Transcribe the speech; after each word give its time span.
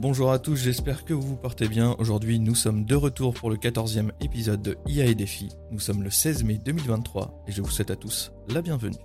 bonjour 0.00 0.32
à 0.32 0.38
tous, 0.38 0.56
j'espère 0.56 1.04
que 1.04 1.12
vous 1.12 1.20
vous 1.20 1.36
portez 1.36 1.68
bien. 1.68 1.94
Aujourd'hui, 1.98 2.40
nous 2.40 2.54
sommes 2.54 2.86
de 2.86 2.94
retour 2.94 3.34
pour 3.34 3.50
le 3.50 3.56
14e 3.56 4.10
épisode 4.22 4.62
de 4.62 4.78
IA 4.86 5.04
et 5.04 5.14
Défi. 5.14 5.50
Nous 5.70 5.78
sommes 5.78 6.02
le 6.02 6.08
16 6.08 6.42
mai 6.42 6.58
2023 6.64 7.44
et 7.46 7.52
je 7.52 7.60
vous 7.60 7.68
souhaite 7.68 7.90
à 7.90 7.96
tous 7.96 8.32
la 8.48 8.62
bienvenue. 8.62 8.96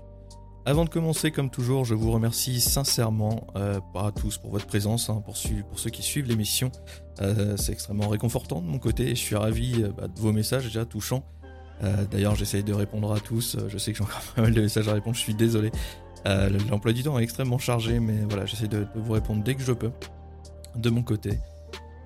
Avant 0.66 0.85
de 0.85 0.89
commencer, 0.89 1.31
comme 1.31 1.49
toujours, 1.49 1.84
je 1.84 1.95
vous 1.95 2.11
remercie 2.11 2.61
sincèrement 2.61 3.45
euh, 3.57 3.81
à 3.93 4.11
tous 4.13 4.38
pour 4.38 4.52
votre 4.52 4.67
présence, 4.67 5.09
hein, 5.09 5.21
pour, 5.25 5.35
ceux 5.35 5.89
qui 5.89 6.02
suivent 6.02 6.27
l'émission. 6.27 6.71
Euh, 7.21 7.57
c'est 7.57 7.73
extrêmement 7.73 8.07
réconfortant 8.07 8.62
de 8.62 8.67
mon 8.67 8.80
côté 8.80 9.03
et 9.12 9.16
je 9.16 9.21
suis 9.21 9.35
ravi 9.35 9.84
euh, 9.84 9.89
bah, 9.89 10.07
de 10.07 10.20
vos 10.20 10.31
messages 10.31 10.63
déjà 10.63 10.85
touchants. 10.85 11.25
D'ailleurs, 12.09 12.35
j'essaye 12.35 12.63
de 12.63 12.73
répondre 12.73 13.12
à 13.12 13.20
tous. 13.20 13.57
Je 13.67 13.77
sais 13.77 13.91
que 13.91 13.98
j'ai 13.98 14.03
encore 14.05 14.21
pas 14.35 14.43
mal 14.43 14.53
de 14.53 14.62
messages 14.62 14.88
à 14.88 14.93
répondre, 14.93 15.17
je 15.17 15.21
suis 15.21 15.35
désolé. 15.35 15.71
L'emploi 16.70 16.93
du 16.93 17.03
temps 17.03 17.20
est 17.20 17.23
extrêmement 17.23 17.57
chargé, 17.57 17.99
mais 17.99 18.21
voilà, 18.30 18.45
j'essaie 18.45 18.70
de, 18.70 18.88
vous 18.95 19.12
répondre 19.12 19.43
dès 19.43 19.55
que 19.55 19.62
je 19.62 19.73
peux 19.73 19.91
de 20.75 20.89
mon 20.89 21.03
côté. 21.03 21.39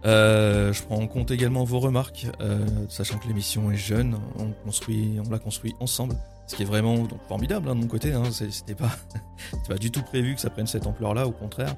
Euh, 0.05 0.71
je 0.71 0.81
prends 0.83 0.97
en 0.97 1.07
compte 1.07 1.31
également 1.31 1.63
vos 1.63 1.79
remarques, 1.79 2.27
euh, 2.39 2.65
sachant 2.87 3.17
que 3.17 3.27
l'émission 3.27 3.69
est 3.71 3.77
jeune, 3.77 4.17
on, 4.37 4.51
construit, 4.65 5.19
on 5.25 5.29
l'a 5.29 5.39
construit 5.39 5.75
ensemble, 5.79 6.15
ce 6.47 6.55
qui 6.55 6.63
est 6.63 6.65
vraiment 6.65 7.05
formidable 7.27 7.69
hein, 7.69 7.75
de 7.75 7.81
mon 7.81 7.87
côté. 7.87 8.13
Hein, 8.13 8.23
c'était 8.31 8.75
pas, 8.75 8.91
pas 9.67 9.75
du 9.75 9.91
tout 9.91 10.01
prévu 10.01 10.35
que 10.35 10.41
ça 10.41 10.49
prenne 10.49 10.67
cette 10.67 10.87
ampleur-là, 10.87 11.27
au 11.27 11.31
contraire. 11.31 11.75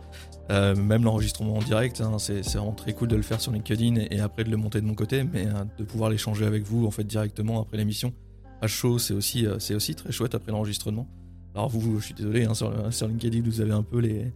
Euh, 0.52 0.76
même 0.76 1.04
l'enregistrement 1.04 1.56
en 1.56 1.62
direct, 1.62 2.02
hein, 2.02 2.18
c'est 2.20 2.42
vraiment 2.54 2.74
très 2.74 2.94
cool 2.94 3.08
de 3.08 3.16
le 3.16 3.22
faire 3.24 3.42
sur 3.42 3.52
LinkedIn 3.52 3.96
et, 4.12 4.20
après 4.20 4.44
de 4.44 4.52
le 4.52 4.58
monter 4.58 4.82
de 4.82 4.86
mon 4.86 4.96
côté, 4.96 5.24
mais 5.24 5.48
de 5.78 5.84
pouvoir 5.84 6.10
l'échanger 6.10 6.46
avec 6.46 6.64
vous 6.64 6.86
en 6.86 6.92
fait 6.92 7.06
directement 7.06 7.62
après 7.62 7.78
l'émission 7.78 8.14
à 8.64 8.68
chaud, 8.68 9.00
c'est 9.00 9.16
aussi, 9.16 9.48
aussi 9.48 9.96
très 9.96 10.12
chouette 10.12 10.36
après 10.36 10.52
l'enregistrement. 10.52 11.08
Alors 11.56 11.70
vous, 11.70 12.00
je 12.00 12.06
suis 12.06 12.14
désolé, 12.14 12.46
sur, 12.54 12.94
sur 12.94 13.08
LinkedIn 13.08 13.42
vous 13.44 13.62
avez 13.62 13.72
un 13.72 13.82
peu 13.82 14.00
les 14.00 14.32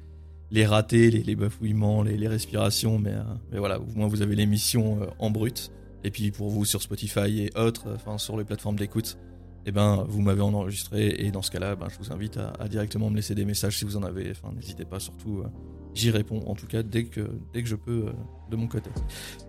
les 0.51 0.65
ratés, 0.65 1.09
les, 1.09 1.35
bafouillements, 1.35 2.03
les, 2.03 2.27
respirations, 2.27 2.99
mais, 2.99 3.11
euh, 3.11 3.23
mais, 3.51 3.59
voilà, 3.59 3.79
au 3.79 3.85
moins 3.95 4.07
vous 4.07 4.21
avez 4.21 4.35
l'émission 4.35 5.01
euh, 5.01 5.07
en 5.19 5.29
brut. 5.29 5.71
Et 6.03 6.11
puis 6.11 6.31
pour 6.31 6.49
vous 6.49 6.65
sur 6.65 6.81
Spotify 6.81 7.41
et 7.41 7.57
autres, 7.57 7.87
enfin 7.95 8.17
sur 8.19 8.37
les 8.37 8.43
plateformes 8.43 8.77
d'écoute, 8.77 9.17
eh 9.65 9.71
ben 9.71 10.05
vous 10.07 10.21
m'avez 10.21 10.41
enregistré 10.41 11.15
et 11.17 11.31
dans 11.31 11.41
ce 11.41 11.49
cas-là, 11.49 11.75
ben, 11.75 11.87
je 11.89 11.97
vous 11.97 12.13
invite 12.13 12.37
à, 12.37 12.67
directement 12.67 13.09
me 13.09 13.15
laisser 13.15 13.33
des 13.33 13.45
messages 13.45 13.79
si 13.79 13.85
vous 13.85 13.97
en 13.97 14.03
avez. 14.03 14.29
Enfin 14.29 14.53
n'hésitez 14.53 14.85
pas, 14.85 14.99
surtout 14.99 15.39
euh, 15.39 15.47
j'y 15.95 16.11
réponds 16.11 16.43
en 16.45 16.53
tout 16.53 16.67
cas 16.67 16.83
dès 16.83 17.05
que 17.05 17.27
dès 17.53 17.63
que 17.63 17.67
je 17.67 17.75
peux 17.75 18.05
de 18.51 18.55
mon 18.55 18.67
côté. 18.67 18.91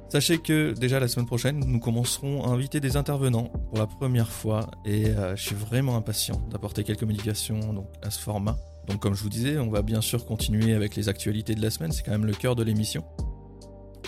Sachez 0.09 0.39
que 0.39 0.73
déjà 0.73 0.99
la 0.99 1.09
semaine 1.09 1.27
prochaine, 1.27 1.63
nous 1.63 1.79
commencerons 1.79 2.45
à 2.45 2.49
inviter 2.49 2.81
des 2.81 2.97
intervenants 2.97 3.53
pour 3.69 3.77
la 3.77 3.87
première 3.87 4.31
fois 4.31 4.71
et 4.87 5.09
je 5.35 5.43
suis 5.43 5.57
vraiment 5.57 5.97
impatient 5.97 6.41
d'apporter 6.51 6.85
quelques 6.85 7.03
modifications 7.03 7.75
donc 7.75 7.89
à 8.03 8.11
ce 8.11 8.21
format. 8.21 8.57
Donc 8.87 9.01
comme 9.01 9.15
je 9.15 9.23
vous 9.23 9.29
disais, 9.29 9.59
on 9.59 9.71
va 9.71 9.83
bien 9.83 10.01
sûr 10.01 10.25
continuer 10.25 10.75
avec 10.75 10.97
les 10.97 11.09
actualités 11.09 11.55
de 11.55 11.63
la 11.63 11.71
semaine, 11.71 11.93
c'est 11.93 12.03
quand 12.03 12.13
même 12.13 12.27
le 12.27 12.35
cœur 12.35 12.55
de 12.57 12.63
l'émission. 12.63 13.05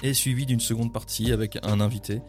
Et 0.05 0.15
suivi 0.15 0.47
d'une 0.47 0.61
seconde 0.61 0.93
partie 0.93 1.33
avec 1.33 1.59
un 1.65 1.81
invité 1.81 2.23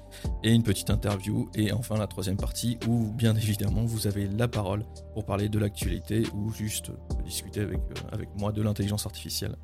et 0.43 0.51
une 0.51 0.63
petite 0.63 0.89
interview. 0.89 1.49
Et 1.53 1.71
enfin 1.71 1.97
la 1.97 2.07
troisième 2.07 2.37
partie 2.37 2.79
où 2.87 3.11
bien 3.11 3.35
évidemment 3.35 3.85
vous 3.85 4.07
avez 4.07 4.27
la 4.27 4.47
parole 4.47 4.85
pour 5.13 5.23
parler 5.25 5.49
de 5.49 5.59
l'actualité 5.59 6.23
ou 6.33 6.51
juste 6.51 6.91
discuter 7.23 7.61
avec, 7.61 7.77
euh, 7.77 8.09
avec 8.11 8.29
moi 8.35 8.51
de 8.51 8.63
l'intelligence 8.63 9.05
artificielle. 9.05 9.55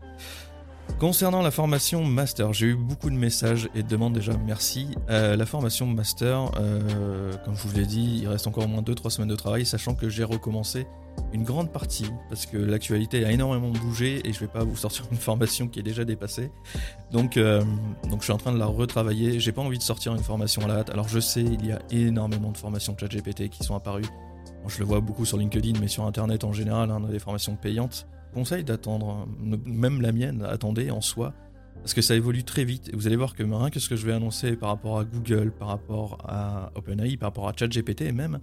Concernant 0.99 1.41
la 1.41 1.51
formation 1.51 2.05
master, 2.05 2.53
j'ai 2.53 2.67
eu 2.67 2.75
beaucoup 2.75 3.09
de 3.09 3.15
messages 3.15 3.67
et 3.75 3.83
de 3.83 3.87
demandes 3.87 4.13
déjà, 4.13 4.31
merci. 4.37 4.87
Euh, 5.09 5.35
la 5.35 5.45
formation 5.45 5.85
master, 5.85 6.51
euh, 6.57 7.33
comme 7.43 7.53
je 7.55 7.67
vous 7.67 7.75
l'ai 7.75 7.85
dit, 7.85 8.19
il 8.21 8.27
reste 8.29 8.47
encore 8.47 8.63
au 8.63 8.67
moins 8.67 8.81
2-3 8.81 9.09
semaines 9.09 9.29
de 9.29 9.35
travail, 9.35 9.65
sachant 9.65 9.93
que 9.93 10.07
j'ai 10.07 10.23
recommencé 10.23 10.87
une 11.33 11.43
grande 11.43 11.69
partie, 11.69 12.09
parce 12.29 12.45
que 12.45 12.57
l'actualité 12.57 13.25
a 13.25 13.31
énormément 13.31 13.71
bougé 13.71 14.21
et 14.25 14.31
je 14.31 14.39
vais 14.39 14.47
pas 14.47 14.63
vous 14.63 14.77
sortir 14.77 15.05
une 15.11 15.17
formation 15.17 15.67
qui 15.67 15.79
est 15.79 15.83
déjà 15.83 16.05
dépassée. 16.05 16.49
Donc, 17.11 17.35
euh, 17.35 17.61
donc 18.09 18.19
je 18.19 18.25
suis 18.25 18.33
en 18.33 18.37
train 18.37 18.53
de 18.53 18.59
la 18.59 18.65
retravailler. 18.65 19.39
J'ai 19.41 19.51
pas 19.51 19.61
envie 19.61 19.77
de 19.77 19.83
sortir 19.83 20.13
une 20.13 20.23
formation 20.23 20.61
à 20.63 20.67
la 20.67 20.75
hâte. 20.75 20.91
Alors 20.91 21.09
je 21.09 21.19
sais, 21.19 21.41
il 21.41 21.65
y 21.65 21.73
a 21.73 21.79
énormément 21.91 22.51
de 22.51 22.57
formations 22.57 22.95
ChatGPT 22.97 23.49
qui 23.49 23.65
sont 23.65 23.75
apparues. 23.75 24.05
je 24.67 24.79
le 24.79 24.85
vois 24.85 25.01
beaucoup 25.01 25.25
sur 25.25 25.37
LinkedIn, 25.37 25.77
mais 25.81 25.89
sur 25.89 26.05
Internet 26.05 26.45
en 26.45 26.53
général, 26.53 26.89
on 26.89 27.03
a 27.03 27.11
des 27.11 27.19
formations 27.19 27.57
payantes 27.57 28.07
conseille 28.35 28.65
d'attendre, 28.65 29.27
même 29.65 30.01
la 30.01 30.11
mienne, 30.11 30.43
attendez 30.43 30.91
en 30.91 30.99
soi, 30.99 31.33
parce 31.77 31.93
que 31.93 32.01
ça 32.01 32.15
évolue 32.15 32.43
très 32.43 32.65
vite. 32.65 32.91
Vous 32.93 33.07
allez 33.07 33.15
voir 33.15 33.33
que 33.33 33.43
rien 33.43 33.69
que 33.69 33.79
ce 33.79 33.87
que 33.87 33.95
je 33.95 34.05
vais 34.05 34.11
annoncer 34.11 34.57
par 34.57 34.69
rapport 34.69 34.99
à 34.99 35.05
Google, 35.05 35.51
par 35.57 35.69
rapport 35.69 36.17
à 36.27 36.71
OpenAI, 36.75 37.15
par 37.15 37.29
rapport 37.29 37.47
à 37.47 37.53
ChatGPT 37.57 38.11
même, 38.13 38.39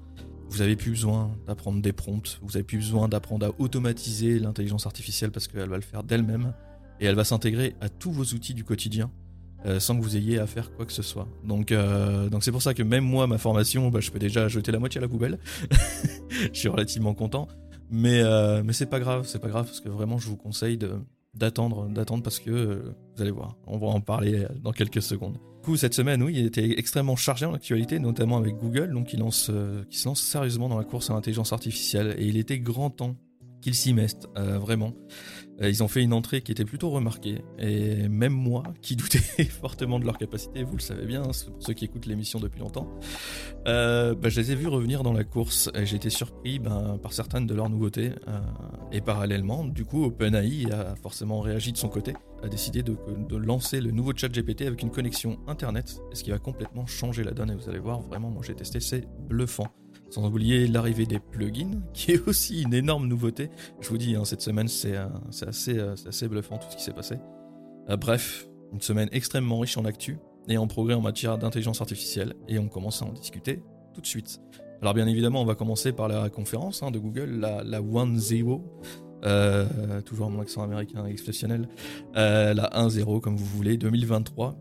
vous 0.49 0.63
avez 0.63 0.77
plus 0.77 0.91
besoin 0.91 1.37
d'apprendre 1.47 1.83
des 1.83 1.93
prompts, 1.93 2.41
vous 2.43 2.57
avez 2.57 2.65
plus 2.65 2.79
besoin 2.79 3.07
d'apprendre 3.07 3.47
à 3.47 3.51
automatiser 3.59 4.39
l'intelligence 4.39 4.87
artificielle 4.87 5.31
parce 5.31 5.47
qu'elle 5.47 5.69
va 5.69 5.77
le 5.77 5.83
faire 5.83 6.03
d'elle-même 6.03 6.55
et 6.99 7.07
elle 7.07 7.15
va 7.15 7.25
s'intégrer 7.25 7.77
à 7.83 7.91
tous 7.91 8.13
vos 8.13 8.25
outils 8.25 8.55
du 8.55 8.65
quotidien. 8.65 9.11
Euh, 9.65 9.79
sans 9.79 9.97
que 9.97 10.03
vous 10.03 10.17
ayez 10.17 10.41
à 10.41 10.49
faire 10.49 10.75
quoi 10.75 10.85
que 10.85 10.93
ce 10.93 11.03
soit. 11.03 11.29
Donc, 11.45 11.71
euh, 11.71 12.29
donc 12.29 12.43
c'est 12.43 12.51
pour 12.51 12.63
ça 12.63 12.75
que 12.75 12.83
même 12.83 13.05
moi, 13.05 13.29
ma 13.29 13.39
formation, 13.39 13.91
bah, 13.91 14.01
je 14.01 14.11
peux 14.11 14.19
déjà 14.19 14.49
jeter 14.49 14.73
la 14.73 14.81
moitié 14.81 14.99
à 14.99 15.03
la 15.03 15.09
poubelle. 15.09 15.39
je 16.53 16.59
suis 16.59 16.69
relativement 16.69 17.15
content. 17.15 17.47
Mais, 17.93 18.23
euh, 18.23 18.63
mais 18.65 18.73
c'est 18.73 18.87
pas 18.87 19.01
grave, 19.01 19.27
c'est 19.27 19.39
pas 19.39 19.49
grave 19.49 19.67
parce 19.67 19.81
que 19.81 19.91
vraiment 19.91 20.19
je 20.19 20.27
vous 20.27 20.39
conseille 20.39 20.79
d'attendre, 21.35 21.89
d'attendre 21.89 22.23
parce 22.23 22.41
que 22.41 22.51
euh, 22.51 22.95
vous 23.15 23.23
allez 23.23 23.31
voir, 23.31 23.59
on 23.67 23.77
va 23.77 23.89
en 23.89 24.01
parler 24.01 24.47
dans 24.63 24.73
quelques 24.73 25.03
secondes. 25.03 25.35
Du 25.35 25.67
coup, 25.67 25.77
cette 25.77 25.93
semaine, 25.93 26.23
oui, 26.23 26.35
il 26.39 26.47
était 26.47 26.79
extrêmement 26.79 27.17
chargé 27.17 27.45
en 27.45 27.53
actualité, 27.53 27.99
notamment 27.99 28.39
avec 28.39 28.57
Google, 28.57 28.93
donc 28.93 29.13
il, 29.13 29.23
euh, 29.51 29.85
qui 29.91 29.99
se 29.99 30.09
lance 30.09 30.23
sérieusement 30.23 30.71
dans 30.71 30.79
la 30.79 30.85
course 30.85 31.11
à 31.11 31.13
l'intelligence 31.13 31.53
artificielle 31.53 32.17
et 32.19 32.25
il 32.25 32.39
était 32.39 32.59
grand 32.59 32.89
temps 32.89 33.15
qu'ils 33.61 33.75
s'y 33.75 33.93
mettent, 33.93 34.27
vraiment. 34.35 34.93
Euh, 35.61 35.69
ils 35.69 35.83
ont 35.83 35.89
fait 35.89 36.03
une 36.03 36.13
entrée 36.13 36.41
qui 36.41 36.53
était 36.53 36.65
plutôt 36.65 36.91
remarquée, 36.91 37.43
et 37.59 38.09
même 38.09 38.33
moi, 38.33 38.63
qui 38.81 38.97
doutais 38.97 39.19
fortement 39.45 39.99
de 39.99 40.05
leur 40.05 40.19
capacité, 40.19 40.63
vous 40.63 40.77
le 40.77 40.83
savez 40.83 41.05
bien, 41.05 41.23
pour 41.23 41.63
ceux 41.63 41.73
qui 41.75 41.85
écoutent 41.85 42.07
l'émission 42.07 42.41
depuis 42.41 42.61
longtemps, 42.61 42.89
euh, 43.67 44.15
bah, 44.15 44.29
je 44.29 44.41
les 44.41 44.53
ai 44.53 44.55
vus 44.55 44.69
revenir 44.69 45.03
dans 45.03 45.13
la 45.13 45.25
course, 45.25 45.71
et 45.75 45.85
j'ai 45.85 45.97
été 45.97 46.11
surpris 46.11 46.59
ben, 46.59 46.99
par 47.03 47.13
certaines 47.13 47.47
de 47.47 47.55
leurs 47.55 47.69
nouveautés, 47.69 48.13
euh, 48.29 48.41
et 48.93 49.01
parallèlement, 49.01 49.65
du 49.65 49.85
coup, 49.85 50.05
OpenAI 50.05 50.73
a 50.73 50.95
forcément 50.97 51.41
réagi 51.41 51.73
de 51.73 51.79
son 51.79 51.89
côté, 51.89 52.15
a 52.43 52.49
décidé 52.49 52.83
de, 52.83 52.97
de 53.29 53.37
lancer 53.37 53.81
le 53.81 53.91
nouveau 53.91 54.13
chat 54.17 54.29
GPT 54.29 54.63
avec 54.63 54.83
une 54.83 54.91
connexion 54.91 55.39
Internet, 55.47 56.01
ce 56.13 56.23
qui 56.23 56.31
va 56.31 56.39
complètement 56.39 56.87
changer 56.87 57.25
la 57.25 57.33
donne, 57.33 57.51
et 57.51 57.55
vous 57.55 57.69
allez 57.69 57.79
voir, 57.79 58.01
vraiment, 58.01 58.31
moi 58.31 58.43
j'ai 58.45 58.55
testé, 58.55 58.81
c'est 58.81 59.07
bluffant. 59.29 59.69
Sans 60.13 60.27
oublier 60.27 60.67
l'arrivée 60.67 61.07
des 61.07 61.19
plugins, 61.19 61.81
qui 61.95 62.13
est 62.13 62.29
aussi 62.29 62.61
une 62.61 62.75
énorme 62.75 63.07
nouveauté. 63.07 63.49
Je 63.81 63.89
vous 63.89 63.97
dis, 63.97 64.15
hein, 64.15 64.27
cette 64.27 64.43
semaine, 64.43 64.69
c'est 64.69 64.95
euh, 64.95 65.07
assez, 65.47 65.79
euh, 65.79 65.95
assez, 66.07 66.29
bluffant 66.29 66.59
tout 66.59 66.67
ce 66.71 66.77
qui 66.77 66.83
s'est 66.83 66.93
passé. 66.93 67.17
Euh, 67.89 67.97
bref, 67.97 68.47
une 68.75 68.83
semaine 68.83 69.09
extrêmement 69.11 69.59
riche 69.59 69.79
en 69.79 69.87
actu 69.87 70.19
et 70.49 70.59
en 70.59 70.67
progrès 70.67 70.93
en 70.93 71.01
matière 71.01 71.39
d'intelligence 71.39 71.81
artificielle, 71.81 72.35
et 72.47 72.59
on 72.59 72.69
commence 72.69 73.01
à 73.01 73.07
en 73.07 73.13
discuter 73.13 73.63
tout 73.95 74.03
de 74.03 74.07
suite. 74.07 74.39
Alors 74.83 74.93
bien 74.93 75.07
évidemment, 75.07 75.41
on 75.41 75.47
va 75.47 75.55
commencer 75.55 75.93
par 75.93 76.09
la 76.09 76.29
conférence 76.29 76.83
hein, 76.83 76.91
de 76.91 76.99
Google, 76.99 77.39
la, 77.41 77.65
la 77.65 77.81
One 77.81 78.19
Zero. 78.19 78.63
toujours 80.05 80.29
mon 80.29 80.43
accent 80.43 80.63
américain 80.63 81.07
exceptionnel, 81.07 81.69
la 82.15 82.53
1.0 82.55 83.21
comme 83.21 83.37
vous 83.37 83.47
voulez, 83.47 83.79
2023, 83.79 84.59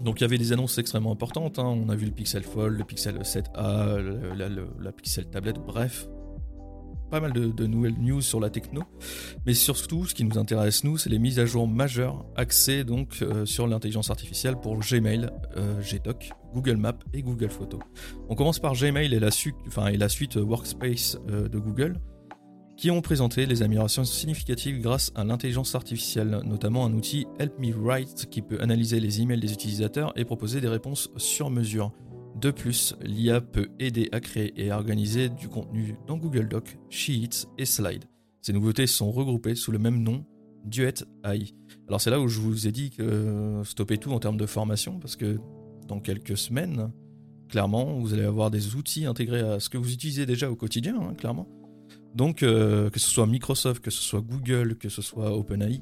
donc 0.00 0.20
il 0.20 0.22
y 0.22 0.24
avait 0.24 0.38
des 0.38 0.52
annonces 0.52 0.78
extrêmement 0.78 1.12
importantes, 1.12 1.58
hein. 1.58 1.64
on 1.64 1.88
a 1.88 1.96
vu 1.96 2.06
le 2.06 2.12
Pixel 2.12 2.42
Fold, 2.42 2.78
le 2.78 2.84
Pixel 2.84 3.18
7a, 3.18 4.34
la, 4.80 4.92
Pixel 4.92 5.28
Tablette, 5.28 5.58
bref, 5.58 6.08
pas 7.10 7.20
mal 7.20 7.32
de, 7.32 7.66
nouvelles 7.66 7.98
news 7.98 8.20
sur 8.20 8.38
la 8.38 8.50
techno, 8.50 8.82
mais 9.46 9.54
surtout 9.54 10.04
ce 10.06 10.14
qui 10.14 10.24
nous 10.24 10.38
intéresse 10.38 10.84
nous, 10.84 10.98
c'est 10.98 11.10
les 11.10 11.18
mises 11.18 11.38
à 11.38 11.46
jour 11.46 11.66
majeures 11.66 12.24
axées 12.36 12.84
donc 12.84 13.18
euh, 13.22 13.46
sur 13.46 13.66
l'intelligence 13.66 14.10
artificielle 14.10 14.56
pour 14.56 14.78
Gmail, 14.78 15.30
euh, 15.56 15.80
Gdoc, 15.80 16.30
Google 16.54 16.76
Maps 16.76 16.98
et 17.12 17.22
Google 17.22 17.50
Photos. 17.50 17.80
On 18.28 18.34
commence 18.34 18.58
par 18.58 18.74
Gmail 18.74 19.14
et 19.14 19.20
la, 19.20 19.30
suite, 19.30 19.56
suite 20.08 20.36
Workspace 20.36 21.18
euh, 21.28 21.48
de 21.48 21.58
Google 21.58 21.98
qui 22.78 22.92
ont 22.92 23.02
présenté 23.02 23.44
les 23.44 23.62
améliorations 23.62 24.04
significatives 24.04 24.80
grâce 24.80 25.10
à 25.16 25.24
l'intelligence 25.24 25.74
artificielle, 25.74 26.40
notamment 26.44 26.86
un 26.86 26.92
outil 26.92 27.26
Help 27.40 27.58
Me 27.58 27.72
Write 27.72 28.28
qui 28.30 28.40
peut 28.40 28.60
analyser 28.60 29.00
les 29.00 29.20
emails 29.20 29.40
des 29.40 29.52
utilisateurs 29.52 30.12
et 30.16 30.24
proposer 30.24 30.60
des 30.60 30.68
réponses 30.68 31.10
sur 31.16 31.50
mesure. 31.50 31.92
De 32.36 32.52
plus, 32.52 32.94
l'IA 33.02 33.40
peut 33.40 33.66
aider 33.80 34.08
à 34.12 34.20
créer 34.20 34.52
et 34.56 34.70
à 34.70 34.76
organiser 34.76 35.28
du 35.28 35.48
contenu 35.48 35.96
dans 36.06 36.16
Google 36.16 36.46
Docs, 36.46 36.78
Sheets 36.88 37.48
et 37.58 37.64
Slides. 37.64 38.04
Ces 38.42 38.52
nouveautés 38.52 38.86
sont 38.86 39.10
regroupées 39.10 39.56
sous 39.56 39.72
le 39.72 39.80
même 39.80 40.00
nom, 40.00 40.24
Duet 40.64 40.94
AI. 41.24 41.52
Alors 41.88 42.00
c'est 42.00 42.10
là 42.10 42.20
où 42.20 42.28
je 42.28 42.38
vous 42.38 42.68
ai 42.68 42.72
dit 42.72 42.90
que 42.90 43.60
stoppez 43.64 43.98
tout 43.98 44.12
en 44.12 44.20
termes 44.20 44.36
de 44.36 44.46
formation, 44.46 45.00
parce 45.00 45.16
que 45.16 45.40
dans 45.88 45.98
quelques 45.98 46.38
semaines, 46.38 46.92
clairement, 47.48 47.98
vous 47.98 48.14
allez 48.14 48.22
avoir 48.22 48.52
des 48.52 48.76
outils 48.76 49.04
intégrés 49.04 49.40
à 49.40 49.58
ce 49.58 49.68
que 49.68 49.78
vous 49.78 49.92
utilisez 49.92 50.26
déjà 50.26 50.48
au 50.48 50.54
quotidien, 50.54 50.96
hein, 51.00 51.14
clairement, 51.14 51.48
donc, 52.14 52.42
euh, 52.42 52.90
que 52.90 52.98
ce 52.98 53.08
soit 53.08 53.26
Microsoft, 53.26 53.82
que 53.82 53.90
ce 53.90 54.02
soit 54.02 54.20
Google, 54.20 54.76
que 54.76 54.88
ce 54.88 55.02
soit 55.02 55.36
OpenAI, 55.36 55.80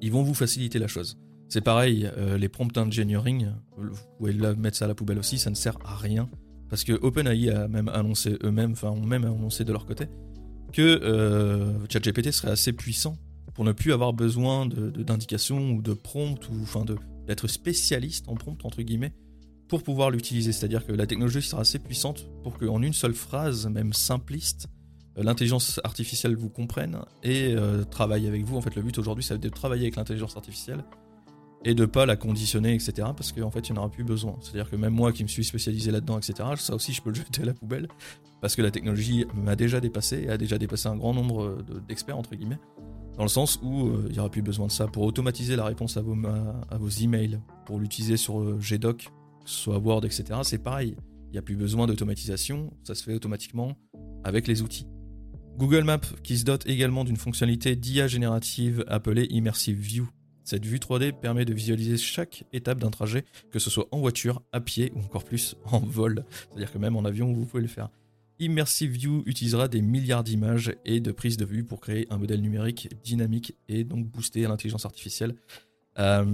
ils 0.00 0.12
vont 0.12 0.22
vous 0.22 0.34
faciliter 0.34 0.78
la 0.78 0.86
chose. 0.86 1.18
C'est 1.48 1.62
pareil, 1.62 2.10
euh, 2.16 2.36
les 2.36 2.48
prompt 2.48 2.76
engineering, 2.76 3.48
vous 3.76 3.96
pouvez 4.18 4.34
mettre 4.56 4.76
ça 4.76 4.84
à 4.84 4.88
la 4.88 4.94
poubelle 4.94 5.18
aussi, 5.18 5.38
ça 5.38 5.50
ne 5.50 5.54
sert 5.54 5.78
à 5.84 5.96
rien. 5.96 6.28
Parce 6.68 6.84
que 6.84 6.92
OpenAI 6.92 7.50
a 7.50 7.68
même 7.68 7.88
annoncé 7.88 8.36
eux-mêmes, 8.44 8.72
enfin 8.72 8.90
ont 8.90 9.06
même 9.06 9.24
annoncé 9.24 9.64
de 9.64 9.72
leur 9.72 9.86
côté, 9.86 10.06
que 10.72 10.82
euh, 10.82 11.72
ChatGPT 11.88 12.30
serait 12.30 12.50
assez 12.50 12.74
puissant 12.74 13.16
pour 13.54 13.64
ne 13.64 13.72
plus 13.72 13.92
avoir 13.92 14.12
besoin 14.12 14.66
d'indications 14.66 15.70
ou 15.72 15.82
de 15.82 15.94
prompt 15.94 16.38
ou 16.50 16.62
enfin 16.62 16.84
d'être 17.26 17.48
spécialiste 17.48 18.28
en 18.28 18.34
prompt 18.34 18.64
entre 18.64 18.82
guillemets 18.82 19.14
pour 19.68 19.82
pouvoir 19.82 20.10
l'utiliser. 20.10 20.52
C'est-à-dire 20.52 20.86
que 20.86 20.92
la 20.92 21.06
technologie 21.06 21.42
sera 21.42 21.62
assez 21.62 21.78
puissante 21.78 22.28
pour 22.42 22.58
qu'en 22.58 22.82
une 22.82 22.92
seule 22.92 23.14
phrase, 23.14 23.66
même 23.66 23.92
simpliste, 23.92 24.68
l'intelligence 25.22 25.80
artificielle 25.84 26.36
vous 26.36 26.48
comprenne 26.48 26.98
et 27.22 27.54
euh, 27.54 27.84
travaille 27.84 28.26
avec 28.26 28.44
vous. 28.44 28.56
En 28.56 28.60
fait, 28.60 28.74
le 28.74 28.82
but 28.82 28.98
aujourd'hui, 28.98 29.24
c'est 29.24 29.38
de 29.38 29.48
travailler 29.48 29.82
avec 29.82 29.96
l'intelligence 29.96 30.36
artificielle 30.36 30.84
et 31.64 31.74
de 31.74 31.86
pas 31.86 32.06
la 32.06 32.16
conditionner, 32.16 32.74
etc. 32.74 32.92
Parce 33.16 33.32
qu'en 33.32 33.50
fait, 33.50 33.68
il 33.68 33.72
n'y 33.72 33.78
en 33.78 33.82
aura 33.82 33.90
plus 33.90 34.04
besoin. 34.04 34.36
C'est-à-dire 34.40 34.70
que 34.70 34.76
même 34.76 34.92
moi 34.92 35.12
qui 35.12 35.22
me 35.24 35.28
suis 35.28 35.44
spécialisé 35.44 35.90
là-dedans, 35.90 36.18
etc., 36.18 36.50
ça 36.56 36.74
aussi, 36.74 36.92
je 36.92 37.02
peux 37.02 37.10
le 37.10 37.16
jeter 37.16 37.42
à 37.42 37.46
la 37.46 37.54
poubelle 37.54 37.88
parce 38.40 38.54
que 38.54 38.62
la 38.62 38.70
technologie 38.70 39.26
m'a 39.34 39.56
déjà 39.56 39.80
dépassé 39.80 40.24
et 40.24 40.30
a 40.30 40.38
déjà 40.38 40.58
dépassé 40.58 40.88
un 40.88 40.96
grand 40.96 41.12
nombre 41.12 41.58
d'experts, 41.88 42.16
entre 42.16 42.36
guillemets, 42.36 42.60
dans 43.16 43.24
le 43.24 43.28
sens 43.28 43.58
où 43.62 43.88
euh, 43.88 44.04
il 44.06 44.12
n'y 44.12 44.20
aura 44.20 44.30
plus 44.30 44.42
besoin 44.42 44.68
de 44.68 44.72
ça 44.72 44.86
pour 44.86 45.02
automatiser 45.02 45.56
la 45.56 45.64
réponse 45.64 45.96
à 45.96 46.02
vos, 46.02 46.16
à, 46.70 46.78
vos 46.78 46.88
emails, 46.88 47.40
pour 47.66 47.80
l'utiliser 47.80 48.16
sur 48.16 48.40
euh, 48.40 48.58
GDoc, 48.60 49.08
que 49.44 49.50
ce 49.50 49.56
soit 49.56 49.78
Word, 49.78 50.04
etc. 50.04 50.24
C'est 50.44 50.62
pareil. 50.62 50.96
Il 51.30 51.32
n'y 51.32 51.38
a 51.38 51.42
plus 51.42 51.56
besoin 51.56 51.86
d'automatisation, 51.86 52.72
ça 52.84 52.94
se 52.94 53.02
fait 53.02 53.14
automatiquement 53.14 53.76
avec 54.22 54.46
les 54.46 54.62
outils. 54.62 54.86
Google 55.58 55.84
Maps 55.84 56.00
qui 56.22 56.38
se 56.38 56.44
dote 56.44 56.66
également 56.66 57.04
d'une 57.04 57.16
fonctionnalité 57.16 57.76
d'IA 57.76 58.06
générative 58.06 58.84
appelée 58.88 59.26
Immersive 59.30 59.78
View 59.78 60.08
cette 60.48 60.64
vue 60.64 60.78
3D 60.78 61.12
permet 61.12 61.44
de 61.44 61.52
visualiser 61.52 61.98
chaque 61.98 62.44
étape 62.54 62.80
d'un 62.80 62.88
trajet, 62.88 63.26
que 63.50 63.58
ce 63.58 63.68
soit 63.68 63.86
en 63.90 63.98
voiture, 63.98 64.40
à 64.50 64.62
pied 64.62 64.90
ou 64.94 65.00
encore 65.00 65.22
plus 65.22 65.56
en 65.66 65.80
vol. 65.80 66.24
C'est-à-dire 66.48 66.72
que 66.72 66.78
même 66.78 66.96
en 66.96 67.04
avion, 67.04 67.34
vous 67.34 67.44
pouvez 67.44 67.60
le 67.60 67.68
faire. 67.68 67.90
Immersive 68.38 68.92
View 68.92 69.22
utilisera 69.26 69.68
des 69.68 69.82
milliards 69.82 70.24
d'images 70.24 70.72
et 70.86 71.00
de 71.00 71.12
prises 71.12 71.36
de 71.36 71.44
vue 71.44 71.64
pour 71.64 71.82
créer 71.82 72.06
un 72.08 72.16
modèle 72.16 72.40
numérique 72.40 72.88
dynamique 73.04 73.58
et 73.68 73.84
donc 73.84 74.06
booster 74.06 74.40
l'intelligence 74.40 74.86
artificielle. 74.86 75.34
Euh, 75.98 76.24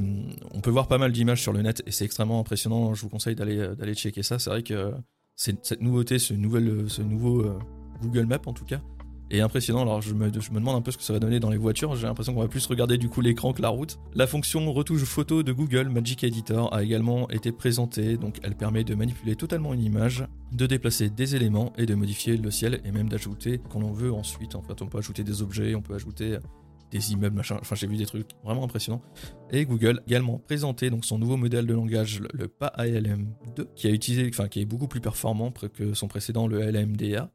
on 0.52 0.60
peut 0.60 0.70
voir 0.70 0.86
pas 0.86 0.98
mal 0.98 1.10
d'images 1.10 1.42
sur 1.42 1.52
le 1.52 1.62
net 1.62 1.82
et 1.84 1.90
c'est 1.90 2.04
extrêmement 2.04 2.38
impressionnant. 2.38 2.94
Je 2.94 3.02
vous 3.02 3.08
conseille 3.08 3.34
d'aller 3.34 3.58
euh, 3.58 3.94
checker 3.94 4.22
ça. 4.22 4.38
C'est 4.38 4.50
vrai 4.50 4.62
que 4.62 4.92
cette 5.34 5.80
nouveauté, 5.80 6.20
ce, 6.20 6.34
nouvel, 6.34 6.88
ce 6.88 7.02
nouveau 7.02 7.40
euh, 7.40 7.58
Google 8.00 8.26
Maps 8.26 8.42
en 8.46 8.52
tout 8.52 8.64
cas, 8.64 8.80
et 9.34 9.40
impressionnant. 9.40 9.82
Alors 9.82 10.00
je 10.00 10.14
me, 10.14 10.30
demande 10.30 10.76
un 10.76 10.80
peu 10.80 10.90
ce 10.90 10.96
que 10.96 11.02
ça 11.02 11.12
va 11.12 11.18
donner 11.18 11.40
dans 11.40 11.50
les 11.50 11.56
voitures. 11.56 11.96
J'ai 11.96 12.06
l'impression 12.06 12.34
qu'on 12.34 12.40
va 12.40 12.48
plus 12.48 12.66
regarder 12.66 12.98
du 12.98 13.08
coup 13.08 13.20
l'écran 13.20 13.52
que 13.52 13.62
la 13.62 13.68
route. 13.68 13.98
La 14.14 14.26
fonction 14.26 14.72
retouche 14.72 15.04
photo 15.04 15.42
de 15.42 15.52
Google 15.52 15.88
Magic 15.88 16.24
Editor 16.24 16.72
a 16.72 16.82
également 16.82 17.28
été 17.30 17.52
présentée. 17.52 18.16
Donc 18.16 18.38
elle 18.42 18.54
permet 18.54 18.84
de 18.84 18.94
manipuler 18.94 19.34
totalement 19.36 19.74
une 19.74 19.82
image, 19.82 20.26
de 20.52 20.66
déplacer 20.66 21.10
des 21.10 21.36
éléments 21.36 21.72
et 21.76 21.86
de 21.86 21.94
modifier 21.94 22.36
le 22.36 22.50
ciel 22.50 22.80
et 22.84 22.92
même 22.92 23.08
d'ajouter 23.08 23.60
quand 23.70 23.82
on 23.82 23.92
veut 23.92 24.12
ensuite. 24.12 24.54
En 24.54 24.62
fait, 24.62 24.80
on 24.82 24.86
peut 24.86 24.98
ajouter 24.98 25.24
des 25.24 25.42
objets, 25.42 25.74
on 25.74 25.82
peut 25.82 25.94
ajouter 25.94 26.38
des 26.90 27.12
immeubles, 27.12 27.36
machin. 27.36 27.58
Enfin, 27.60 27.74
j'ai 27.74 27.88
vu 27.88 27.96
des 27.96 28.06
trucs 28.06 28.28
vraiment 28.44 28.64
impressionnants. 28.64 29.02
Et 29.50 29.64
Google 29.64 30.00
également 30.06 30.38
présenté 30.38 30.90
donc 30.90 31.04
son 31.04 31.18
nouveau 31.18 31.36
modèle 31.36 31.66
de 31.66 31.74
langage, 31.74 32.20
le 32.32 32.46
PALM 32.46 33.34
2, 33.56 33.68
qui 33.74 33.88
a 33.88 33.90
utilisé, 33.90 34.28
enfin, 34.28 34.46
qui 34.46 34.60
est 34.60 34.64
beaucoup 34.64 34.86
plus 34.86 35.00
performant 35.00 35.50
que 35.50 35.92
son 35.94 36.06
précédent, 36.06 36.46
le 36.46 36.60
LMDA 36.60 37.30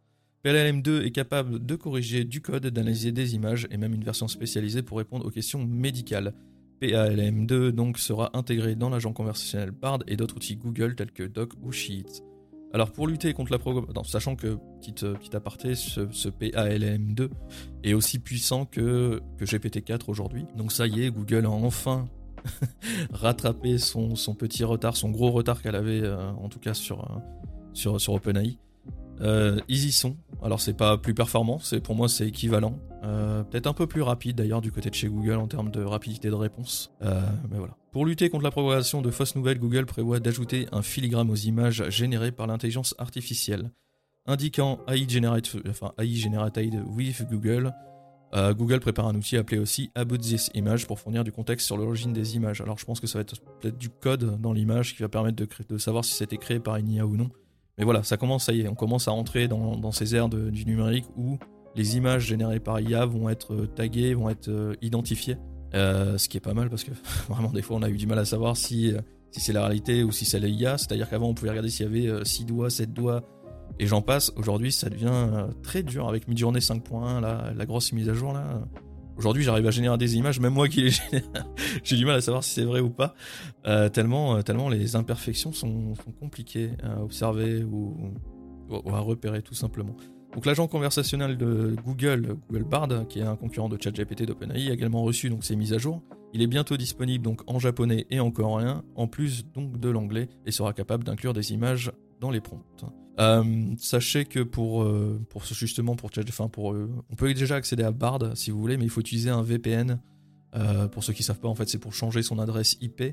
PLLM2 0.46 1.06
est 1.06 1.12
capable 1.12 1.66
de 1.66 1.76
corriger 1.76 2.24
du 2.24 2.42
code, 2.42 2.66
d'analyser 2.68 3.12
des 3.12 3.36
images 3.36 3.68
et 3.72 3.78
même 3.78 3.94
une 3.94 4.04
version 4.04 4.30
spécialisée 4.30 4.82
pour 4.82 4.98
répondre 4.98 5.26
aux 5.26 5.32
questions 5.32 5.66
médicales. 5.66 6.34
PALM2 6.82 7.72
donc 7.72 8.00
sera 8.00 8.30
intégré 8.34 8.76
dans 8.76 8.90
l'agent 8.90 9.12
conversationnel 9.12 9.72
Bard 9.72 10.00
et 10.08 10.16
d'autres 10.16 10.38
outils 10.38 10.56
Google 10.56 10.96
tels 10.96 11.12
que 11.12 11.24
Doc 11.24 11.52
ou 11.62 11.74
Sheets. 11.74 12.24
Alors 12.72 12.92
pour 12.92 13.08
lutter 13.08 13.34
contre 13.34 13.52
la 13.52 13.60
programmation, 13.60 14.04
sachant 14.04 14.36
que, 14.36 14.58
petite, 14.80 15.04
euh, 15.04 15.16
petite 15.16 15.36
aparté, 15.36 15.76
ce, 15.76 16.02
PALM2 16.30 17.30
est 17.84 17.94
aussi 17.94 18.20
puissant 18.20 18.66
que, 18.66 19.22
que 19.38 19.44
GPT-4 19.44 20.04
aujourd'hui. 20.08 20.46
Donc 20.56 20.72
ça 20.72 20.88
y 20.88 21.04
est, 21.04 21.12
Google 21.12 21.48
a 21.48 21.50
enfin 21.50 22.08
rattrapé 23.12 23.78
son, 23.78 24.14
petit 24.38 24.64
retard, 24.64 24.96
son 24.96 25.10
gros 25.10 25.32
retard 25.32 25.62
qu'elle 25.62 25.76
avait 25.76 26.02
euh, 26.02 26.32
en 26.32 26.48
tout 26.48 26.60
cas 26.60 26.74
sur, 26.74 27.04
euh, 27.86 28.08
OpenAI. 28.08 28.58
Euh, 29.22 29.60
Easy 29.68 29.92
Son, 29.92 30.16
alors 30.42 30.62
c'est 30.62 30.74
pas 30.74 30.98
plus 30.98 31.14
performant, 31.14 31.60
c'est 31.60 31.82
pour 31.82 31.96
moi 31.96 32.08
c'est 32.08 32.28
équivalent. 32.28 32.80
Euh, 33.04 33.44
peut-être 33.44 33.68
un 33.68 33.74
peu 33.74 33.88
plus 33.88 34.02
rapide 34.02 34.38
d'ailleurs 34.38 34.62
du 34.62 34.72
côté 34.72 34.90
de 34.90 34.96
chez 34.96 35.08
Google 35.08 35.36
en 35.36 35.48
termes 35.48 35.72
de 35.72 35.84
rapidité 35.84 36.30
de 36.30 36.36
réponse. 36.36 36.92
Euh, 37.02 37.22
mais 37.50 37.58
voilà. 37.58 37.76
Pour 37.92 38.06
lutter 38.06 38.30
contre 38.30 38.44
la 38.44 38.52
propagation 38.52 39.02
de 39.02 39.12
fausses 39.12 39.36
nouvelles, 39.36 39.60
Google 39.60 39.86
prévoit 39.86 40.20
d'ajouter 40.20 40.68
un 40.72 40.82
filigrane 40.82 41.30
aux 41.30 41.36
images 41.36 41.90
générées 41.90 42.32
par 42.32 42.48
l'intelligence 42.48 42.96
artificielle, 42.98 43.72
indiquant 44.26 44.80
AI, 44.88 45.06
enfin, 45.70 45.92
AI 45.98 46.16
Generated 46.16 46.76
with 46.88 47.28
Google. 47.30 47.74
Google 48.32 48.80
prépare 48.80 49.08
un 49.08 49.16
outil 49.16 49.38
appelé 49.38 49.58
aussi 49.58 49.90
About 49.96 50.18
This 50.18 50.52
Image 50.54 50.86
pour 50.86 51.00
fournir 51.00 51.24
du 51.24 51.32
contexte 51.32 51.66
sur 51.66 51.78
l'origine 51.78 52.14
des 52.14 52.36
images. 52.36 52.62
Alors 52.62 52.78
je 52.78 52.86
pense 52.86 53.00
que 53.00 53.08
ça 53.08 53.18
va 53.18 53.22
être 53.22 53.42
peut-être 53.60 53.80
du 53.80 53.90
code 53.90 54.40
dans 54.40 54.54
l'image 54.54 54.96
qui 54.96 55.02
va 55.02 55.10
permettre 55.10 55.38
de, 55.38 55.48
de 55.68 55.78
savoir 55.80 56.06
si 56.06 56.14
c'était 56.14 56.38
créé 56.38 56.60
par 56.60 56.76
une 56.76 56.90
IA 56.90 57.08
ou 57.08 57.18
non. 57.18 57.32
Mais 57.80 57.86
voilà, 57.86 58.04
ça 58.04 58.18
commence, 58.18 58.44
ça 58.46 58.52
y 58.52 58.62
est, 58.62 58.68
on 58.68 58.76
commence 58.76 59.08
à 59.08 59.14
entrer 59.14 59.48
dans, 59.48 59.92
ces 59.94 60.14
ères 60.14 60.28
du 60.28 60.66
numérique 60.66 61.06
où 61.16 61.40
les 61.76 61.96
images 61.96 62.26
générées 62.26 62.60
par 62.60 62.82
IA 62.82 63.06
vont 63.06 63.30
être 63.30 63.54
euh, 63.54 63.68
taguées, 63.68 64.14
vont 64.14 64.30
être 64.30 64.50
euh, 64.50 64.76
identifiées. 64.82 65.38
Euh, 65.76 66.18
ce 66.18 66.28
qui 66.28 66.36
est 66.36 66.42
pas 66.42 66.56
mal 66.56 66.68
parce 66.70 66.84
que 66.84 66.92
vraiment 67.30 67.52
des 67.52 67.62
fois 67.62 67.78
on 67.78 67.84
a 67.84 67.90
eu 67.90 67.96
du 67.96 68.08
mal 68.08 68.18
à 68.18 68.26
savoir 68.26 68.58
si, 68.58 68.92
c'est 69.32 69.54
la 69.54 69.62
réalité 69.62 70.04
ou 70.04 70.12
si 70.12 70.26
c'est 70.26 70.40
l'IA. 70.40 70.78
C'est-à-dire 70.78 71.10
qu'avant 71.10 71.30
on 71.30 71.34
pouvait 71.34 71.52
regarder 71.52 71.70
s'il 71.70 71.86
y 71.86 72.10
avait 72.10 72.26
6 72.26 72.46
doigts, 72.46 72.70
7 72.70 72.92
doigts 72.92 73.24
et 73.80 73.88
j'en 73.88 74.02
passe. 74.02 74.34
Aujourd'hui 74.36 74.74
ça 74.74 74.90
devient 74.90 75.48
très 75.64 75.82
dur 75.82 76.10
avec 76.10 76.28
Midjourney 76.28 76.60
5.1, 76.60 77.22
la, 77.22 77.54
la 77.56 77.66
grosse 77.66 77.94
mise 77.94 78.10
à 78.10 78.14
jour 78.14 78.34
là. 78.34 78.62
Aujourd'hui, 79.20 79.44
j'arrive 79.44 79.68
à 79.68 79.72
générer 79.72 79.98
des 79.98 80.16
images, 80.16 80.40
même 80.40 80.54
moi 80.54 80.70
qui 80.70 80.82
les 80.82 80.90
génère, 81.12 81.24
j'ai 81.84 81.98
du 81.98 82.06
mal 82.06 82.16
à 82.16 82.22
savoir 82.22 82.42
si 82.42 82.52
c'est 82.52 82.64
vrai 82.64 82.80
ou 82.80 82.90
pas, 82.90 83.16
euh, 83.68 83.90
tellement, 83.90 84.38
euh, 84.38 84.42
tellement 84.44 84.70
les 84.70 84.96
imperfections 84.96 85.52
sont, 85.52 85.94
compliquées 86.22 86.70
à 86.82 87.04
observer 87.04 87.62
ou, 87.66 88.14
à 88.88 89.00
repérer 89.00 89.42
tout 89.42 89.56
simplement. 89.56 89.94
Donc 90.34 90.46
l'agent 90.46 90.70
conversationnel 90.70 91.38
de 91.38 91.76
Google, 91.86 92.38
Google 92.48 92.64
Bard, 92.64 92.88
qui 93.10 93.20
est 93.20 93.24
un 93.24 93.36
concurrent 93.36 93.68
de 93.68 93.78
ChatGPT 93.78 94.24
d'OpenAI, 94.24 94.70
a 94.70 94.74
également 94.74 95.04
reçu 95.04 95.30
donc 95.30 95.44
ces 95.44 95.58
mises 95.58 95.74
à 95.74 95.80
jour. 95.80 96.02
Il 96.32 96.42
est 96.42 96.48
bientôt 96.48 96.78
disponible 96.78 97.26
donc 97.26 97.42
en 97.46 97.60
japonais 97.60 98.08
et 98.10 98.22
en 98.22 98.32
coréen, 98.32 98.86
en 98.96 99.08
plus 99.08 99.46
donc 99.54 99.82
de 99.82 99.90
l'anglais, 99.90 100.30
et 100.46 100.52
sera 100.52 100.72
capable 100.72 101.04
d'inclure 101.04 101.34
des 101.34 101.52
images 101.52 101.92
dans 102.20 102.32
les 102.32 102.42
prompts. 102.42 102.86
Euh, 103.20 103.44
sachez 103.78 104.26
que 104.26 104.40
pour, 104.40 104.84
euh, 104.84 105.20
pour 105.30 105.44
justement 105.44 105.98
pour 105.98 106.10
enfin 106.30 106.48
pour 106.48 106.72
euh, 106.72 106.90
on 107.12 107.16
peut 107.16 107.34
déjà 107.34 107.56
accéder 107.56 107.84
à 107.84 107.92
Bard 107.92 108.20
si 108.36 108.50
vous 108.50 108.60
voulez, 108.60 108.78
mais 108.78 108.86
il 108.86 108.90
faut 108.90 109.02
utiliser 109.02 109.30
un 109.30 109.42
VPN. 109.42 110.00
pour 110.92 111.04
ceux 111.04 111.14
qui 111.14 111.24
savent 111.24 111.40
pas, 111.40 111.50
en 111.50 111.56
fait, 111.56 111.68
c'est 111.68 111.80
pour 111.80 111.94
changer 111.94 112.24
son 112.24 112.40
adresse 112.40 112.78
IP 112.82 113.04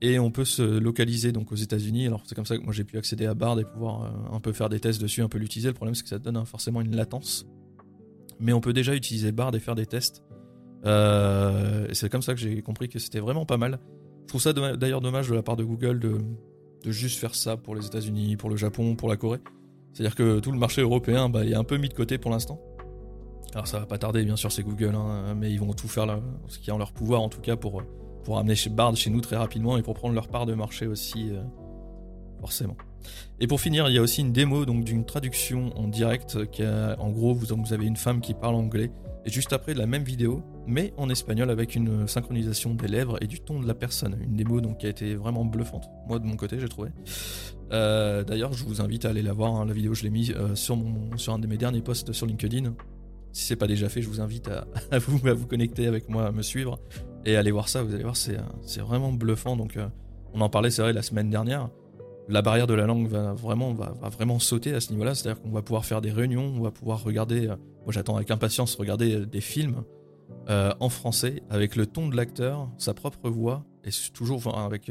et 0.00 0.18
on 0.18 0.30
peut 0.30 0.44
se 0.44 0.62
localiser 0.62 1.30
donc 1.30 1.52
aux 1.52 1.56
États-Unis. 1.56 2.06
Alors 2.06 2.22
c'est 2.26 2.34
comme 2.34 2.46
ça 2.46 2.56
que 2.56 2.62
moi 2.62 2.72
j'ai 2.72 2.84
pu 2.84 2.96
accéder 2.96 3.26
à 3.26 3.34
Bard 3.34 3.60
et 3.60 3.64
pouvoir 3.64 4.12
un 4.32 4.40
peu 4.40 4.52
faire 4.52 4.68
des 4.68 4.80
tests 4.80 5.00
dessus, 5.00 5.22
un 5.22 5.28
peu 5.28 5.38
l'utiliser. 5.38 5.68
Le 5.68 5.74
problème 5.74 5.94
c'est 5.94 6.02
que 6.02 6.08
ça 6.08 6.18
donne 6.18 6.36
hein, 6.36 6.44
forcément 6.44 6.80
une 6.80 6.96
latence, 6.96 7.46
mais 8.40 8.52
on 8.52 8.60
peut 8.60 8.72
déjà 8.72 8.94
utiliser 8.94 9.30
Bard 9.30 9.54
et 9.54 9.60
faire 9.60 9.74
des 9.74 9.86
tests. 9.86 10.22
et 10.84 11.94
c'est 11.94 12.08
comme 12.08 12.22
ça 12.22 12.32
que 12.34 12.40
j'ai 12.40 12.62
compris 12.62 12.88
que 12.88 12.98
c'était 12.98 13.20
vraiment 13.20 13.44
pas 13.44 13.58
mal. 13.58 13.78
Je 14.22 14.28
trouve 14.28 14.40
ça 14.40 14.54
d'ailleurs 14.54 15.02
dommage 15.02 15.28
de 15.28 15.34
la 15.34 15.42
part 15.42 15.56
de 15.56 15.64
Google 15.64 16.00
de 16.00 16.18
de 16.84 16.90
juste 16.90 17.18
faire 17.18 17.34
ça 17.34 17.56
pour 17.56 17.74
les 17.74 17.86
États-Unis, 17.86 18.36
pour 18.36 18.50
le 18.50 18.56
Japon, 18.56 18.94
pour 18.94 19.08
la 19.08 19.16
Corée. 19.16 19.40
C'est-à-dire 19.92 20.14
que 20.14 20.40
tout 20.40 20.52
le 20.52 20.58
marché 20.58 20.82
européen 20.82 21.28
bah, 21.28 21.44
est 21.44 21.54
un 21.54 21.64
peu 21.64 21.78
mis 21.78 21.88
de 21.88 21.94
côté 21.94 22.18
pour 22.18 22.30
l'instant. 22.30 22.60
Alors 23.54 23.66
ça 23.66 23.78
va 23.78 23.86
pas 23.86 23.98
tarder, 23.98 24.24
bien 24.24 24.36
sûr, 24.36 24.52
c'est 24.52 24.62
Google, 24.62 24.94
hein, 24.94 25.34
mais 25.36 25.50
ils 25.50 25.60
vont 25.60 25.72
tout 25.72 25.88
faire 25.88 26.20
ce 26.48 26.58
qui 26.58 26.70
est 26.70 26.72
en 26.72 26.78
leur 26.78 26.92
pouvoir 26.92 27.22
en 27.22 27.28
tout 27.28 27.40
cas 27.40 27.56
pour, 27.56 27.82
pour 28.24 28.38
amener 28.38 28.56
chez 28.56 28.68
Bard 28.68 28.96
chez 28.96 29.10
nous 29.10 29.20
très 29.20 29.36
rapidement 29.36 29.78
et 29.78 29.82
pour 29.82 29.94
prendre 29.94 30.14
leur 30.14 30.28
part 30.28 30.44
de 30.44 30.54
marché 30.54 30.86
aussi, 30.86 31.30
euh, 31.30 31.40
forcément. 32.40 32.76
Et 33.38 33.46
pour 33.46 33.60
finir, 33.60 33.88
il 33.88 33.94
y 33.94 33.98
a 33.98 34.02
aussi 34.02 34.22
une 34.22 34.32
démo 34.32 34.64
d'une 34.66 35.04
traduction 35.04 35.76
en 35.78 35.88
direct 35.88 36.36
en 36.98 37.10
gros 37.10 37.34
vous 37.34 37.72
avez 37.72 37.86
une 37.86 37.96
femme 37.96 38.20
qui 38.20 38.34
parle 38.34 38.56
anglais 38.56 38.90
et 39.24 39.30
juste 39.30 39.52
après 39.52 39.74
la 39.74 39.86
même 39.86 40.04
vidéo, 40.04 40.42
mais 40.66 40.92
en 40.96 41.08
espagnol 41.08 41.50
avec 41.50 41.74
une 41.74 42.06
synchronisation 42.06 42.74
des 42.74 42.88
lèvres 42.88 43.16
et 43.22 43.26
du 43.26 43.40
ton 43.40 43.60
de 43.60 43.66
la 43.66 43.74
personne. 43.74 44.16
Une 44.20 44.36
démo 44.36 44.60
donc 44.60 44.78
qui 44.78 44.86
a 44.86 44.90
été 44.90 45.14
vraiment 45.14 45.44
bluffante. 45.44 45.88
Moi 46.06 46.18
de 46.18 46.26
mon 46.26 46.36
côté, 46.36 46.58
j'ai 46.60 46.68
trouvé. 46.68 46.90
Euh, 47.72 48.22
d'ailleurs, 48.22 48.52
je 48.52 48.64
vous 48.64 48.82
invite 48.82 49.04
à 49.04 49.10
aller 49.10 49.22
la 49.22 49.32
voir. 49.32 49.54
Hein. 49.54 49.64
La 49.66 49.72
vidéo, 49.72 49.94
je 49.94 50.02
l'ai 50.02 50.10
mise 50.10 50.34
euh, 50.36 50.54
sur, 50.54 50.76
un 51.28 51.38
de 51.38 51.46
mes 51.46 51.56
derniers 51.56 51.80
posts 51.80 52.12
sur 52.12 52.26
LinkedIn. 52.26 52.74
Si 53.32 53.46
c'est 53.46 53.56
pas 53.56 53.66
déjà 53.66 53.88
fait, 53.88 54.02
je 54.02 54.08
vous 54.08 54.20
invite 54.20 54.48
à, 54.48 54.66
vous, 54.98 55.26
à 55.26 55.34
connecter 55.34 55.86
avec 55.86 56.08
moi, 56.08 56.26
à 56.26 56.32
me 56.32 56.42
suivre 56.42 56.78
et 57.24 57.36
aller 57.36 57.50
voir 57.50 57.68
ça. 57.68 57.82
Vous 57.82 57.94
allez 57.94 58.04
voir, 58.04 58.16
c'est 58.16 58.36
vraiment 58.80 59.12
bluffant. 59.12 59.56
Donc, 59.56 59.76
euh, 59.76 59.88
on 60.34 60.40
en 60.40 60.50
parlait, 60.50 60.70
c'est 60.70 60.82
vrai, 60.82 60.92
la 60.92 61.02
semaine 61.02 61.30
dernière 61.30 61.70
la 62.28 62.42
barrière 62.42 62.66
de 62.66 62.74
la 62.74 62.86
langue 62.86 63.08
va 63.08 63.32
vraiment, 63.34 63.72
va, 63.74 63.92
vraiment 64.08 64.38
sauter 64.38 64.74
à 64.74 64.80
ce 64.80 64.90
niveau-là. 64.92 65.14
C'est-à-dire 65.14 65.42
qu'on 65.42 65.50
va 65.50 65.62
pouvoir 65.62 65.84
faire 65.84 66.00
des 66.00 66.10
réunions, 66.10 66.52
on 66.56 66.62
va 66.62 66.70
pouvoir 66.70 67.02
regarder, 67.02 67.48
euh, 67.48 67.56
moi 67.84 67.92
j'attends 67.92 68.16
avec 68.16 68.30
impatience 68.30 68.74
regarder 68.76 69.14
euh, 69.14 69.26
des 69.26 69.40
films 69.40 69.84
euh, 70.48 70.72
en 70.80 70.88
français 70.88 71.42
avec 71.50 71.76
le 71.76 71.86
ton 71.86 72.08
de 72.08 72.16
l'acteur, 72.16 72.68
sa 72.78 72.94
propre 72.94 73.28
voix, 73.28 73.64
et 73.84 73.90
toujours 74.12 74.42
avec, 74.56 74.90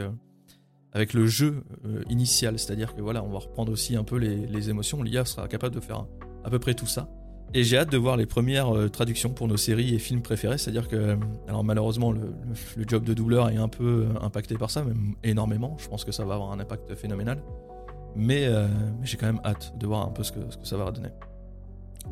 avec 0.91 1.13
le 1.13 1.25
jeu 1.25 1.63
initial. 2.07 2.59
C'est-à-dire 2.59 2.93
que 2.93 3.01
voilà, 3.01 3.23
on 3.23 3.29
va 3.29 3.39
reprendre 3.39 3.71
aussi 3.71 3.95
un 3.95 4.03
peu 4.03 4.17
les, 4.17 4.69
émotions. 4.69 5.01
L'IA 5.01 5.25
sera 5.25 5.47
capable 5.47 5.73
de 5.73 5.79
faire 5.79 6.05
à 6.43 6.51
peu 6.51 6.59
près 6.59 6.75
tout 6.75 6.85
ça. 6.85 7.09
Et 7.55 7.63
j'ai 7.63 7.77
hâte 7.77 7.91
de 7.91 7.97
voir 7.97 8.17
les 8.17 8.25
premières 8.25 8.75
euh, 8.75 8.89
traductions 8.89 9.29
pour 9.29 9.47
nos 9.47 9.57
séries 9.57 9.93
et 9.93 9.99
films 9.99 10.23
préférés. 10.23 10.57
C'est-à-dire 10.57 10.87
que, 10.87 10.95
euh, 10.95 11.15
alors 11.47 11.63
malheureusement, 11.63 12.11
le, 12.11 12.33
job 12.87 13.03
de 13.03 13.13
doubleur 13.13 13.49
est 13.49 13.57
un 13.57 13.67
peu 13.67 14.07
euh, 14.07 14.25
impacté 14.25 14.57
par 14.57 14.71
ça, 14.71 14.83
même 14.83 15.13
énormément. 15.23 15.77
Je 15.79 15.87
pense 15.87 16.03
que 16.03 16.11
ça 16.11 16.25
va 16.25 16.33
avoir 16.33 16.51
un 16.51 16.59
impact 16.59 16.95
phénoménal. 16.95 17.43
Mais, 18.15 18.47
j'ai 19.01 19.17
quand 19.17 19.25
même 19.25 19.41
hâte 19.43 19.73
de 19.79 19.87
voir 19.87 20.05
un 20.05 20.11
peu 20.11 20.21
ce 20.21 20.31
que, 20.31 20.39
ça 20.61 20.77
va 20.77 20.91
donner. 20.91 21.09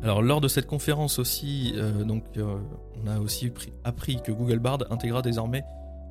Alors 0.02 0.20
lors 0.20 0.40
de 0.40 0.48
cette 0.48 0.66
conférence 0.66 1.20
aussi, 1.20 1.74
donc 2.04 2.24
on 2.36 3.06
a 3.06 3.20
aussi 3.20 3.52
appris 3.84 4.20
que 4.20 4.32
Google 4.32 4.58
Bard 4.58 4.78
intégra 4.90 5.22
désormais 5.22 5.62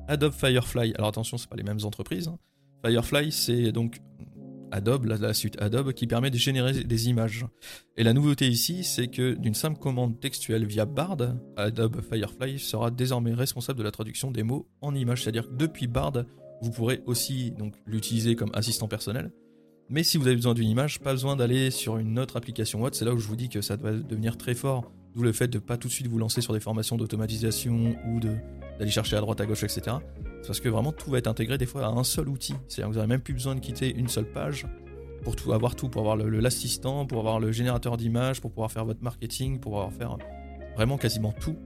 Adobe 0.08 0.32
Firefly. 0.32 0.94
Alors 0.96 1.08
attention, 1.08 1.36
c'est 1.36 1.50
pas 1.50 1.56
les 1.56 1.62
mêmes 1.62 1.84
entreprises. 1.84 2.28
Hein. 2.28 2.38
Firefly, 2.82 3.32
c'est 3.32 3.70
donc 3.70 4.00
Adobe, 4.72 5.04
la, 5.04 5.34
suite 5.34 5.60
Adobe, 5.60 5.92
qui 5.92 6.06
permet 6.06 6.30
de 6.30 6.38
générer 6.38 6.72
des 6.84 7.08
images. 7.08 7.46
Et 7.96 8.02
la 8.02 8.12
nouveauté 8.12 8.48
ici, 8.48 8.82
c'est 8.84 9.08
que 9.08 9.34
d'une 9.34 9.54
simple 9.54 9.78
commande 9.78 10.18
textuelle 10.18 10.66
via 10.66 10.86
Bard, 10.86 11.18
Adobe 11.56 12.00
Firefly 12.00 12.58
sera 12.58 12.90
désormais 12.90 13.34
responsable 13.34 13.78
de 13.78 13.84
la 13.84 13.90
traduction 13.90 14.30
des 14.30 14.42
mots 14.42 14.66
en 14.80 14.94
images. 14.94 15.22
C'est-à-dire 15.22 15.48
que 15.48 15.54
depuis 15.54 15.86
Bard, 15.86 16.24
vous 16.62 16.70
pourrez 16.70 17.02
aussi 17.06 17.52
l'utiliser 17.86 18.34
comme 18.34 18.50
assistant 18.54 18.88
personnel. 18.88 19.30
Mais 19.90 20.02
si 20.02 20.16
vous 20.16 20.26
avez 20.26 20.36
besoin 20.36 20.54
d'une 20.54 20.68
image, 20.68 21.00
pas 21.00 21.12
besoin 21.12 21.36
d'aller 21.36 21.70
sur 21.70 21.98
une 21.98 22.18
autre 22.18 22.36
application 22.36 22.82
autre. 22.82 22.96
C'est 22.96 23.04
là 23.04 23.12
où 23.12 23.18
je 23.18 23.28
vous 23.28 23.36
dis 23.36 23.50
que 23.50 23.60
ça 23.60 23.76
doit 23.76 23.92
devenir 23.92 24.38
très 24.38 24.54
fort. 24.54 24.90
D'où 25.14 25.22
le 25.22 25.32
fait 25.32 25.48
de 25.48 25.58
ne 25.58 25.62
pas 25.62 25.76
tout 25.76 25.88
de 25.88 25.92
suite 25.92 26.06
vous 26.06 26.18
lancer 26.18 26.40
sur 26.40 26.54
des 26.54 26.60
formations 26.60 26.96
d'automatisation 26.96 27.94
ou 28.08 28.20
d'aller 28.20 28.90
chercher 28.90 29.16
à 29.16 29.20
droite 29.20 29.40
à 29.42 29.46
gauche, 29.46 29.64
etc. 29.64 29.96
Parce 30.46 30.60
que 30.60 30.68
vraiment 30.68 30.92
tout 30.92 31.10
va 31.10 31.18
être 31.18 31.28
intégré 31.28 31.58
des 31.58 31.66
fois 31.66 31.86
à 31.86 31.88
un 31.88 32.04
seul 32.04 32.28
outil. 32.28 32.54
C'est-à-dire 32.68 32.88
que 32.88 32.94
vous 32.94 32.98
n'avez 32.98 33.08
même 33.08 33.20
plus 33.20 33.34
besoin 33.34 33.54
de 33.54 33.60
quitter 33.60 33.94
une 33.94 34.08
seule 34.08 34.30
page 34.30 34.66
pour 35.22 35.54
avoir 35.54 35.76
tout, 35.76 35.88
pour 35.88 36.00
avoir 36.00 36.16
l'assistant, 36.16 37.06
pour 37.06 37.20
avoir 37.20 37.38
le 37.38 37.52
générateur 37.52 37.96
d'images, 37.96 38.40
pour 38.40 38.50
pouvoir 38.50 38.72
faire 38.72 38.84
votre 38.84 39.02
marketing, 39.02 39.60
pour 39.60 39.72
pouvoir 39.72 39.92
faire 39.92 40.16
vraiment 40.74 40.98
quasiment 40.98 41.32
tout 41.40 41.56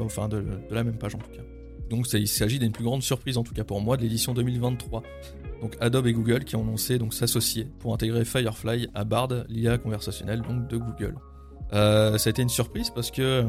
enfin 0.00 0.28
de, 0.28 0.44
la 0.70 0.84
même 0.84 0.96
page 0.96 1.14
en 1.14 1.18
tout 1.18 1.30
cas. 1.30 1.42
Donc 1.90 2.10
il 2.12 2.28
s'agit 2.28 2.58
d'une 2.58 2.72
plus 2.72 2.84
grande 2.84 3.02
surprise 3.02 3.36
en 3.36 3.42
tout 3.42 3.54
cas 3.54 3.64
pour 3.64 3.80
moi 3.80 3.96
de 3.96 4.02
l'édition 4.02 4.32
2023. 4.32 5.02
Donc 5.60 5.76
Adobe 5.80 6.06
et 6.06 6.12
Google 6.12 6.44
qui 6.44 6.56
ont 6.56 6.62
annoncé 6.62 6.98
s'associer 7.10 7.68
pour 7.78 7.94
intégrer 7.94 8.24
Firefly 8.24 8.88
à 8.94 9.04
Bard, 9.04 9.28
l'IA 9.48 9.78
conversationnelle 9.78 10.42
donc 10.42 10.68
de 10.68 10.76
Google. 10.76 11.14
Euh, 11.72 12.18
ça 12.18 12.28
a 12.28 12.30
été 12.30 12.42
une 12.42 12.48
surprise 12.48 12.90
parce 12.90 13.10
que, 13.10 13.22
euh, 13.22 13.44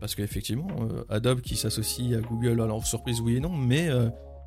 parce 0.00 0.14
qu'effectivement, 0.14 0.68
euh, 0.80 1.04
Adobe 1.08 1.40
qui 1.40 1.56
s'associe 1.56 2.16
à 2.16 2.20
Google, 2.20 2.60
alors 2.60 2.86
surprise 2.86 3.20
oui 3.20 3.36
et 3.36 3.40
non, 3.40 3.56
mais 3.56 3.88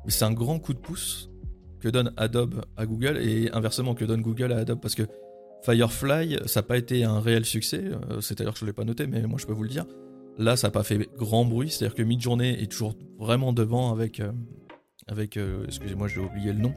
c'est 0.08 0.24
un 0.24 0.32
grand 0.32 0.58
coup 0.58 0.74
de 0.74 0.78
pouce 0.78 1.30
que 1.80 1.88
donne 1.88 2.12
Adobe 2.16 2.64
à 2.76 2.86
Google 2.86 3.18
et 3.18 3.50
inversement 3.52 3.94
que 3.94 4.04
donne 4.04 4.22
Google 4.22 4.52
à 4.52 4.58
Adobe 4.58 4.80
parce 4.80 4.94
que 4.94 5.02
Firefly, 5.64 6.38
ça 6.46 6.60
n'a 6.60 6.64
pas 6.64 6.76
été 6.76 7.04
un 7.04 7.20
réel 7.20 7.44
succès, 7.44 7.84
c'est-à-dire 8.20 8.52
que 8.52 8.58
je 8.58 8.64
ne 8.64 8.70
l'ai 8.70 8.72
pas 8.72 8.84
noté, 8.84 9.06
mais 9.06 9.22
moi 9.22 9.38
je 9.40 9.46
peux 9.46 9.52
vous 9.52 9.62
le 9.62 9.68
dire. 9.68 9.86
Là, 10.38 10.56
ça 10.56 10.68
n'a 10.68 10.72
pas 10.72 10.82
fait 10.82 11.08
grand 11.16 11.44
bruit, 11.44 11.70
c'est-à-dire 11.70 11.94
que 11.94 12.02
Midjourney 12.02 12.50
est 12.60 12.70
toujours 12.70 12.94
vraiment 13.18 13.52
devant 13.52 13.92
avec. 13.92 14.20
avec 15.06 15.38
excusez-moi, 15.66 16.08
j'ai 16.08 16.20
oublié 16.20 16.52
le 16.52 16.58
nom. 16.58 16.74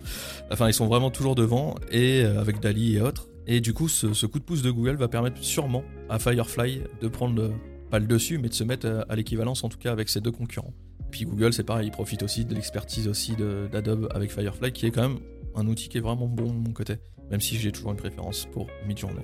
Enfin, 0.52 0.68
ils 0.68 0.74
sont 0.74 0.88
vraiment 0.88 1.10
toujours 1.10 1.34
devant, 1.34 1.76
et 1.92 2.24
avec 2.24 2.60
Dali 2.60 2.98
et 2.98 3.02
autres. 3.02 3.28
Et 3.48 3.62
du 3.62 3.74
coup, 3.74 3.88
ce, 3.88 4.26
coup 4.26 4.40
de 4.40 4.44
pouce 4.44 4.62
de 4.62 4.72
Google 4.72 4.96
va 4.96 5.08
permettre 5.08 5.44
sûrement 5.44 5.84
à 6.10 6.18
Firefly 6.18 6.82
de 7.02 7.08
prendre 7.08 7.52
le 8.00 8.08
dessus, 8.08 8.38
mais 8.38 8.50
de 8.50 8.54
se 8.54 8.64
mettre 8.64 9.06
à, 9.08 9.16
l'équivalence 9.16 9.64
en 9.64 9.70
tout 9.70 9.78
cas 9.78 9.92
avec 9.92 10.10
ses 10.10 10.22
deux 10.22 10.32
concurrents. 10.32 10.74
Puis 11.12 11.26
Google, 11.26 11.54
c'est 11.54 11.64
pareil, 11.64 11.88
il 11.88 11.92
profite 11.92 12.24
aussi 12.24 12.46
de 12.46 12.54
l'expertise 12.54 13.08
aussi 13.08 13.34
d'Adobe 13.72 14.10
avec 14.14 14.32
Firefly, 14.32 14.72
qui 14.72 14.88
est 14.88 14.92
quand 14.92 15.08
même 15.08 15.20
un 15.56 15.68
outil 15.68 15.88
qui 15.88 15.98
est 15.98 16.02
vraiment 16.02 16.28
bon 16.28 16.48
de 16.48 16.58
mon 16.58 16.74
côté, 16.74 16.96
même 17.32 17.42
si 17.42 17.58
j'ai 17.58 17.72
toujours 17.72 17.92
une 17.92 17.98
préférence 17.98 18.48
pour 18.52 18.68
Midjourney. 18.88 19.24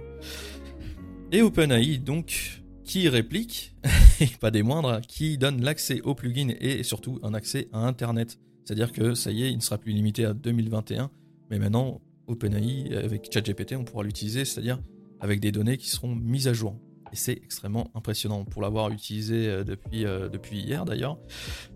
Et 1.31 1.41
OpenAI, 1.41 1.97
donc, 1.97 2.61
qui 2.83 3.07
réplique, 3.09 3.75
et 4.19 4.27
pas 4.39 4.51
des 4.51 4.63
moindres, 4.63 5.01
qui 5.01 5.37
donne 5.37 5.61
l'accès 5.61 6.01
aux 6.01 6.15
plugins 6.15 6.53
et 6.59 6.83
surtout 6.83 7.19
un 7.23 7.33
accès 7.33 7.67
à 7.73 7.79
Internet. 7.79 8.37
C'est-à-dire 8.63 8.91
que 8.91 9.15
ça 9.15 9.31
y 9.31 9.43
est, 9.43 9.51
il 9.51 9.57
ne 9.57 9.61
sera 9.61 9.77
plus 9.77 9.91
limité 9.91 10.25
à 10.25 10.33
2021, 10.33 11.09
mais 11.49 11.59
maintenant, 11.59 12.01
OpenAI, 12.27 12.95
avec 12.95 13.29
ChatGPT, 13.33 13.75
on 13.75 13.83
pourra 13.83 14.03
l'utiliser, 14.03 14.45
c'est-à-dire 14.45 14.79
avec 15.19 15.39
des 15.39 15.51
données 15.51 15.77
qui 15.77 15.89
seront 15.89 16.15
mises 16.15 16.47
à 16.47 16.53
jour. 16.53 16.75
Et 17.12 17.15
c'est 17.15 17.34
extrêmement 17.34 17.91
impressionnant 17.94 18.46
pour 18.46 18.62
l'avoir 18.62 18.89
utilisé 18.89 19.48
euh, 19.48 19.63
depuis, 19.63 20.06
euh, 20.06 20.30
depuis 20.30 20.60
hier 20.60 20.86
d'ailleurs. 20.86 21.18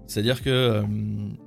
C'est-à-dire 0.08 0.42
que 0.42 0.50
euh, 0.50 0.84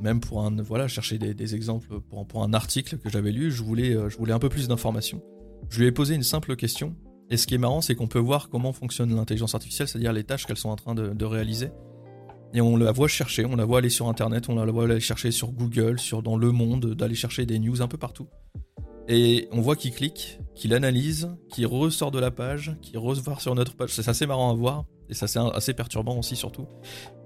même 0.01 0.21
pour 0.21 0.45
un, 0.45 0.55
voilà, 0.63 0.89
chercher 0.89 1.19
des, 1.19 1.55
exemples 1.55 2.01
pour, 2.01 2.27
pour, 2.27 2.43
un 2.43 2.53
article 2.53 2.99
que 2.99 3.09
j'avais 3.09 3.33
lu, 3.33 3.51
je 3.51 3.63
voulais, 3.63 3.93
je 3.93 4.17
voulais 4.17 4.33
un 4.33 4.39
peu 4.39 4.49
plus 4.49 4.69
d'informations. 4.69 5.23
Je 5.71 5.81
lui 5.81 5.87
ai 5.87 5.93
posé 5.93 6.15
une 6.15 6.23
simple 6.23 6.57
question. 6.57 6.95
Et 7.31 7.37
ce 7.37 7.47
qui 7.47 7.55
est 7.55 7.59
marrant, 7.59 7.81
c'est 7.81 7.95
qu'on 7.95 8.07
peut 8.07 8.19
voir 8.19 8.49
comment 8.49 8.73
fonctionne 8.73 9.15
l'intelligence 9.15 9.55
artificielle, 9.55 9.87
c'est-à-dire 9.87 10.13
les 10.13 10.25
tâches 10.25 10.47
qu'elles 10.47 10.57
sont 10.57 10.71
en 10.71 10.77
train 10.77 10.95
de, 10.95 11.25
réaliser. 11.25 11.71
Et 12.55 12.63
on 12.63 12.79
la 12.79 12.93
voit 12.93 13.09
chercher, 13.09 13.45
on 13.45 13.57
la 13.57 13.67
voit 13.67 13.79
aller 13.79 13.91
sur 13.91 14.09
Internet, 14.09 14.49
on 14.49 14.55
la 14.55 14.73
voit 14.73 14.85
aller 14.85 15.01
chercher 15.01 15.31
sur 15.31 15.53
Google, 15.53 15.99
sur 15.99 16.23
dans 16.23 16.39
Le 16.39 16.51
Monde, 16.51 16.95
d'aller 16.95 17.15
chercher 17.15 17.45
des 17.45 17.59
news 17.59 17.83
un 17.83 17.89
peu 17.89 17.99
partout. 17.99 18.29
Et 19.09 19.49
on 19.53 19.63
voit 19.63 19.75
qu'il 19.75 19.93
clique, 19.93 20.39
qu'il 20.55 20.75
analyse, 20.75 21.31
qu'il 21.49 21.67
ressort 21.67 22.11
de 22.11 22.19
la 22.19 22.31
page, 22.31 22.77
qu'il 22.83 22.99
ressort 22.99 23.41
sur 23.41 23.55
notre 23.55 23.75
page. 23.75 23.91
C'est 23.91 24.07
assez 24.07 24.27
marrant 24.27 24.51
à 24.51 24.55
voir. 24.55 24.85
Et 25.09 25.15
ça 25.15 25.27
c'est 25.27 25.39
assez 25.39 25.73
perturbant 25.73 26.19
aussi 26.19 26.37
surtout. 26.37 26.67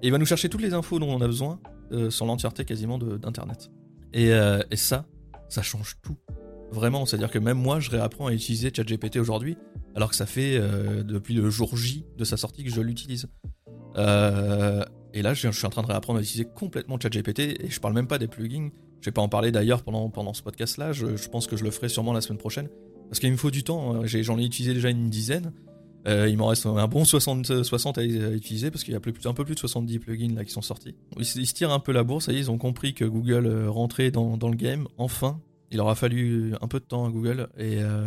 Et 0.01 0.07
il 0.07 0.13
va 0.13 0.19
nous 0.19 0.27
chercher 0.27 0.49
toutes 0.49 0.63
les 0.63 0.73
infos 0.73 1.01
dont 1.01 1.13
on 1.13 1.21
a 1.21 1.27
besoin 1.27 1.59
euh, 1.91 2.11
sur 2.11 2.25
l'entièreté 2.25 2.65
quasiment 2.65 2.97
d'Internet. 2.97 3.71
Et, 4.13 4.33
euh, 4.33 4.63
et, 4.71 4.77
ça, 4.77 5.05
ça 5.49 5.63
change 5.63 5.97
tout. 6.03 6.17
Vraiment, 6.71 7.05
c'est-à-dire 7.05 7.31
que 7.31 7.41
même 7.41 7.59
moi, 7.59 7.81
je 7.81 7.91
réapprends 7.91 8.29
à 8.29 8.33
utiliser 8.33 8.71
ChatGPT 8.75 9.17
aujourd'hui, 9.17 9.57
alors 9.97 10.11
que 10.11 10.17
ça 10.17 10.27
fait 10.27 10.57
euh, 10.57 11.03
depuis 11.03 11.35
le 11.35 11.51
jour 11.51 11.77
J 11.77 12.07
de 12.17 12.25
sa 12.25 12.37
sortie 12.37 12.63
que 12.63 12.71
je 12.71 12.81
l'utilise. 12.81 13.27
et 13.97 15.23
là, 15.23 15.35
je, 15.35 15.51
suis 15.51 15.67
en 15.67 15.71
train 15.71 15.83
de 15.83 15.89
réapprendre 15.89 16.21
à 16.21 16.23
utiliser 16.23 16.49
complètement 16.55 16.99
ChatGPT, 17.01 17.41
et 17.41 17.69
je 17.69 17.81
parle 17.81 17.95
même 17.95 18.07
pas 18.07 18.19
des 18.19 18.29
plugins, 18.29 18.71
je 19.03 19.07
vais 19.07 19.13
pas 19.13 19.21
en 19.21 19.29
parler 19.29 19.51
d'ailleurs 19.51 19.83
pendant, 19.83 20.09
pendant 20.09 20.33
ce 20.33 20.43
podcast-là, 20.43 20.93
je, 20.93 21.29
pense 21.29 21.49
que 21.49 21.57
je 21.57 21.65
le 21.65 21.73
ferai 21.73 21.89
sûrement 21.89 22.13
la 22.13 22.21
semaine 22.21 22.39
prochaine. 22.39 22.69
Parce 23.09 23.19
qu'il 23.19 23.33
me 23.33 23.37
faut 23.37 23.51
du 23.51 23.65
temps, 23.65 23.97
hein. 23.97 24.03
j'en 24.07 24.39
ai, 24.39 24.45
utilisé 24.45 24.73
déjà 24.75 24.91
une 24.91 25.11
dizaine. 25.11 25.53
Euh, 26.07 26.29
il 26.29 26.37
m'en 26.37 26.47
reste 26.47 26.67
un 26.67 26.89
bon 26.89 27.05
60, 27.05 27.65
60 27.65 27.99
à, 27.99 28.05
utiliser 28.05 28.71
parce 28.71 28.85
qu'il 28.85 28.95
y 28.95 28.97
a 28.97 29.01
plus, 29.01 29.13
un 29.25 29.35
peu 29.35 29.45
plus 29.45 29.55
de 29.55 29.61
70 29.61 29.99
plugins 29.99 30.35
là 30.35 30.45
qui 30.45 30.53
sont 30.53 30.63
sortis. 30.63 30.95
Ils, 31.19 31.25
se 31.25 31.53
tirent 31.53 31.73
un 31.73 31.81
peu 31.81 31.91
la 31.93 32.05
bourse, 32.05 32.29
ils 32.33 32.51
ont 32.51 32.59
compris 32.59 32.95
que 32.95 33.05
Google 33.05 33.47
euh, 33.47 33.71
rentrait 33.71 34.13
dans, 34.13 34.37
le 34.37 34.57
game, 34.57 34.87
enfin. 34.99 35.41
Il 35.73 35.81
aura 35.81 35.95
fallu 35.95 36.55
un 36.61 36.69
peu 36.69 36.81
de 36.81 36.85
temps 36.85 37.07
à 37.07 37.11
Google 37.11 37.49
euh, 37.59 38.07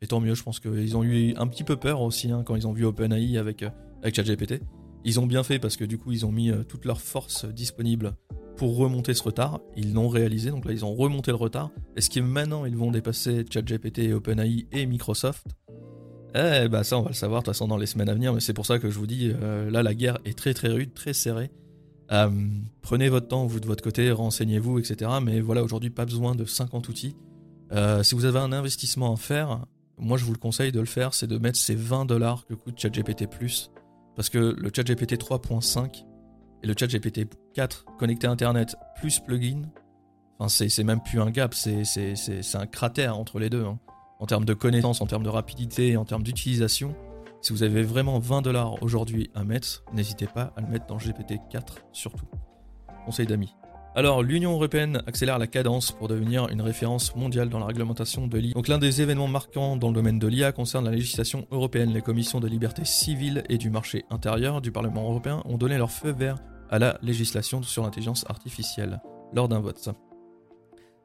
et, 0.00 0.06
tant 0.06 0.18
mieux, 0.18 0.34
je 0.34 0.42
pense 0.42 0.60
qu'ils 0.60 0.96
ont 0.96 1.04
eu 1.04 1.34
un 1.36 1.46
petit 1.46 1.62
peu 1.62 1.76
peur 1.76 2.00
aussi 2.00 2.32
hein, 2.32 2.42
quand 2.44 2.56
ils 2.56 2.66
ont 2.66 2.72
vu 2.72 2.84
OpenAI 2.84 3.36
avec, 3.36 3.64
avec 4.02 4.16
ChatGPT. 4.16 4.60
Ils 5.04 5.20
ont 5.20 5.26
bien 5.26 5.42
fait 5.42 5.58
parce 5.58 5.76
que 5.76 5.84
du 5.84 5.98
coup 5.98 6.12
ils 6.12 6.24
ont 6.24 6.32
mis 6.32 6.50
toute 6.68 6.84
leur 6.84 7.00
force 7.00 7.44
disponible 7.44 8.14
pour 8.56 8.76
remonter 8.76 9.14
ce 9.14 9.22
retard. 9.22 9.60
Ils 9.76 9.94
l'ont 9.94 10.08
réalisé, 10.08 10.50
donc 10.50 10.64
là 10.64 10.72
ils 10.72 10.84
ont 10.84 10.94
remonté 10.94 11.30
le 11.30 11.36
retard. 11.36 11.70
Est-ce 11.96 12.10
que 12.10 12.20
maintenant 12.20 12.64
ils 12.64 12.76
vont 12.76 12.90
dépasser 12.90 13.44
ChatGPT, 13.48 14.12
OpenAI 14.12 14.66
et 14.72 14.86
Microsoft 14.86 15.46
Eh 16.34 16.68
bah 16.68 16.84
ça 16.84 16.98
on 16.98 17.02
va 17.02 17.08
le 17.08 17.14
savoir 17.14 17.42
de 17.42 17.46
toute 17.46 17.54
façon 17.54 17.68
dans 17.68 17.76
les 17.76 17.86
semaines 17.86 18.08
à 18.08 18.14
venir, 18.14 18.32
mais 18.32 18.40
c'est 18.40 18.54
pour 18.54 18.66
ça 18.66 18.78
que 18.78 18.90
je 18.90 18.98
vous 18.98 19.06
dis, 19.06 19.32
euh, 19.34 19.70
là 19.70 19.82
la 19.82 19.94
guerre 19.94 20.18
est 20.24 20.36
très 20.36 20.54
très 20.54 20.68
rude, 20.68 20.94
très 20.94 21.12
serrée. 21.12 21.50
Euh, 22.10 22.28
prenez 22.82 23.08
votre 23.08 23.28
temps, 23.28 23.46
vous 23.46 23.60
de 23.60 23.66
votre 23.66 23.82
côté, 23.82 24.10
renseignez-vous, 24.10 24.78
etc. 24.78 25.10
Mais 25.22 25.40
voilà, 25.40 25.62
aujourd'hui 25.62 25.90
pas 25.90 26.04
besoin 26.04 26.34
de 26.34 26.44
50 26.44 26.88
outils. 26.88 27.16
Euh, 27.72 28.02
si 28.02 28.14
vous 28.14 28.26
avez 28.26 28.38
un 28.38 28.52
investissement 28.52 29.14
à 29.14 29.16
faire, 29.16 29.64
moi 29.96 30.18
je 30.18 30.24
vous 30.24 30.32
le 30.32 30.38
conseille 30.38 30.72
de 30.72 30.80
le 30.80 30.86
faire, 30.86 31.14
c'est 31.14 31.26
de 31.26 31.38
mettre 31.38 31.58
ces 31.58 31.74
20 31.74 32.04
dollars 32.04 32.44
que 32.46 32.54
coûte 32.54 32.78
ChatGPT. 32.78 33.26
Parce 34.14 34.28
que 34.28 34.38
le 34.38 34.70
ChatGPT 34.74 35.14
3.5, 35.14 36.04
et 36.62 36.66
le 36.66 36.74
chat 36.78 36.86
GPT 36.86 37.28
4 37.54 37.86
connecté 37.98 38.26
à 38.26 38.30
Internet 38.30 38.76
plus 38.96 39.18
plugin, 39.20 39.62
enfin 40.38 40.48
c'est 40.48 40.84
même 40.84 41.02
plus 41.02 41.20
un 41.20 41.30
gap, 41.30 41.54
c'est 41.54 41.84
un 42.54 42.66
cratère 42.66 43.18
entre 43.18 43.38
les 43.38 43.50
deux. 43.50 43.64
Hein. 43.64 43.78
En 44.20 44.26
termes 44.26 44.44
de 44.44 44.54
connaissances, 44.54 45.00
en 45.00 45.06
termes 45.06 45.24
de 45.24 45.28
rapidité, 45.28 45.96
en 45.96 46.04
termes 46.04 46.22
d'utilisation, 46.22 46.94
si 47.40 47.52
vous 47.52 47.64
avez 47.64 47.82
vraiment 47.82 48.20
20 48.20 48.42
dollars 48.42 48.80
aujourd'hui 48.82 49.30
à 49.34 49.42
mettre, 49.42 49.82
n'hésitez 49.92 50.26
pas 50.26 50.52
à 50.56 50.60
le 50.60 50.68
mettre 50.68 50.86
dans 50.86 50.96
GPT 50.96 51.40
4 51.50 51.78
surtout. 51.92 52.26
Conseil 53.04 53.26
d'amis. 53.26 53.52
Alors, 53.94 54.22
l'Union 54.22 54.52
européenne 54.52 55.02
accélère 55.06 55.38
la 55.38 55.46
cadence 55.46 55.92
pour 55.92 56.08
devenir 56.08 56.48
une 56.48 56.62
référence 56.62 57.14
mondiale 57.14 57.50
dans 57.50 57.58
la 57.58 57.66
réglementation 57.66 58.26
de 58.26 58.38
l'IA. 58.38 58.54
Donc, 58.54 58.68
l'un 58.68 58.78
des 58.78 59.02
événements 59.02 59.28
marquants 59.28 59.76
dans 59.76 59.88
le 59.88 59.94
domaine 59.94 60.18
de 60.18 60.26
l'IA 60.26 60.52
concerne 60.52 60.86
la 60.86 60.92
législation 60.92 61.46
européenne. 61.50 61.92
Les 61.92 62.00
commissions 62.00 62.40
de 62.40 62.48
liberté 62.48 62.86
civile 62.86 63.42
et 63.50 63.58
du 63.58 63.68
marché 63.68 64.06
intérieur 64.08 64.62
du 64.62 64.72
Parlement 64.72 65.02
européen 65.02 65.42
ont 65.44 65.58
donné 65.58 65.76
leur 65.76 65.90
feu 65.90 66.10
vert 66.10 66.36
à 66.72 66.78
la 66.78 66.98
législation 67.02 67.62
sur 67.62 67.84
l'intelligence 67.84 68.24
artificielle 68.28 69.00
lors 69.34 69.46
d'un 69.46 69.60
vote. 69.60 69.90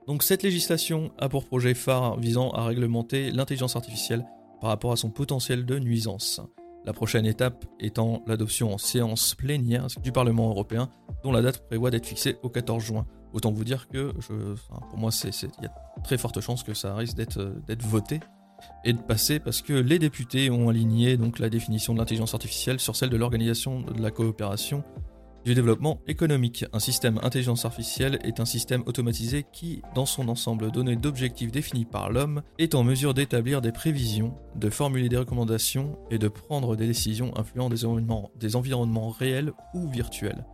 Donc 0.08 0.24
cette 0.24 0.42
législation 0.42 1.12
a 1.20 1.28
pour 1.28 1.46
projet 1.46 1.74
phare 1.74 2.18
visant 2.18 2.52
à 2.52 2.64
réglementer 2.64 3.32
l'intelligence 3.32 3.76
artificielle 3.76 4.26
par 4.62 4.70
rapport 4.70 4.94
à 4.94 4.96
son 4.96 5.10
potentiel 5.10 5.66
de 5.66 5.78
nuisance. 5.78 6.42
La 6.86 6.94
prochaine 6.94 7.26
étape 7.26 7.66
étant 7.82 8.24
l'adoption 8.28 8.74
en 8.74 8.78
séance 8.78 9.36
plénière 9.36 9.88
du 10.02 10.14
Parlement 10.14 10.50
européen, 10.50 10.90
dont 11.22 11.34
la 11.34 11.42
date 11.42 11.68
prévoit 11.68 11.92
d'être 11.92 12.06
fixée 12.06 12.38
au 12.44 12.50
14 12.50 12.82
juin. 12.82 13.06
Autant 13.34 13.52
vous 13.52 13.66
dire 13.66 13.90
que 13.90 14.14
pour 14.90 14.98
moi, 14.98 15.12
il 15.22 15.64
y 15.64 15.66
a 15.66 16.02
très 16.02 16.18
forte 16.18 16.40
chance 16.40 16.64
que 16.64 16.74
ça 16.74 16.96
risque 16.96 17.18
d'être 17.18 17.84
voté 17.84 18.22
et 18.86 18.94
de 18.94 19.02
passer 19.02 19.40
parce 19.40 19.62
que 19.62 19.74
les 19.74 20.00
députés 20.00 20.50
ont 20.50 20.70
aligné 20.70 21.18
donc 21.18 21.40
la 21.40 21.50
définition 21.50 21.94
de 21.94 22.00
l'intelligence 22.00 22.34
artificielle 22.34 22.80
sur 22.80 22.96
celle 22.96 23.10
de 23.10 23.18
l'organisation 23.18 23.82
de 23.82 24.02
la 24.02 24.12
coopération 24.12 24.84
du 25.46 25.56
développement 25.56 26.02
économique. 26.08 26.66
Un 26.74 26.80
système 26.80 27.20
intelligence 27.24 27.66
artificielle 27.66 28.20
est 28.24 28.40
un 28.40 28.46
système 28.46 28.84
automatisé 28.86 29.46
qui, 29.52 29.82
dans 29.96 30.06
son 30.06 30.28
ensemble 30.28 30.72
donné 30.72 30.96
d'objectifs 30.96 31.52
définis 31.52 31.86
par 31.86 32.10
l'homme, 32.10 32.42
est 32.60 32.76
en 32.76 32.84
mesure 32.84 33.14
d'établir 33.14 33.62
des 33.62 33.72
prévisions, 33.72 34.36
de 34.56 34.70
formuler 34.70 35.10
des 35.10 35.18
recommandations 35.18 35.98
et 36.12 36.18
de 36.18 36.28
prendre 36.28 36.76
des 36.76 36.88
décisions 36.88 37.38
influant 37.38 37.70
des 37.70 38.56
environnements, 38.56 39.10
réels 39.10 39.54
ou 39.74 39.88
virtuels. 39.88 40.46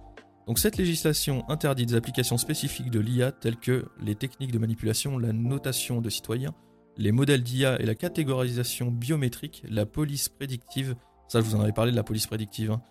Donc 0.45 0.59
cette 0.59 0.77
législation 0.77 1.49
interdit 1.49 1.85
des 1.85 1.95
applications 1.95 2.37
spécifiques 2.37 2.91
de 2.91 2.99
l'IA 2.99 3.31
telles 3.31 3.55
que 3.55 3.85
les 4.01 4.15
techniques 4.15 4.51
de 4.51 4.59
manipulation, 4.59 5.17
la 5.17 5.31
notation 5.31 6.01
de 6.01 6.09
citoyens, 6.09 6.53
les 6.97 7.11
modèles 7.11 7.43
d'IA 7.43 7.81
et 7.81 7.85
la 7.85 7.95
catégorisation 7.95 8.91
biométrique, 8.91 9.63
la 9.69 9.85
police 9.85 10.29
prédictive, 10.29 10.95
ça 11.29 11.39
je 11.39 11.45
vous 11.45 11.55
en 11.55 11.61
avais 11.61 11.71
parlé 11.71 11.91
de 11.91 11.95
la 11.95 12.03
police 12.03 12.27
prédictive, 12.27 12.71
hein. 12.71 12.81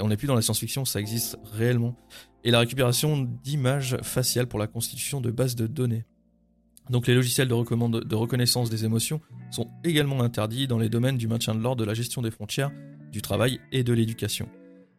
On 0.00 0.08
n'est 0.08 0.16
plus 0.16 0.26
dans 0.26 0.34
la 0.34 0.42
science-fiction, 0.42 0.84
ça 0.84 1.00
existe 1.00 1.38
réellement, 1.52 1.96
et 2.44 2.50
la 2.50 2.60
récupération 2.60 3.28
d'images 3.42 3.96
faciales 4.02 4.46
pour 4.46 4.58
la 4.58 4.66
constitution 4.66 5.20
de 5.20 5.30
bases 5.30 5.56
de 5.56 5.66
données. 5.66 6.04
Donc 6.90 7.06
les 7.06 7.14
logiciels 7.14 7.48
de, 7.48 8.14
reconnaissance 8.14 8.68
des 8.68 8.84
émotions 8.84 9.20
sont 9.50 9.70
également 9.84 10.20
interdits 10.20 10.66
dans 10.66 10.78
les 10.78 10.90
domaines 10.90 11.16
du 11.16 11.28
maintien 11.28 11.54
de 11.54 11.60
l'ordre, 11.60 11.80
de 11.80 11.86
la 11.86 11.94
gestion 11.94 12.20
des 12.20 12.30
frontières, 12.30 12.70
du 13.10 13.22
travail 13.22 13.60
et 13.72 13.82
de 13.84 13.92
l'éducation. 13.92 14.48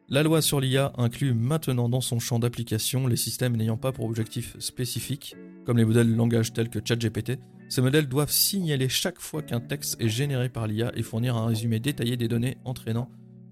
La 0.10 0.24
loi 0.24 0.42
sur 0.42 0.60
l'IA 0.60 0.94
inclut 0.98 1.34
maintenant 1.34 1.90
dans 1.90 2.02
son 2.02 2.20
champ 2.20 2.40
d'application 2.40 3.08
les 3.08 3.16
systèmes 3.16 3.56
n'ayant 3.56 3.78
pas 3.78 3.92
pour 3.92 4.06
objectif 4.06 4.56
spécifique, 4.60 5.36
comme 5.66 5.78
les 5.78 5.86
modèles 5.86 6.12
de 6.12 6.16
langage 6.16 6.54
tels 6.54 6.70
que 6.70 6.80
ChatGPT. 6.84 7.40
Ces 7.70 7.82
modèles 7.82 8.08
doivent 8.08 8.32
signaler 8.32 8.88
chaque 8.88 9.20
fois 9.20 9.42
qu'un 9.42 9.60
texte 9.60 10.00
est 10.00 10.10
généré 10.10 10.50
par 10.50 10.68
l'IA 10.68 10.92
et 10.96 11.02
fournir 11.02 11.36
un 11.36 11.48
résumé 11.48 11.80
détaillé 11.80 12.18
des 12.18 12.28
données 12.28 12.58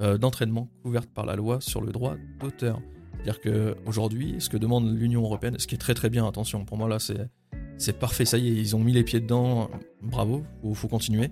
euh, 0.01 0.17
d'entraînement 0.17 0.69
couvertes 0.83 1.09
par 1.09 1.25
la 1.25 1.35
loi 1.35 1.59
sur 1.61 1.81
le 1.81 1.91
droit 1.91 2.15
d'auteur. 2.39 2.81
C'est-à-dire 3.13 3.41
qu'aujourd'hui, 3.41 4.35
ce 4.39 4.49
que 4.49 4.57
demande 4.57 4.97
l'Union 4.97 5.21
Européenne, 5.21 5.55
ce 5.57 5.67
qui 5.67 5.75
est 5.75 5.79
très 5.79 5.93
très 5.93 6.09
bien, 6.09 6.27
attention, 6.27 6.65
pour 6.65 6.77
moi 6.77 6.89
là 6.89 6.99
c'est, 6.99 7.29
c'est 7.77 7.97
parfait, 7.97 8.25
ça 8.25 8.37
y 8.37 8.47
est, 8.49 8.55
ils 8.55 8.75
ont 8.75 8.79
mis 8.79 8.91
les 8.91 9.03
pieds 9.03 9.21
dedans, 9.21 9.69
bravo, 10.01 10.43
faut, 10.61 10.73
faut 10.73 10.87
continuer. 10.87 11.29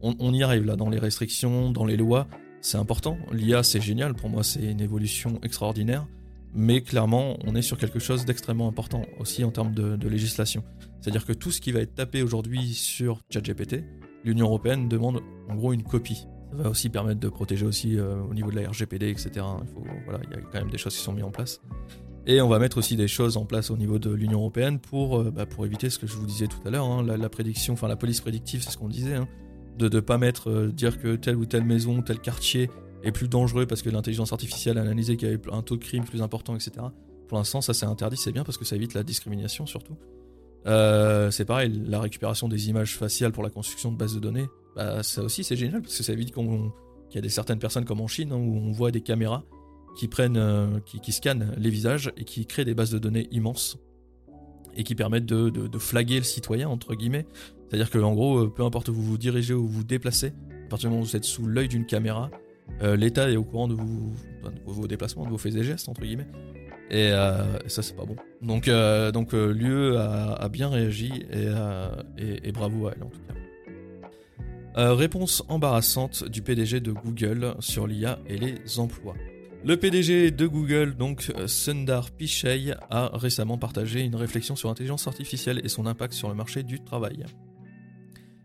on 0.00 0.32
y 0.32 0.42
arrive 0.42 0.64
là, 0.64 0.76
dans 0.76 0.88
les 0.88 0.98
restrictions, 0.98 1.70
dans 1.70 1.84
les 1.84 1.96
lois, 1.96 2.26
c'est 2.64 2.78
important. 2.78 3.18
L'IA, 3.30 3.62
c'est 3.62 3.82
génial. 3.82 4.14
Pour 4.14 4.30
moi, 4.30 4.42
c'est 4.42 4.64
une 4.64 4.80
évolution 4.80 5.38
extraordinaire. 5.42 6.06
Mais 6.54 6.80
clairement, 6.80 7.36
on 7.44 7.54
est 7.54 7.62
sur 7.62 7.76
quelque 7.76 7.98
chose 7.98 8.24
d'extrêmement 8.24 8.66
important 8.66 9.02
aussi 9.18 9.44
en 9.44 9.50
termes 9.50 9.74
de, 9.74 10.08
législation. 10.08 10.64
C'est-à-dire 11.00 11.26
que 11.26 11.34
tout 11.34 11.50
ce 11.50 11.60
qui 11.60 11.72
va 11.72 11.80
être 11.80 11.94
tapé 11.94 12.22
aujourd'hui 12.22 12.72
sur 12.72 13.20
ChatGPT, 13.28 13.84
l'Union 14.24 14.46
européenne 14.46 14.88
demande 14.88 15.20
en 15.50 15.56
gros 15.56 15.74
une 15.74 15.82
copie. 15.82 16.26
Va 16.56 16.70
aussi 16.70 16.88
permettre 16.88 17.20
de 17.20 17.28
protéger 17.28 17.66
aussi 17.66 17.98
euh, 17.98 18.16
au 18.30 18.34
niveau 18.34 18.50
de 18.50 18.56
la 18.56 18.68
RGPD, 18.68 19.08
etc. 19.08 19.30
Il, 19.34 20.30
y 20.30 20.34
a 20.34 20.40
quand 20.52 20.60
même 20.60 20.70
des 20.70 20.78
choses 20.78 20.94
qui 20.94 21.02
sont 21.02 21.12
mises 21.12 21.24
en 21.24 21.30
place. 21.30 21.60
Et 22.26 22.40
on 22.40 22.48
va 22.48 22.58
mettre 22.58 22.78
aussi 22.78 22.96
des 22.96 23.08
choses 23.08 23.36
en 23.36 23.44
place 23.44 23.70
au 23.70 23.76
niveau 23.76 23.98
de 23.98 24.10
l'Union 24.10 24.38
européenne 24.38 24.78
pour, 24.78 25.20
euh, 25.20 25.30
bah, 25.30 25.46
pour 25.46 25.66
éviter 25.66 25.90
ce 25.90 25.98
que 25.98 26.06
je 26.06 26.14
vous 26.14 26.26
disais 26.26 26.46
tout 26.46 26.60
à 26.64 26.70
l'heure, 26.70 26.86
hein, 26.86 27.02
la, 27.02 27.28
prédiction, 27.28 27.74
enfin 27.74 27.88
la 27.88 27.96
police 27.96 28.20
prédictive, 28.20 28.62
c'est 28.62 28.70
ce 28.70 28.78
qu'on 28.78 28.88
disait. 28.88 29.14
Hein 29.14 29.28
de 29.76 29.88
ne 29.88 30.00
pas 30.00 30.18
mettre, 30.18 30.50
euh, 30.50 30.72
dire 30.72 31.00
que 31.00 31.16
telle 31.16 31.34
ou 31.34 31.46
telle 31.46 31.64
maison, 31.64 32.00
tel 32.00 32.20
quartier 32.20 32.70
est 33.02 33.10
plus 33.10 33.26
dangereux 33.26 33.66
parce 33.66 33.82
que 33.82 33.90
l'intelligence 33.90 34.32
artificielle 34.32 34.78
a 34.78 34.82
analysé 34.82 35.16
qu'il 35.16 35.28
y 35.28 35.32
avait 35.32 35.42
un 35.52 35.62
taux 35.62 35.76
de 35.76 35.82
crime 35.82 36.04
plus 36.04 36.22
important, 36.22 36.54
etc. 36.54 36.70
Pour 37.26 37.38
l'instant, 37.38 37.60
ça 37.60 37.74
c'est 37.74 37.86
interdit, 37.86 38.16
c'est 38.16 38.30
bien 38.30 38.44
parce 38.44 38.56
que 38.56 38.64
ça 38.64 38.76
évite 38.76 38.94
la 38.94 39.02
discrimination 39.02 39.66
surtout. 39.66 39.96
C'est 40.64 41.44
pareil, 41.44 41.82
la 41.86 42.00
récupération 42.00 42.48
des 42.48 42.70
images 42.70 42.96
faciales 42.96 43.32
pour 43.32 43.42
la 43.42 43.50
construction 43.50 43.90
de 43.90 43.98
bases 43.98 44.14
de 44.14 44.20
données, 44.20 44.46
bah, 44.76 45.02
ça 45.02 45.22
aussi 45.22 45.44
c'est 45.44 45.56
génial 45.56 45.82
parce 45.82 45.96
que 45.96 46.02
ça 46.02 46.12
évite 46.12 46.32
qu'il 46.34 46.70
y 47.14 47.18
a 47.18 47.20
des 47.20 47.28
certaines 47.28 47.58
personnes 47.58 47.84
comme 47.84 48.00
en 48.00 48.08
Chine 48.08 48.32
hein, 48.32 48.36
où 48.36 48.56
on 48.56 48.72
voit 48.72 48.90
des 48.90 49.00
caméras 49.00 49.44
qui 49.96 50.08
prennent, 50.08 50.36
euh, 50.36 50.80
qui, 50.80 51.12
scannent 51.12 51.54
les 51.56 51.70
visages 51.70 52.12
et 52.16 52.24
qui 52.24 52.46
créent 52.46 52.64
des 52.64 52.74
bases 52.74 52.90
de 52.90 52.98
données 52.98 53.28
immenses 53.30 53.78
et 54.76 54.82
qui 54.82 54.96
permettent 54.96 55.26
de, 55.26 55.50
de 55.50 55.78
flaguer 55.78 56.16
le 56.16 56.24
citoyen 56.24 56.68
entre 56.68 56.94
guillemets 56.94 57.26
c'est-à-dire 57.74 57.90
que 57.90 57.98
en 57.98 58.12
gros, 58.12 58.38
euh, 58.38 58.52
peu 58.54 58.62
importe 58.62 58.88
où 58.88 58.94
vous 58.94 59.02
vous 59.02 59.18
dirigez 59.18 59.52
ou 59.52 59.66
vous 59.66 59.82
déplacez, 59.82 60.32
à 60.66 60.68
partir 60.68 60.88
du 60.88 60.92
moment 60.92 61.02
où 61.02 61.06
vous 61.06 61.16
êtes 61.16 61.24
sous 61.24 61.46
l'œil 61.46 61.66
d'une 61.66 61.86
caméra, 61.86 62.30
euh, 62.82 62.94
l'État 62.94 63.28
est 63.28 63.36
au 63.36 63.42
courant 63.42 63.66
de, 63.66 63.74
vos 64.64 64.86
déplacements, 64.86 65.24
de 65.24 65.30
vos 65.30 65.38
faits 65.38 65.56
et 65.56 65.64
gestes, 65.64 65.88
entre 65.88 66.02
guillemets. 66.02 66.28
Et, 66.90 67.10
ça, 67.66 67.82
c'est 67.82 67.96
pas 67.96 68.04
bon. 68.04 68.14
Donc, 68.42 68.68
donc 69.12 69.32
l'UE 69.32 69.96
a, 69.96 70.48
bien 70.48 70.68
réagi 70.68 71.26
et, 71.32 72.52
bravo 72.52 72.86
à 72.86 72.92
elle 72.94 73.02
en 73.02 73.08
tout 73.08 73.20
cas. 73.26 73.34
Réponse 74.76 75.42
embarrassante 75.48 76.24
du 76.28 76.42
PDG 76.42 76.80
de 76.80 76.92
Google 76.92 77.54
sur 77.60 77.86
l'IA 77.86 78.18
et 78.26 78.36
les 78.36 78.78
emplois. 78.78 79.14
Le 79.64 79.78
PDG 79.78 80.30
de 80.30 80.46
Google, 80.46 80.94
donc 80.94 81.32
Sundar 81.46 82.10
Pichai, 82.10 82.74
a 82.90 83.10
récemment 83.14 83.56
partagé 83.56 84.00
une 84.00 84.14
réflexion 84.14 84.56
sur 84.56 84.68
l'intelligence 84.68 85.06
artificielle 85.06 85.62
et 85.64 85.68
son 85.68 85.86
impact 85.86 86.12
sur 86.12 86.28
le 86.28 86.34
marché 86.34 86.62
du 86.62 86.84
travail. 86.84 87.24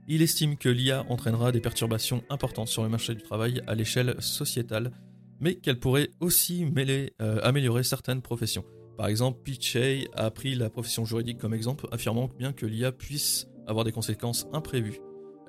Il 0.07 0.21
estime 0.21 0.55
que 0.55 0.69
l'IA 0.69 1.05
entraînera 1.09 1.51
des 1.51 1.59
perturbations 1.59 2.23
importantes 2.29 2.69
sur 2.69 2.83
le 2.83 2.89
marché 2.89 3.15
du 3.15 3.21
travail 3.21 3.61
à 3.67 3.75
l'échelle 3.75 4.15
sociétale, 4.19 4.91
mais 5.41 5.55
qu'elle 5.55 5.79
pourrait 5.79 6.09
aussi 6.21 6.65
euh, 7.21 7.39
améliorer 7.43 7.83
certaines 7.83 8.21
professions. 8.21 8.63
Par 8.97 9.07
exemple, 9.07 9.39
Pichey 9.43 10.07
a 10.13 10.31
pris 10.31 10.55
la 10.55 10.69
profession 10.69 11.03
juridique 11.03 11.37
comme 11.37 11.53
exemple, 11.53 11.87
affirmant 11.91 12.29
bien 12.39 12.53
que 12.53 12.65
l'IA 12.65 12.91
puisse 12.91 13.47
avoir 13.67 13.83
des 13.83 13.91
conséquences 13.91 14.47
imprévues. 14.53 14.99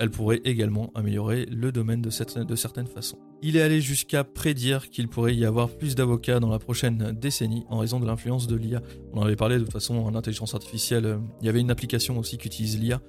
Elle 0.01 0.11
pourrait 0.11 0.41
également 0.45 0.91
améliorer 0.97 1.47
le 1.47 1.71
domaine 1.71 2.03
de, 2.03 2.11
de 2.43 2.57
certaines 2.57 2.89
façons. 2.89 3.19
Il 3.43 3.57
est 3.57 3.63
allé 3.63 3.81
jusqu'à 3.81 4.25
prédire 4.25 4.91
qu'il 4.91 5.09
pourrait 5.09 5.37
y 5.37 5.45
avoir 5.45 5.69
plus 5.69 5.95
d'avocats 5.95 6.41
dans 6.41 6.51
la 6.51 6.59
prochaine 6.59 7.17
décennie 7.21 7.65
en 7.69 7.79
raison 7.79 8.01
de 8.01 8.07
l'influence 8.07 8.49
de 8.49 8.57
l'IA. 8.57 8.83
On 9.13 9.21
en 9.21 9.23
avait 9.23 9.37
parlé 9.37 9.59
de 9.59 9.63
toute 9.63 9.73
façon 9.73 9.97
en 9.97 10.15
intelligence 10.17 10.55
artificielle. 10.55 11.07
Euh, 11.07 11.19
il 11.41 11.47
y 11.47 11.49
avait 11.49 11.61
une 11.61 11.71
application 11.71 12.19
aussi 12.19 12.39
qui 12.39 12.49
utilise 12.49 12.81
l'IA 12.81 13.01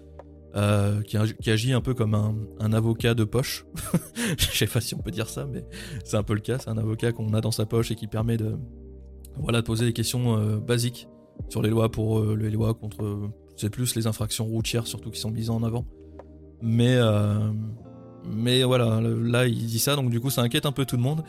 euh, 0.56 1.02
qui, 1.04 1.18
agit 1.50 1.72
un 1.72 1.80
peu 1.80 1.94
comme 1.94 2.14
un, 2.14 2.74
avocat 2.74 3.14
de 3.14 3.24
poche. 3.24 3.66
Je 4.38 4.46
sais 4.48 4.68
pas 4.68 4.82
si 4.82 4.96
on 4.96 5.00
peut 5.00 5.12
dire 5.12 5.30
ça, 5.30 5.46
mais 5.46 5.64
c'est 6.04 6.18
un 6.18 6.24
peu 6.24 6.34
le 6.34 6.42
cas. 6.42 6.58
C'est 6.60 6.70
un 6.70 6.78
avocat 6.78 7.14
qu'on 7.14 7.34
a 7.34 7.40
dans 7.40 7.52
sa 7.52 7.66
poche 7.66 7.92
et 7.92 7.96
qui 7.96 8.08
permet 8.08 8.36
de, 8.36 8.58
voilà, 9.38 9.64
poser 9.64 9.86
des 9.86 9.94
questions 9.94 10.38
euh, 10.38 10.58
basiques 10.58 11.08
sur 11.48 11.62
les 11.62 11.70
lois 11.70 11.90
pour 11.90 12.20
euh, 12.20 12.36
lois 12.36 12.74
contre, 12.74 13.30
c'est 13.56 13.70
plus 13.70 13.96
les 13.96 14.08
infractions 14.08 14.46
routières 14.46 14.88
surtout 14.88 15.10
qui 15.10 15.20
sont 15.20 15.32
mises 15.32 15.50
en 15.50 15.64
avant. 15.64 15.86
Mais, 16.62 16.98
mais 18.26 18.64
voilà, 18.64 19.02
là 19.02 19.48
il 19.48 19.66
dit 19.66 19.80
ça, 19.80 19.96
donc 19.96 20.10
du 20.10 20.20
coup 20.20 20.30
ça 20.30 20.42
inquiète 20.42 20.66
un 20.66 20.72
peu 20.72 20.86
tout 20.86 20.96
le 20.96 21.02
monde. 21.02 21.24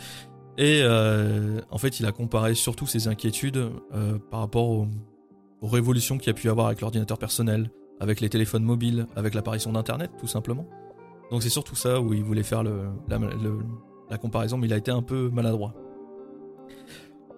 Et 0.58 0.82
en 1.70 1.78
fait, 1.78 2.00
il 2.00 2.06
a 2.06 2.12
comparé 2.12 2.54
surtout 2.54 2.86
ses 2.86 3.08
inquiétudes 3.08 3.70
par 4.30 4.40
rapport 4.40 4.68
aux, 4.68 4.88
révolutions 5.62 6.18
qu'il 6.18 6.26
y 6.26 6.30
a 6.30 6.34
pu 6.34 6.48
avoir 6.50 6.66
avec 6.66 6.80
l'ordinateur 6.80 7.18
personnel, 7.18 7.70
avec 8.00 8.20
les 8.20 8.28
téléphones 8.28 8.64
mobiles, 8.64 9.06
avec 9.16 9.34
l'apparition 9.34 9.72
d'Internet, 9.72 10.10
tout 10.18 10.26
simplement. 10.26 10.66
Donc 11.32 11.42
c'est 11.42 11.48
surtout 11.48 11.74
ça 11.74 11.98
où 11.98 12.12
il 12.12 12.22
voulait 12.22 12.42
faire 12.42 12.62
la, 12.62 14.18
comparaison, 14.18 14.58
mais 14.58 14.66
il 14.66 14.72
a 14.74 14.76
été 14.76 14.90
un 14.90 15.00
peu 15.00 15.30
maladroit. 15.30 15.74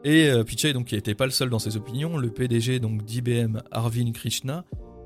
Et 0.02 0.28
euh, 0.28 0.42
Pichai, 0.42 0.72
donc, 0.72 0.86
qui 0.86 0.96
n'était 0.96 1.14
pas 1.14 1.26
le 1.26 1.30
seul 1.30 1.48
dans 1.48 1.60
ses 1.60 1.76
opinions, 1.76 2.16
le 2.18 2.28
PDG 2.28 2.80
donc 2.80 3.04
d'IBM, 3.04 3.62
Arvind 3.70 4.12
Krishna, 4.12 4.64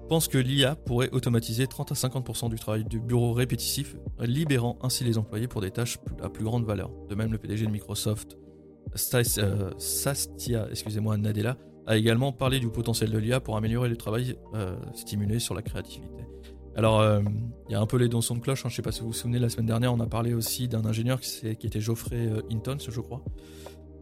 pense 0.08 0.26
que 0.26 0.38
l'IA 0.38 0.74
pourrait 0.74 1.10
automatiser 1.12 1.66
30 1.66 1.92
à 1.92 1.94
50% 1.94 2.48
du 2.48 2.56
travail 2.56 2.84
du 2.84 2.98
bureau 2.98 3.32
répétitif, 3.34 3.94
libérant 4.20 4.78
ainsi 4.82 5.04
les 5.04 5.18
employés 5.18 5.48
pour 5.48 5.60
des 5.60 5.70
tâches 5.70 5.98
à 6.22 6.30
plus 6.30 6.44
grande 6.44 6.64
valeur. 6.64 6.90
De 7.08 7.14
même, 7.14 7.30
le 7.30 7.38
PDG 7.38 7.66
de 7.66 7.70
Microsoft, 7.70 8.36
euh, 9.14 9.70
Sastia, 9.78 10.66
excusez-moi, 10.70 11.16
Nadella, 11.18 11.56
a 11.86 11.96
également 11.96 12.32
parlé 12.32 12.58
du 12.58 12.68
potentiel 12.68 13.10
de 13.10 13.18
l'IA 13.18 13.40
pour 13.40 13.56
améliorer 13.56 13.88
le 13.88 13.96
travail 13.96 14.36
euh, 14.54 14.76
stimulé 14.94 15.38
sur 15.38 15.54
la 15.54 15.62
créativité. 15.62 16.24
Alors, 16.74 17.00
euh, 17.00 17.20
il 17.68 17.72
y 17.72 17.74
a 17.74 17.80
un 17.80 17.86
peu 17.86 17.98
les 17.98 18.08
dons 18.08 18.20
de 18.20 18.40
cloche, 18.40 18.60
hein, 18.64 18.68
je 18.68 18.74
ne 18.74 18.76
sais 18.76 18.82
pas 18.82 18.92
si 18.92 19.00
vous 19.00 19.08
vous 19.08 19.12
souvenez, 19.12 19.38
la 19.38 19.50
semaine 19.50 19.66
dernière, 19.66 19.92
on 19.92 20.00
a 20.00 20.06
parlé 20.06 20.32
aussi 20.32 20.68
d'un 20.68 20.84
ingénieur 20.84 21.20
qui, 21.20 21.46
était 21.46 21.80
Geoffrey 21.80 22.30
Hinton, 22.50 22.76
je 22.78 23.00
crois, 23.00 23.22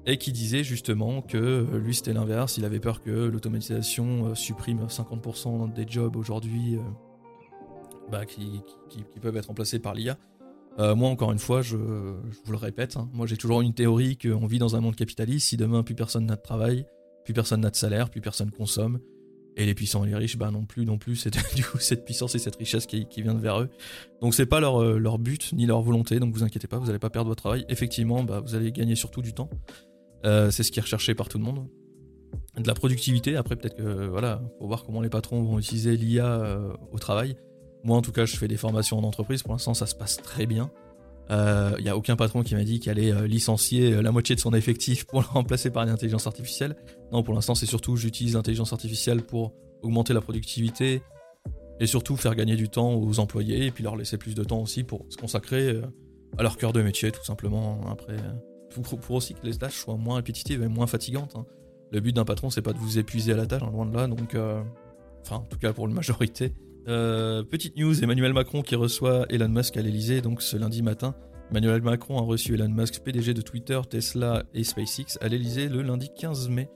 et 0.06 0.18
qui 0.18 0.32
disait 0.32 0.64
justement 0.64 1.20
que 1.20 1.66
lui 1.76 1.94
c'était 1.94 2.12
l'inverse, 2.12 2.56
il 2.58 2.64
avait 2.64 2.80
peur 2.80 3.02
que 3.02 3.10
l'automatisation 3.10 4.34
supprime 4.34 4.86
50% 4.86 5.72
des 5.72 5.84
jobs 5.88 6.16
aujourd'hui 6.16 6.78
bah, 8.10 8.24
qui, 8.24 8.62
peuvent 9.20 9.36
être 9.36 9.46
remplacés 9.46 9.80
par 9.80 9.94
l'IA. 9.94 10.16
moi, 10.78 11.08
encore 11.08 11.32
une 11.32 11.40
fois, 11.40 11.60
je, 11.60 11.76
vous 11.76 12.52
le 12.52 12.56
répète, 12.56 12.96
hein, 12.96 13.08
moi 13.12 13.26
j'ai 13.26 13.36
toujours 13.36 13.62
une 13.62 13.74
théorie 13.74 14.16
qu'on 14.16 14.46
vit 14.46 14.60
dans 14.60 14.76
un 14.76 14.80
monde 14.80 14.94
capitaliste, 14.94 15.48
si 15.48 15.56
demain 15.56 15.82
plus 15.82 15.96
personne 15.96 16.26
n'a 16.26 16.36
de 16.36 16.42
travail, 16.42 16.86
plus 17.26 17.34
personne 17.34 17.60
n'a 17.60 17.70
de 17.70 17.76
salaire, 17.76 18.08
plus 18.08 18.22
personne 18.22 18.50
consomme. 18.50 19.00
Et 19.58 19.64
les 19.64 19.74
puissants 19.74 20.04
et 20.04 20.08
les 20.08 20.14
riches, 20.14 20.36
bah 20.36 20.50
non 20.50 20.66
plus, 20.66 20.84
non 20.84 20.98
plus, 20.98 21.16
c'est 21.16 21.30
du 21.56 21.64
coup 21.64 21.78
cette 21.78 22.04
puissance 22.04 22.34
et 22.34 22.38
cette 22.38 22.56
richesse 22.56 22.86
qui, 22.86 23.06
vient 23.16 23.34
de 23.34 23.40
vers 23.40 23.60
eux. 23.60 23.70
Donc 24.20 24.34
c'est 24.34 24.46
pas 24.46 24.60
leur, 24.60 24.82
euh, 24.82 24.98
leur 24.98 25.18
but 25.18 25.52
ni 25.54 25.66
leur 25.66 25.80
volonté, 25.80 26.20
donc 26.20 26.34
vous 26.34 26.44
inquiétez 26.44 26.68
pas, 26.68 26.78
vous 26.78 26.86
n'allez 26.86 26.98
pas 26.98 27.10
perdre 27.10 27.28
votre 27.28 27.42
travail. 27.42 27.64
Effectivement, 27.68 28.22
bah, 28.22 28.40
vous 28.40 28.54
allez 28.54 28.70
gagner 28.70 28.94
surtout 28.94 29.22
du 29.22 29.32
temps. 29.32 29.50
Euh, 30.26 30.50
c'est 30.50 30.62
ce 30.62 30.70
qui 30.70 30.78
est 30.78 30.82
recherché 30.82 31.14
par 31.14 31.28
tout 31.28 31.38
le 31.38 31.44
monde. 31.44 31.66
De 32.56 32.66
la 32.66 32.74
productivité, 32.74 33.36
après 33.36 33.56
peut-être 33.56 33.76
que 33.76 34.06
voilà, 34.06 34.42
faut 34.58 34.66
voir 34.66 34.84
comment 34.84 35.00
les 35.00 35.08
patrons 35.08 35.42
vont 35.42 35.58
utiliser 35.58 35.96
l'IA 35.96 36.26
euh, 36.26 36.72
au 36.90 36.98
travail. 36.98 37.36
Moi, 37.84 37.96
en 37.96 38.02
tout 38.02 38.12
cas, 38.12 38.24
je 38.24 38.36
fais 38.36 38.48
des 38.48 38.56
formations 38.56 38.98
en 38.98 39.04
entreprise. 39.04 39.42
Pour 39.42 39.52
l'instant, 39.52 39.74
ça 39.74 39.86
se 39.86 39.94
passe 39.94 40.16
très 40.16 40.46
bien. 40.46 40.70
Il 41.28 41.34
euh, 41.34 41.80
n'y 41.80 41.88
a 41.88 41.96
aucun 41.96 42.14
patron 42.14 42.42
qui 42.44 42.54
m'a 42.54 42.62
dit 42.62 42.78
qu'il 42.78 42.90
allait 42.90 43.12
euh, 43.12 43.26
licencier 43.26 43.94
euh, 43.94 44.00
la 44.00 44.12
moitié 44.12 44.36
de 44.36 44.40
son 44.40 44.54
effectif 44.54 45.06
pour 45.06 45.20
le 45.22 45.26
remplacer 45.26 45.70
par 45.70 45.82
une 45.82 45.88
intelligence 45.88 46.26
artificielle. 46.26 46.76
Non, 47.12 47.24
pour 47.24 47.34
l'instant, 47.34 47.56
c'est 47.56 47.66
surtout 47.66 47.96
j'utilise 47.96 48.34
l'intelligence 48.34 48.72
artificielle 48.72 49.22
pour 49.22 49.52
augmenter 49.82 50.14
la 50.14 50.20
productivité 50.20 51.02
et 51.80 51.86
surtout 51.86 52.16
faire 52.16 52.36
gagner 52.36 52.54
du 52.54 52.68
temps 52.68 52.94
aux 52.94 53.18
employés 53.18 53.66
et 53.66 53.70
puis 53.72 53.82
leur 53.82 53.96
laisser 53.96 54.18
plus 54.18 54.34
de 54.34 54.44
temps 54.44 54.62
aussi 54.62 54.84
pour 54.84 55.04
se 55.08 55.16
consacrer 55.16 55.80
à 56.38 56.42
leur 56.42 56.56
cœur 56.56 56.72
de 56.72 56.80
métier, 56.80 57.10
tout 57.10 57.24
simplement. 57.24 57.80
Après, 57.90 58.16
pour, 58.82 59.16
aussi 59.16 59.34
que 59.34 59.44
les 59.44 59.56
tâches 59.56 59.78
soient 59.78 59.96
moins 59.96 60.16
répétitives 60.16 60.62
et 60.62 60.68
moins 60.68 60.86
fatigantes. 60.86 61.34
Hein. 61.36 61.46
Le 61.92 62.00
but 62.00 62.14
d'un 62.14 62.24
patron, 62.24 62.50
c'est 62.50 62.62
pas 62.62 62.72
de 62.72 62.78
vous 62.78 62.98
épuiser 62.98 63.32
à 63.32 63.36
la 63.36 63.46
tâche, 63.46 63.62
hein, 63.62 63.70
loin 63.72 63.86
de 63.86 63.94
là. 63.94 64.06
Donc, 64.06 64.36
enfin, 65.22 65.36
en 65.36 65.46
tout 65.48 65.58
cas 65.58 65.72
pour 65.72 65.86
la 65.86 65.94
majorité. 65.94 66.52
Euh, 66.88 67.42
petite 67.42 67.76
news, 67.76 68.04
Emmanuel 68.04 68.32
Macron 68.32 68.62
qui 68.62 68.76
reçoit 68.76 69.26
Elon 69.28 69.48
Musk 69.48 69.76
à 69.76 69.82
l'Elysée, 69.82 70.20
donc 70.20 70.40
ce 70.40 70.56
lundi 70.56 70.82
matin. 70.82 71.16
Emmanuel 71.50 71.82
Macron 71.82 72.18
a 72.18 72.22
reçu 72.22 72.54
Elon 72.54 72.68
Musk, 72.68 73.00
PDG 73.02 73.34
de 73.34 73.42
Twitter, 73.42 73.80
Tesla 73.88 74.44
et 74.54 74.62
SpaceX, 74.62 75.18
à 75.20 75.28
l'Elysée 75.28 75.68
le 75.68 75.82
lundi 75.82 76.10
15 76.16 76.48
mai. 76.48 76.68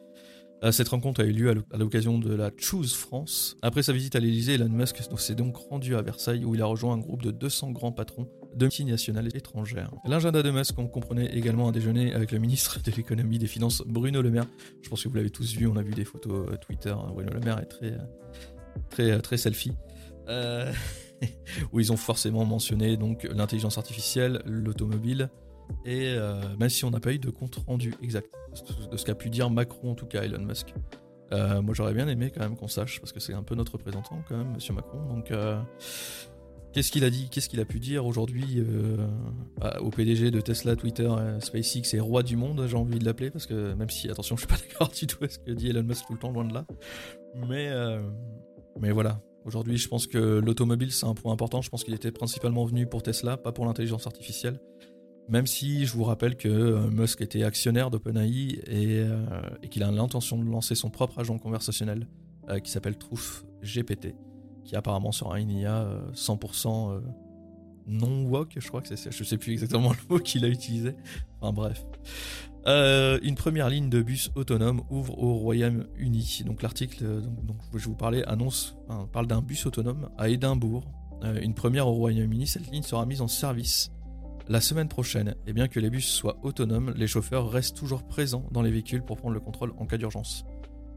Euh, 0.65 0.73
cette 0.73 0.89
rencontre 0.89 1.23
a 1.23 1.25
eu 1.25 1.33
lieu 1.33 1.55
à 1.73 1.77
l'occasion 1.77 2.19
de 2.19 2.35
la 2.35 2.51
Choose 2.57 2.93
France. 2.93 3.57
Après 3.63 3.85
sa 3.85 3.93
visite 3.93 4.17
à 4.17 4.21
l'Elysée, 4.21 4.55
Elon 4.55 4.69
Musk 4.69 4.99
s'est 5.17 5.35
donc 5.37 5.57
rendu 5.57 5.95
à 5.95 6.03
Versailles 6.03 6.45
où 6.45 6.57
il 6.57 6.63
a 6.63 6.67
rejoint 6.67 6.95
un 6.95 6.99
groupe 6.99 7.23
de 7.23 7.31
200 7.31 7.71
grands 7.71 7.93
patrons 7.93 8.29
de 8.55 8.65
multinationales 8.65 9.29
étrangères. 9.37 9.91
L'agenda 10.05 10.43
de 10.43 10.51
Musk, 10.51 10.79
on 10.79 10.89
comprenait 10.89 11.27
également 11.27 11.69
un 11.69 11.73
déjeuner 11.73 12.13
avec 12.15 12.33
le 12.33 12.39
ministre 12.39 12.81
de 12.83 12.91
l'économie 12.91 13.39
des 13.39 13.47
finances 13.47 13.83
Bruno 13.87 14.23
Le 14.23 14.31
Maire. 14.31 14.47
Je 14.83 14.89
pense 14.89 15.03
que 15.03 15.09
vous 15.09 15.15
l'avez 15.15 15.31
tous 15.31 15.55
vu, 15.55 15.67
on 15.67 15.77
a 15.77 15.83
vu 15.83 15.93
des 15.93 16.05
photos 16.05 16.49
euh, 16.49 16.57
Twitter. 16.57 16.95
Bruno 17.15 17.33
Le 17.33 17.41
Maire 17.41 17.59
est 17.61 17.67
très, 17.67 17.97
très, 18.91 19.21
très 19.21 19.37
selfie. 19.37 19.73
Euh, 20.29 20.73
où 21.73 21.81
ils 21.81 21.93
ont 21.93 21.97
forcément 21.97 22.45
mentionné 22.45 22.97
l'intelligence 23.35 23.79
artificielle, 23.79 24.41
l'automobile, 24.47 25.29
et 25.85 26.15
euh, 26.17 26.41
même 26.59 26.71
si 26.71 26.85
on 26.85 26.91
n'a 26.91 27.01
pas 27.01 27.13
eu 27.13 27.19
de 27.19 27.31
compte 27.31 27.57
rendu 27.67 27.95
exact 28.03 28.29
de 28.91 28.97
ce 28.97 29.05
qu'a 29.05 29.15
pu 29.15 29.31
dire 29.31 29.51
Macron, 29.51 29.93
en 29.93 29.95
tout 29.95 30.07
cas 30.07 30.23
Elon 30.23 30.41
Musk. 30.43 30.75
Euh, 31.33 31.63
moi 31.63 31.75
j'aurais 31.75 31.95
bien 31.95 32.09
aimé 32.09 32.33
quand 32.35 32.41
même 32.41 32.57
qu'on 32.57 32.69
sache, 32.69 33.01
parce 33.01 33.13
que 33.13 33.21
c'est 33.21 33.35
un 33.35 33.43
peu 33.43 33.55
notre 33.55 33.73
représentant 33.73 34.23
quand 34.29 34.37
même, 34.37 34.53
monsieur 34.55 34.73
Macron. 34.73 35.05
Donc 35.09 35.31
qu'est-ce 36.73 36.91
qu'il 36.93 37.05
a 37.05 37.11
dit, 37.11 37.29
qu'est-ce 37.31 37.49
qu'il 37.49 37.61
a 37.61 37.65
pu 37.65 37.81
dire 37.81 38.07
aujourd'hui 38.07 38.65
au 39.81 39.91
PDG 39.91 40.31
de 40.31 40.41
Tesla, 40.41 40.77
Twitter, 40.77 41.11
SpaceX 41.41 41.95
et 41.95 42.01
roi 42.01 42.23
du 42.23 42.37
monde, 42.37 42.65
j'ai 42.67 42.77
envie 42.77 42.99
de 42.99 43.05
l'appeler, 43.05 43.31
parce 43.31 43.47
que 43.47 43.75
même 43.75 43.91
si, 43.91 44.09
attention, 44.09 44.37
je 44.37 44.41
suis 44.43 44.49
pas 44.49 44.57
d'accord 44.69 44.91
du 44.91 45.07
tout 45.07 45.19
avec 45.21 45.33
ce 45.33 45.39
que 45.39 45.51
dit 45.53 45.69
Elon 45.69 45.83
Musk 45.83 46.07
tout 46.07 46.13
le 46.13 46.19
temps, 46.19 46.31
loin 46.31 46.45
de 46.45 46.55
là. 46.55 46.67
Mais, 47.35 47.71
mais 48.81 48.91
voilà, 48.91 49.21
Aujourd'hui, 49.45 49.79
je 49.79 49.89
pense 49.89 50.07
que 50.07 50.19
l'automobile, 50.19 50.93
c'est 50.93 51.07
un 51.07 51.15
point 51.15 51.33
important. 51.33 51.63
Je 51.63 51.71
pense 51.71 51.83
qu'il 51.83 51.95
était 51.95 52.13
principalement 52.13 52.65
venu 52.65 52.87
pour 52.87 53.03
Tesla, 53.03 53.37
pas 53.37 53.53
pour 53.53 53.65
l'intelligence 53.65 54.07
artificielle. 54.07 54.61
Même 55.29 55.47
si 55.47 55.87
je 55.87 55.93
vous 55.93 56.05
rappelle 56.05 56.37
que 56.37 56.49
euh, 56.49 56.91
Musk 56.91 57.21
était 57.21 57.45
actionnaire 57.45 57.91
d'OpenAI 57.91 58.61
euh, 58.69 59.41
et, 59.63 59.69
qu'il 59.69 59.83
a 59.83 59.91
l'intention 59.91 60.37
de 60.37 60.45
lancer 60.45 60.75
son 60.75 60.91
propre 60.91 61.21
agent 61.21 61.39
conversationnel 61.39 62.09
euh, 62.49 62.59
qui 62.59 62.71
s'appelle 62.71 62.99
Truth 62.99 63.45
GPT, 63.63 64.15
qui 64.71 64.77
apparemment 64.77 65.11
sera 65.11 65.41
une 65.41 65.51
IA 65.51 65.85
100% 66.15 67.03
non 67.89 68.23
woke, 68.27 68.55
je 68.57 68.69
crois 68.69 68.81
que 68.81 68.95
c'est 68.95 69.11
je 69.11 69.25
sais 69.25 69.37
plus 69.37 69.51
exactement 69.53 69.91
le 70.09 70.15
mot 70.15 70.21
qu'il 70.21 70.45
a 70.45 70.49
utilisé. 70.49 70.95
Enfin 71.41 71.53
bref. 71.53 71.85
Euh, 72.67 73.19
une 73.23 73.35
première 73.35 73.69
ligne 73.69 73.91
de 73.91 74.01
bus 74.01 74.31
autonome 74.37 74.83
ouvre 74.91 75.19
au 75.19 75.35
Royaume-Uni. 75.35 76.43
Donc 76.47 76.63
l'article 76.63 77.05
euh, 77.05 77.21
dont 77.43 77.57
je 77.75 77.85
vous 77.87 77.97
parler 77.97 78.23
annonce, 78.25 78.77
parle 79.13 79.27
d'un 79.27 79.43
bus 79.43 79.67
autonome 79.67 80.09
à 80.19 80.29
Édimbourg. 80.29 80.85
Euh, 81.25 81.41
une 81.41 81.55
première 81.55 81.89
au 81.89 81.95
Royaume-Uni, 81.95 82.47
cette 82.47 82.71
ligne 82.71 82.85
sera 82.85 83.07
mise 83.07 83.23
en 83.23 83.29
service 83.29 83.91
la 84.49 84.61
semaine 84.61 84.89
prochaine. 84.89 85.35
Et 85.49 85.53
bien 85.53 85.67
que 85.67 85.81
les 85.81 85.91
bus 85.91 86.07
soient 86.07 86.39
autonomes, 86.45 86.95
les 86.97 87.09
chauffeurs 87.09 87.51
restent 87.51 87.77
toujours 87.77 88.07
présents 88.07 88.47
dans 88.53 88.63
les 88.63 88.71
véhicules 88.71 89.03
pour 89.03 89.17
prendre 89.17 89.35
le 89.35 89.41
contrôle 89.41 89.73
en 89.79 89.87
cas 89.87 89.97
d'urgence. 89.97 90.45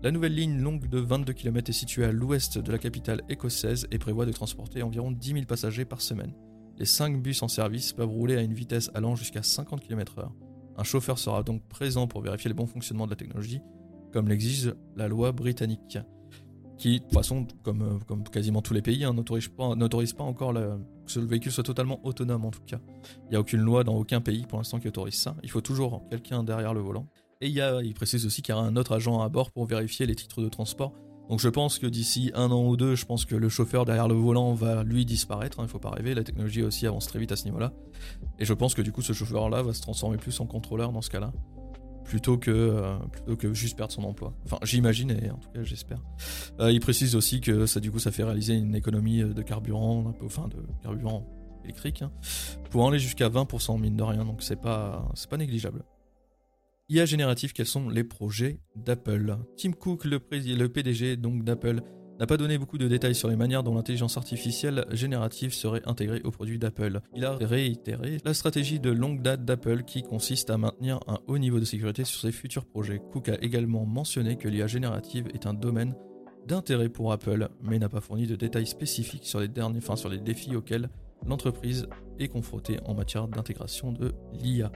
La 0.04 0.12
nouvelle 0.12 0.36
ligne 0.36 0.60
longue 0.60 0.90
de 0.90 1.00
22 1.00 1.32
km 1.32 1.70
est 1.70 1.74
située 1.74 2.04
à 2.04 2.12
l'ouest 2.12 2.58
de 2.58 2.72
la 2.74 2.78
capitale 2.78 3.22
écossaise 3.30 3.88
et 3.90 3.98
prévoit 3.98 4.26
de 4.26 4.34
transporter 4.34 4.84
environ 4.84 5.12
10 5.12 5.32
000 5.32 5.46
passagers 5.46 5.86
par 5.86 6.02
semaine. 6.02 6.34
Les 6.78 6.84
5 6.84 7.22
bus 7.22 7.42
en 7.42 7.48
service 7.48 7.94
peuvent 7.94 8.10
rouler 8.10 8.36
à 8.36 8.42
une 8.42 8.54
vitesse 8.54 8.92
allant 8.96 9.16
jusqu'à 9.16 9.44
50 9.44 9.80
km/h. 9.80 10.28
Un 10.76 10.84
chauffeur 10.84 11.18
sera 11.18 11.42
donc 11.42 11.66
présent 11.70 12.06
pour 12.06 12.20
vérifier 12.20 12.50
le 12.50 12.54
bon 12.54 12.66
fonctionnement 12.66 13.06
de 13.06 13.12
la 13.12 13.16
technologie, 13.16 13.62
comme 14.12 14.28
l'exige 14.28 14.76
la 14.98 15.08
loi 15.08 15.32
britannique, 15.32 15.98
qui, 16.78 17.00
de 17.00 17.04
toute 17.06 17.14
façon, 17.14 17.48
comme, 17.64 18.02
quasiment 18.30 18.62
tous 18.62 18.74
les 18.74 18.82
pays, 18.82 19.06
hein, 19.06 19.14
n'autorise 19.14 19.48
pas, 19.48 19.64
encore 20.26 20.54
que 20.54 21.20
le 21.20 21.26
véhicule 21.26 21.54
soit 21.54 21.64
totalement 21.64 22.06
autonome 22.06 22.44
en 22.44 22.52
tout 22.52 22.64
cas. 22.68 22.82
Il 23.28 23.30
n'y 23.30 23.36
a 23.38 23.40
aucune 23.40 23.62
loi 23.62 23.86
dans 23.86 23.96
aucun 23.96 24.20
pays 24.20 24.46
pour 24.48 24.58
l'instant 24.58 24.82
qui 24.82 24.90
autorise 24.90 25.16
ça. 25.16 25.38
Il 25.44 25.50
faut 25.50 25.62
toujours 25.62 26.04
quelqu'un 26.10 26.44
derrière 26.44 26.74
le 26.74 26.82
volant. 26.82 27.08
Et 27.44 27.48
il, 27.48 27.54
y 27.54 27.62
a, 27.62 27.82
il 27.82 27.94
précise 27.94 28.26
aussi 28.26 28.42
qu'il 28.42 28.56
y 28.56 28.58
aura 28.58 28.66
un 28.66 28.78
autre 28.78 28.94
agent 28.94 29.20
à 29.22 29.28
bord 29.28 29.52
pour 29.52 29.66
vérifier 29.66 30.06
les 30.06 30.16
titres 30.16 30.42
de 30.42 30.48
transport 30.48 30.94
donc 31.30 31.40
je 31.40 31.50
pense 31.50 31.80
que 31.80 31.88
d'ici 31.88 32.32
un 32.36 32.52
an 32.52 32.66
ou 32.66 32.76
deux, 32.76 32.96
je 32.96 33.06
pense 33.06 33.26
que 33.26 33.36
le 33.36 33.50
chauffeur 33.50 33.86
derrière 33.86 34.08
le 34.08 34.14
volant 34.14 34.54
va 34.54 34.84
lui 34.84 35.06
disparaître, 35.06 35.60
hein, 35.60 35.64
il 35.64 35.68
ne 35.68 35.72
faut 35.72 35.80
pas 35.80 35.90
rêver, 35.90 36.14
la 36.14 36.24
technologie 36.24 36.64
aussi 36.64 36.86
avance 36.86 37.08
très 37.08 37.20
vite 37.20 37.32
à 37.32 37.36
ce 37.36 37.46
niveau-là. 37.46 37.74
Et 38.40 38.46
je 38.46 38.54
pense 38.54 38.74
que 38.74 38.82
du 38.82 38.92
coup 38.92 39.02
ce 39.02 39.14
chauffeur-là 39.14 39.62
va 39.62 39.74
se 39.74 39.82
transformer 39.82 40.18
plus 40.18 40.38
en 40.42 40.46
contrôleur 40.46 40.92
dans 40.92 41.02
ce 41.02 41.10
cas-là, 41.10 41.32
plutôt 42.04 42.38
que, 42.38 42.52
euh, 42.52 42.98
plutôt 43.12 43.38
que 43.38 43.54
juste 43.54 43.78
perdre 43.78 43.94
son 43.94 44.04
emploi. 44.04 44.34
Enfin 44.46 44.60
j'imagine 44.64 45.12
et 45.12 45.32
en 45.32 45.38
tout 45.38 45.50
cas 45.50 45.64
j'espère. 45.64 46.02
Euh, 46.60 46.72
il 46.72 46.82
précise 46.82 47.16
aussi 47.16 47.40
que 47.40 47.66
ça 47.66 47.80
du 47.80 47.90
coup 47.90 48.00
ça 48.00 48.12
fait 48.12 48.24
réaliser 48.24 48.56
une 48.56 48.76
économie 48.76 49.24
de 49.24 49.42
carburant, 49.42 50.06
un 50.10 50.12
peu, 50.12 50.26
enfin 50.26 50.50
de 50.50 50.58
carburant 50.84 51.26
électrique, 51.64 52.02
hein, 52.02 52.12
pour 52.70 52.86
aller 52.86 53.00
jusqu'à 53.00 53.30
20% 53.30 53.80
mine 53.80 53.96
de 53.96 54.04
rien, 54.04 54.26
donc 54.26 54.44
c'est 54.44 54.60
pas, 54.60 55.10
c'est 55.16 55.30
pas 55.30 55.38
négligeable. 55.38 55.84
IA 56.94 57.08
génératif, 57.08 57.54
quels 57.54 57.66
sont 57.66 57.90
les 57.90 58.04
projets 58.04 58.60
d'Apple? 58.76 59.36
Tim 59.58 59.72
Cook, 59.72 60.06
le, 60.06 60.22
le 60.30 60.70
PDG 60.70 61.18
d'Apple, 61.18 61.82
n'a 62.20 62.28
pas 62.28 62.38
donné 62.38 62.60
beaucoup 62.60 62.78
de 62.78 62.88
détails 62.88 63.16
sur 63.16 63.30
les 63.30 63.36
manières 63.36 63.64
dont 63.64 63.74
l'intelligence 63.74 64.16
artificielle 64.16 64.86
générative 64.92 65.56
serait 65.56 65.82
intégrée 65.86 66.22
aux 66.24 66.30
produits 66.30 66.60
d'Apple. 66.60 67.02
Il 67.16 67.26
a 67.26 67.36
réitéré 67.36 68.20
la 68.24 68.36
stratégie 68.36 68.80
de 68.80 68.92
longue 68.92 69.24
date 69.24 69.44
d'Apple 69.44 69.86
qui 69.86 70.04
consiste 70.04 70.52
à 70.52 70.60
maintenir 70.60 71.00
un 71.08 71.18
haut 71.26 71.40
niveau 71.40 71.60
de 71.60 71.66
sécurité 71.66 72.04
sur 72.04 72.22
ses 72.22 72.32
futurs 72.32 72.66
projets. 72.66 73.02
Cook 73.12 73.28
a 73.30 73.42
également 73.42 73.88
mentionné 73.88 74.36
que 74.38 74.48
l'IA 74.48 74.68
générative 74.68 75.26
est 75.34 75.48
un 75.48 75.56
domaine 75.56 75.96
d'intérêt 76.48 76.90
pour 76.90 77.12
Apple, 77.12 77.50
mais 77.64 77.80
n'a 77.80 77.90
pas 77.90 78.02
fourni 78.02 78.28
de 78.28 78.36
détails 78.36 78.68
spécifiques 78.68 79.26
sur 79.26 79.40
les 79.40 79.48
défis 80.20 80.56
auxquels 80.56 80.90
l'entreprise 81.28 81.88
est 82.20 82.28
confrontée 82.28 82.80
en 82.86 82.94
matière 82.94 83.28
d'intégration 83.28 83.92
de 83.92 84.14
l'IA. 84.34 84.72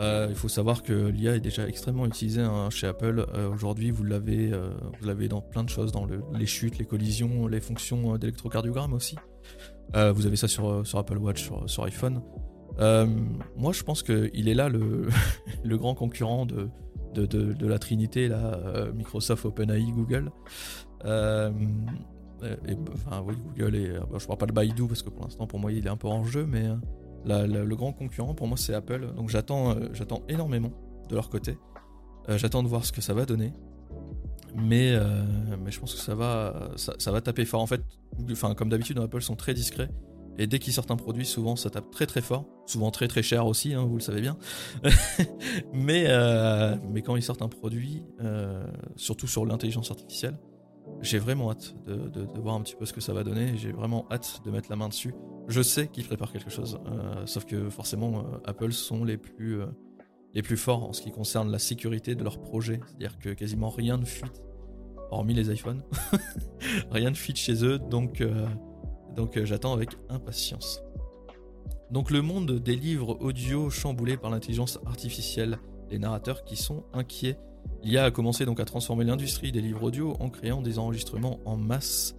Euh, 0.00 0.26
il 0.30 0.36
faut 0.36 0.48
savoir 0.48 0.82
que 0.82 0.92
l'IA 0.92 1.36
est 1.36 1.40
déjà 1.40 1.66
extrêmement 1.66 2.06
utilisée 2.06 2.42
hein, 2.42 2.70
chez 2.70 2.86
Apple. 2.86 3.26
Euh, 3.34 3.50
aujourd'hui, 3.50 3.90
vous 3.90 4.04
l'avez, 4.04 4.52
euh, 4.52 4.70
vous 5.00 5.06
l'avez 5.06 5.28
dans 5.28 5.40
plein 5.40 5.64
de 5.64 5.68
choses, 5.68 5.92
dans 5.92 6.06
les 6.06 6.46
chutes, 6.46 6.78
les 6.78 6.84
collisions, 6.84 7.46
les 7.46 7.60
fonctions 7.60 8.16
d'électrocardiogramme 8.16 8.92
aussi. 8.92 9.16
vous 9.94 10.26
avez 10.26 10.36
ça 10.36 10.48
sur, 10.48 10.84
Apple 10.94 11.18
Watch, 11.18 11.50
sur, 11.66 11.84
iPhone. 11.84 12.22
moi, 12.78 13.72
je 13.72 13.82
pense 13.82 14.02
qu'il 14.02 14.48
est 14.48 14.54
là 14.54 14.68
le, 14.68 15.08
grand 15.76 15.94
concurrent 15.94 16.46
de, 16.46 16.68
la 17.66 17.78
Trinité, 17.78 18.30
Microsoft, 18.94 19.44
OpenAI, 19.46 19.90
Google. 19.92 20.30
Et, 22.42 22.76
enfin, 22.92 23.22
oui, 23.26 23.34
Google 23.36 23.76
et. 23.76 23.94
je 24.18 24.26
parle 24.26 24.38
pas 24.38 24.46
de 24.46 24.52
Baidu 24.52 24.86
parce 24.86 25.02
que 25.02 25.10
pour 25.10 25.24
l'instant, 25.24 25.46
pour 25.46 25.58
moi, 25.58 25.72
il 25.72 25.86
est 25.86 25.90
un 25.90 25.96
peu 25.96 26.08
en 26.08 26.24
jeu, 26.24 26.46
mais 26.46 26.68
le 27.24 27.74
grand 27.74 27.92
concurrent 27.92 28.34
pour 28.34 28.46
moi 28.46 28.56
c'est 28.56 28.74
Apple, 28.74 29.12
donc 29.16 29.28
j'attends 29.28 29.70
euh, 29.70 29.88
j'attends 29.92 30.22
énormément 30.28 30.72
de 31.08 31.14
leur 31.14 31.28
côté. 31.30 31.58
Euh, 32.28 32.38
j'attends 32.38 32.62
de 32.62 32.68
voir 32.68 32.84
ce 32.84 32.92
que 32.92 33.00
ça 33.00 33.14
va 33.14 33.24
donner. 33.24 33.52
Mais, 34.54 34.92
euh, 34.92 35.24
mais 35.62 35.70
je 35.70 35.78
pense 35.78 35.94
que 35.94 36.00
ça 36.00 36.14
va, 36.14 36.70
ça, 36.76 37.12
va 37.12 37.20
taper 37.20 37.44
fort. 37.44 37.60
En 37.60 37.66
fait, 37.66 37.82
enfin, 38.30 38.54
comme 38.54 38.70
d'habitude, 38.70 38.98
Apple 38.98 39.20
sont 39.20 39.36
très 39.36 39.54
discrets. 39.54 39.90
Et 40.38 40.46
dès 40.46 40.58
qu'ils 40.58 40.72
sortent 40.72 40.90
un 40.90 40.96
produit, 40.96 41.26
souvent 41.26 41.54
ça 41.54 41.68
tape 41.70 41.90
très 41.90 42.06
très 42.06 42.22
fort. 42.22 42.44
Souvent 42.66 42.90
très 42.90 43.08
très 43.08 43.22
cher 43.22 43.46
aussi, 43.46 43.74
hein, 43.74 43.84
vous 43.84 43.96
le 43.96 44.00
savez 44.00 44.20
bien. 44.20 44.38
mais, 45.72 46.06
mais 46.90 47.02
quand 47.02 47.16
ils 47.16 47.22
sortent 47.22 47.42
un 47.42 47.48
produit, 47.48 48.02
surtout 48.96 49.26
sur 49.26 49.44
l'intelligence 49.44 49.90
artificielle, 49.90 50.38
j'ai 51.00 51.18
vraiment 51.18 51.50
hâte 51.50 51.74
de, 51.86 52.40
voir 52.40 52.54
un 52.54 52.62
petit 52.62 52.76
peu 52.76 52.86
ce 52.86 52.92
que 52.92 53.00
ça 53.00 53.12
va 53.12 53.24
donner. 53.24 53.56
J'ai 53.56 53.72
vraiment 53.72 54.06
hâte 54.10 54.40
de 54.44 54.50
mettre 54.50 54.68
la 54.70 54.76
main 54.76 54.88
dessus 54.88 55.14
je 55.48 55.62
sais 55.62 55.88
qu'ils 55.88 56.04
préparent 56.04 56.30
quelque 56.30 56.50
chose. 56.50 56.78
Euh, 56.86 57.26
sauf 57.26 57.44
que 57.44 57.70
forcément, 57.70 58.20
euh, 58.20 58.38
Apple 58.44 58.72
sont 58.72 59.02
les 59.02 59.16
plus, 59.16 59.60
euh, 59.60 59.66
les 60.34 60.42
plus 60.42 60.58
forts 60.58 60.84
en 60.84 60.92
ce 60.92 61.02
qui 61.02 61.10
concerne 61.10 61.50
la 61.50 61.58
sécurité 61.58 62.14
de 62.14 62.22
leurs 62.22 62.40
projets. 62.40 62.80
C'est-à-dire 62.86 63.18
que 63.18 63.30
quasiment 63.30 63.70
rien 63.70 63.96
ne 63.96 64.04
fuite, 64.04 64.42
hormis 65.10 65.34
les 65.34 65.50
iPhones. 65.50 65.82
rien 66.90 67.10
ne 67.10 67.16
fuite 67.16 67.38
chez 67.38 67.64
eux, 67.64 67.78
donc, 67.78 68.22
donc 69.16 69.42
j'attends 69.44 69.72
avec 69.72 69.90
impatience. 70.10 70.82
Donc 71.90 72.10
le 72.10 72.20
monde 72.20 72.58
des 72.58 72.76
livres 72.76 73.16
audio 73.20 73.70
chamboulés 73.70 74.18
par 74.18 74.30
l'intelligence 74.30 74.78
artificielle, 74.84 75.58
les 75.90 75.98
narrateurs 75.98 76.44
qui 76.44 76.56
sont 76.56 76.84
inquiets. 76.92 77.38
L'IA 77.82 78.04
a 78.04 78.10
commencé 78.10 78.44
donc 78.44 78.60
à 78.60 78.64
transformer 78.64 79.04
l'industrie 79.04 79.52
des 79.52 79.60
livres 79.60 79.84
audio 79.84 80.16
en 80.20 80.30
créant 80.30 80.62
des 80.62 80.78
enregistrements 80.78 81.40
en 81.44 81.56
masse 81.56 82.14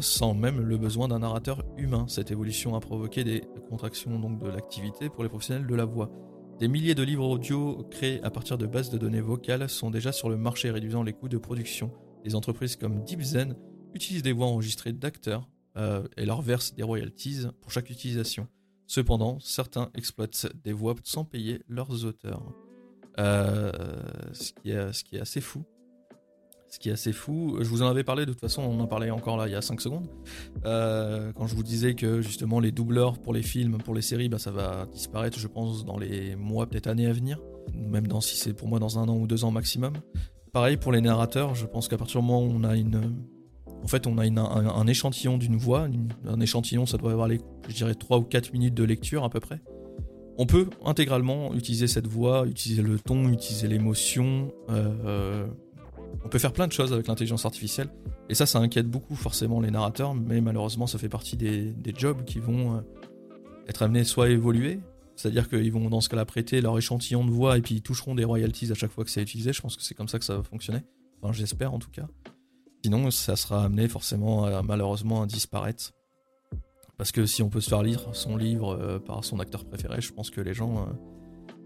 sans 0.00 0.34
même 0.34 0.60
le 0.60 0.76
besoin 0.76 1.06
d'un 1.06 1.20
narrateur 1.20 1.62
humain. 1.76 2.06
Cette 2.08 2.32
évolution 2.32 2.74
a 2.74 2.80
provoqué 2.80 3.22
des 3.22 3.44
contractions 3.68 4.18
donc, 4.18 4.42
de 4.42 4.48
l'activité 4.48 5.08
pour 5.08 5.22
les 5.22 5.28
professionnels 5.28 5.66
de 5.66 5.74
la 5.74 5.84
voix. 5.84 6.10
Des 6.58 6.68
milliers 6.68 6.94
de 6.94 7.02
livres 7.02 7.26
audio 7.26 7.84
créés 7.90 8.22
à 8.22 8.30
partir 8.30 8.56
de 8.58 8.66
bases 8.66 8.88
de 8.88 8.96
données 8.96 9.20
vocales 9.20 9.68
sont 9.68 9.90
déjà 9.90 10.12
sur 10.12 10.28
le 10.28 10.36
marché 10.36 10.70
réduisant 10.70 11.02
les 11.02 11.12
coûts 11.12 11.28
de 11.28 11.38
production. 11.38 11.90
Des 12.24 12.36
entreprises 12.36 12.76
comme 12.76 13.04
DeepZen 13.04 13.56
utilisent 13.92 14.22
des 14.22 14.32
voix 14.32 14.46
enregistrées 14.46 14.92
d'acteurs 14.92 15.48
euh, 15.76 16.06
et 16.16 16.24
leur 16.24 16.42
versent 16.42 16.74
des 16.74 16.84
royalties 16.84 17.46
pour 17.60 17.72
chaque 17.72 17.90
utilisation. 17.90 18.46
Cependant, 18.86 19.38
certains 19.40 19.90
exploitent 19.94 20.46
des 20.62 20.72
voix 20.72 20.94
sans 21.02 21.24
payer 21.24 21.60
leurs 21.68 22.04
auteurs. 22.04 22.52
Euh, 23.18 23.70
ce, 24.32 24.52
qui 24.52 24.70
est, 24.70 24.92
ce 24.92 25.04
qui 25.04 25.16
est 25.16 25.20
assez 25.20 25.40
fou 25.40 25.64
ce 26.74 26.80
qui 26.80 26.88
est 26.88 26.92
assez 26.92 27.12
fou. 27.12 27.56
Je 27.60 27.68
vous 27.68 27.82
en 27.82 27.86
avais 27.86 28.02
parlé, 28.02 28.26
de 28.26 28.32
toute 28.32 28.40
façon, 28.40 28.62
on 28.62 28.80
en 28.80 28.88
parlait 28.88 29.10
encore 29.10 29.36
là 29.36 29.46
il 29.46 29.52
y 29.52 29.54
a 29.54 29.62
5 29.62 29.80
secondes. 29.80 30.08
Euh, 30.64 31.32
quand 31.32 31.46
je 31.46 31.54
vous 31.54 31.62
disais 31.62 31.94
que 31.94 32.20
justement 32.20 32.58
les 32.58 32.72
doubleurs 32.72 33.18
pour 33.18 33.32
les 33.32 33.42
films, 33.42 33.78
pour 33.78 33.94
les 33.94 34.02
séries, 34.02 34.28
bah, 34.28 34.40
ça 34.40 34.50
va 34.50 34.86
disparaître, 34.92 35.38
je 35.38 35.46
pense, 35.46 35.84
dans 35.84 35.96
les 35.96 36.34
mois, 36.34 36.66
peut-être 36.66 36.88
années 36.88 37.06
à 37.06 37.12
venir. 37.12 37.38
Même 37.74 38.08
dans, 38.08 38.20
si 38.20 38.36
c'est 38.36 38.54
pour 38.54 38.66
moi 38.66 38.80
dans 38.80 38.98
un 38.98 39.08
an 39.08 39.16
ou 39.16 39.28
deux 39.28 39.44
ans 39.44 39.52
maximum. 39.52 39.92
Pareil 40.52 40.76
pour 40.76 40.90
les 40.90 41.00
narrateurs, 41.00 41.54
je 41.54 41.66
pense 41.66 41.86
qu'à 41.86 41.96
partir 41.96 42.20
du 42.20 42.26
moment 42.26 42.42
où 42.42 42.50
on 42.52 42.64
a 42.64 42.74
une. 42.76 43.14
En 43.84 43.86
fait, 43.86 44.08
on 44.08 44.18
a 44.18 44.24
un, 44.24 44.86
échantillon 44.88 45.38
d'une 45.38 45.56
voix. 45.56 45.86
un 46.26 46.40
échantillon, 46.40 46.86
ça 46.86 46.96
doit 46.96 47.12
avoir, 47.12 47.28
les, 47.28 47.40
je 47.68 47.74
dirais, 47.74 47.94
3 47.94 48.18
ou 48.18 48.22
4 48.22 48.52
minutes 48.52 48.74
de 48.74 48.82
lecture 48.82 49.22
à 49.24 49.30
peu 49.30 49.40
près. 49.40 49.60
On 50.36 50.46
peut 50.46 50.68
intégralement 50.84 51.54
utiliser 51.54 51.86
cette 51.86 52.08
voix, 52.08 52.46
utiliser 52.46 52.82
le 52.82 52.98
ton, 52.98 53.28
utiliser 53.28 53.68
l'émotion, 53.68 54.52
euh, 54.68 55.46
on 56.24 56.28
peut 56.28 56.38
faire 56.38 56.52
plein 56.52 56.66
de 56.66 56.72
choses 56.72 56.92
avec 56.92 57.06
l'intelligence 57.06 57.44
artificielle. 57.44 57.88
Et 58.28 58.34
ça, 58.34 58.46
ça 58.46 58.58
inquiète 58.58 58.88
beaucoup 58.88 59.14
forcément 59.14 59.60
les 59.60 59.70
narrateurs, 59.70 60.14
mais 60.14 60.40
malheureusement, 60.40 60.86
ça 60.86 60.98
fait 60.98 61.08
partie 61.08 61.36
des, 61.36 61.74
jobs 61.96 62.24
qui 62.24 62.40
vont 62.40 62.76
euh, 62.76 62.80
être 63.68 63.82
amenés 63.82 64.02
soit 64.04 64.26
à 64.26 64.28
évoluer, 64.28 64.80
c'est-à-dire 65.14 65.48
qu'ils 65.48 65.72
vont 65.72 65.88
dans 65.88 66.00
ce 66.00 66.08
cas-là 66.08 66.24
prêter 66.24 66.60
leur 66.60 66.76
échantillon 66.76 67.24
de 67.24 67.30
voix 67.30 67.56
et 67.56 67.62
puis 67.62 67.76
ils 67.76 67.82
toucheront 67.82 68.16
des 68.16 68.24
royalties 68.24 68.72
à 68.72 68.74
chaque 68.74 68.90
fois 68.90 69.04
que 69.04 69.10
c'est 69.10 69.22
utilisé. 69.22 69.52
Je 69.52 69.60
pense 69.60 69.76
que 69.76 69.82
c'est 69.82 69.94
comme 69.94 70.08
ça 70.08 70.18
que 70.18 70.24
ça 70.24 70.36
va 70.36 70.42
fonctionner. 70.42 70.80
Enfin, 71.22 71.32
j'espère 71.32 71.72
en 71.72 71.78
tout 71.78 71.90
cas. 71.90 72.08
Sinon, 72.84 73.10
ça 73.10 73.36
sera 73.36 73.64
amené 73.64 73.88
forcément 73.88 74.62
malheureusement 74.62 75.22
à 75.22 75.26
disparaître. 75.26 75.92
Parce 76.96 77.10
que 77.10 77.26
si 77.26 77.42
on 77.42 77.48
peut 77.48 77.60
se 77.60 77.68
faire 77.68 77.82
lire 77.82 78.08
son 78.12 78.36
livre 78.36 78.78
euh, 78.80 78.98
par 78.98 79.24
son 79.24 79.40
acteur 79.40 79.64
préféré, 79.64 80.00
je 80.00 80.12
pense 80.12 80.30
que 80.30 80.40
les 80.40 80.54
gens 80.54 80.78
euh, 80.78 80.92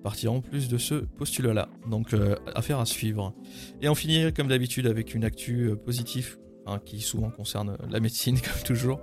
partiront 0.03 0.41
plus 0.41 0.69
de 0.69 0.79
ce 0.79 0.95
postulat-là. 0.95 1.69
Donc, 1.91 2.15
euh, 2.15 2.37
affaire 2.55 2.79
à 2.79 2.87
suivre. 2.87 3.35
Et 3.83 3.89
on 3.89 3.95
finit 3.95 4.33
comme 4.33 4.49
d'habitude 4.49 4.87
avec 4.87 5.15
une 5.15 5.25
actu 5.25 5.75
positive 5.85 6.39
hein, 6.67 6.81
qui 6.85 7.01
souvent 7.01 7.31
concerne 7.31 7.77
la 7.91 8.01
médecine, 8.01 8.41
comme 8.41 8.63
toujours. 8.65 9.01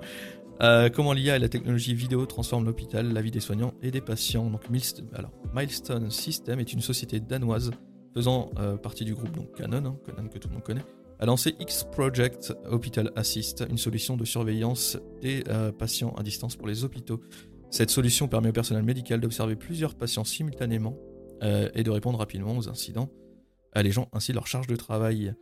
Comment 0.93 1.11
l'IA 1.11 1.35
et 1.35 1.39
la 1.39 1.49
technologie 1.49 1.93
vidéo 1.93 2.25
transforment 2.25 2.65
l'hôpital, 2.65 3.11
la 3.11 3.21
vie 3.21 3.29
des 3.29 3.41
soignants 3.41 3.73
et 3.81 3.91
des 3.91 3.99
patients. 3.99 4.49
Donc, 4.49 4.69
Milestone, 4.69 5.09
alors, 5.13 5.31
Milestone 5.53 6.09
System 6.09 6.61
est 6.61 6.71
une 6.71 6.79
société 6.79 7.19
danoise 7.19 7.71
faisant 8.13 8.51
partie 8.81 9.03
du 9.03 9.13
groupe 9.13 9.53
Canon, 9.57 9.85
hein, 9.85 9.97
Canon 10.05 10.29
que 10.29 10.39
tout 10.39 10.47
le 10.47 10.53
monde 10.53 10.63
connaît, 10.63 10.85
a 11.19 11.25
lancé 11.25 11.55
X 11.59 11.85
Project 11.91 12.53
Hospital 12.69 13.11
Assist, 13.15 13.63
une 13.69 13.77
solution 13.77 14.17
de 14.17 14.25
surveillance 14.25 14.97
des 15.21 15.43
patients 15.77 16.13
à 16.17 16.23
distance 16.23 16.55
pour 16.55 16.67
les 16.67 16.83
hôpitaux. 16.83 17.21
Cette 17.75 17.89
solution 17.89 18.29
permet 18.29 18.49
au 18.49 18.53
personnel 18.53 18.83
médical 18.83 19.19
d'observer 19.19 19.57
plusieurs 19.57 19.95
patients 19.95 20.23
simultanément 20.23 20.97
euh, 21.43 21.69
et 21.73 21.83
de 21.83 21.91
répondre 21.91 22.17
rapidement 22.17 22.55
aux 22.57 22.69
incidents, 22.69 23.09
allégeant 23.73 24.07
ainsi 24.13 24.31
leur 24.31 24.47
charge 24.47 24.67
de 24.67 24.77
travail. 24.77 25.33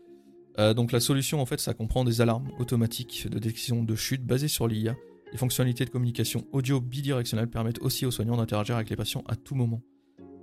Euh, 0.57 0.73
donc 0.73 0.91
la 0.91 0.99
solution 0.99 1.41
en 1.41 1.45
fait 1.45 1.59
ça 1.59 1.75
comprend 1.75 2.03
des 2.03 2.21
alarmes 2.21 2.49
automatiques 2.57 3.27
de 3.29 3.37
détection 3.37 3.83
de 3.83 3.95
chute 3.95 4.25
basées 4.25 4.47
sur 4.47 4.67
l'IA. 4.67 4.95
Les 5.31 5.37
fonctionnalités 5.37 5.85
de 5.85 5.91
communication 5.91 6.47
audio 6.51 6.81
bidirectionnelle 6.81 7.51
permettent 7.51 7.81
aussi 7.81 8.07
aux 8.07 8.11
soignants 8.11 8.37
d'interagir 8.37 8.75
avec 8.75 8.89
les 8.89 8.95
patients 8.95 9.23
à 9.27 9.35
tout 9.35 9.53
moment. 9.53 9.81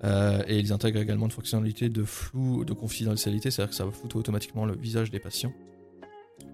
Euh, 0.05 0.43
et 0.47 0.59
ils 0.59 0.73
intègrent 0.73 1.01
également 1.01 1.27
une 1.27 1.31
fonctionnalité 1.31 1.89
de 1.89 2.05
flou, 2.05 2.65
de 2.65 2.73
confidentialité, 2.73 3.51
c'est-à-dire 3.51 3.71
que 3.71 3.77
ça 3.77 3.85
va 3.85 3.91
flouter 3.91 4.17
automatiquement 4.17 4.65
le 4.65 4.75
visage 4.75 5.11
des 5.11 5.21
patients 5.21 5.53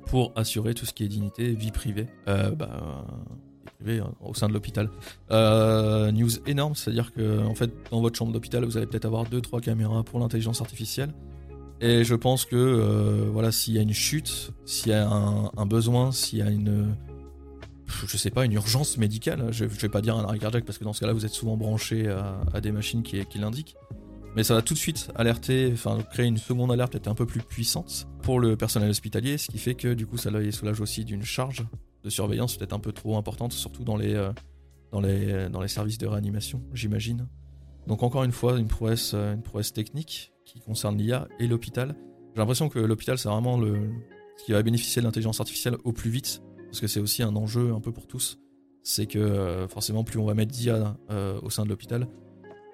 pour 0.06 0.32
assurer 0.36 0.74
tout 0.74 0.86
ce 0.86 0.92
qui 0.92 1.04
est 1.04 1.08
dignité, 1.08 1.52
vie 1.52 1.72
privée. 1.72 2.06
Bah, 2.26 3.04
Hein, 3.88 4.12
au 4.20 4.34
sein 4.34 4.48
de 4.48 4.52
l'hôpital. 4.52 4.90
Euh, 5.30 6.10
news 6.10 6.30
énorme, 6.46 6.74
c'est-à-dire 6.74 7.12
que 7.12 7.44
en 7.44 7.54
fait, 7.54 7.70
dans 7.90 8.00
votre 8.00 8.16
chambre 8.16 8.32
d'hôpital, 8.32 8.64
vous 8.64 8.76
allez 8.76 8.86
peut-être 8.86 9.04
avoir 9.04 9.24
2-3 9.24 9.60
caméras 9.60 10.02
pour 10.02 10.18
l'intelligence 10.18 10.60
artificielle. 10.60 11.12
Et 11.80 12.04
je 12.04 12.14
pense 12.14 12.46
que 12.46 12.56
euh, 12.56 13.28
voilà, 13.30 13.52
s'il 13.52 13.74
y 13.74 13.78
a 13.78 13.82
une 13.82 13.92
chute, 13.92 14.52
s'il 14.64 14.92
y 14.92 14.94
a 14.94 15.06
un, 15.08 15.66
besoin, 15.66 16.10
s'il 16.10 16.38
y 16.38 16.42
a 16.42 16.50
une, 16.50 16.96
je 18.06 18.16
sais 18.16 18.30
pas, 18.30 18.44
une 18.44 18.52
urgence 18.52 18.98
médicale, 18.98 19.48
je, 19.50 19.64
je 19.68 19.80
vais 19.80 19.88
pas 19.88 20.00
dire 20.00 20.16
un 20.16 20.24
arrêt 20.24 20.38
cardiaque 20.38 20.64
parce 20.64 20.78
que 20.78 20.84
dans 20.84 20.92
ce 20.92 21.00
cas-là, 21.00 21.12
vous 21.12 21.24
êtes 21.24 21.32
souvent 21.32 21.56
branché 21.56 22.08
à, 22.08 22.60
des 22.60 22.72
machines 22.72 23.02
qui, 23.02 23.24
l'indiquent. 23.38 23.76
Mais 24.34 24.44
ça 24.44 24.54
va 24.54 24.60
tout 24.60 24.74
de 24.74 24.78
suite 24.78 25.10
alerter, 25.14 25.70
enfin 25.72 25.98
créer 26.10 26.26
une 26.26 26.36
seconde 26.36 26.70
alerte 26.70 26.92
peut-être 26.92 27.08
un 27.08 27.14
peu 27.14 27.24
plus 27.24 27.40
puissante 27.40 28.06
pour 28.22 28.38
le 28.38 28.54
personnel 28.54 28.90
hospitalier, 28.90 29.38
ce 29.38 29.48
qui 29.48 29.58
fait 29.58 29.74
que 29.74 29.94
du 29.94 30.06
coup 30.06 30.18
ça 30.18 30.30
les 30.30 30.52
soulage 30.52 30.78
aussi 30.82 31.06
d'une 31.06 31.24
charge 31.24 31.64
de 32.04 32.10
surveillance 32.10 32.56
peut-être 32.56 32.74
un 32.74 32.78
peu 32.78 32.92
trop 32.92 33.16
importante, 33.16 33.54
surtout 33.54 33.82
dans 33.82 33.96
les, 33.96 34.14
euh, 34.14 35.66
services 35.68 35.96
de 35.96 36.06
réanimation, 36.06 36.62
j'imagine. 36.74 37.28
Donc 37.86 38.02
encore 38.02 38.24
une 38.24 38.32
fois, 38.32 38.58
une 38.58 38.68
prouesse, 38.68 39.12
euh, 39.14 39.36
technique 39.74 40.32
qui 40.44 40.60
concerne 40.60 40.98
l'IA 40.98 41.28
et 41.40 41.46
l'hôpital. 41.46 41.96
J'ai 42.34 42.40
l'impression 42.40 42.68
que 42.68 42.78
l'hôpital, 42.78 43.16
c'est 43.16 43.28
vraiment 43.28 43.58
le, 43.58 43.90
ce 44.36 44.44
qui 44.44 44.52
va 44.52 44.62
bénéficier 44.62 45.00
de 45.00 45.06
l'intelligence 45.06 45.40
artificielle 45.40 45.76
au 45.84 45.92
plus 45.92 46.10
vite, 46.10 46.42
parce 46.66 46.80
que 46.80 46.86
c'est 46.86 47.00
aussi 47.00 47.22
un 47.22 47.34
enjeu 47.36 47.72
un 47.72 47.80
peu 47.80 47.92
pour 47.92 48.06
tous. 48.06 48.38
C'est 48.82 49.06
que 49.06 49.18
euh, 49.18 49.68
forcément, 49.68 50.04
plus 50.04 50.18
on 50.18 50.24
va 50.24 50.34
mettre 50.34 50.52
d'IA 50.52 50.96
au 51.42 51.50
sein 51.50 51.64
de 51.64 51.68
l'hôpital, 51.68 52.06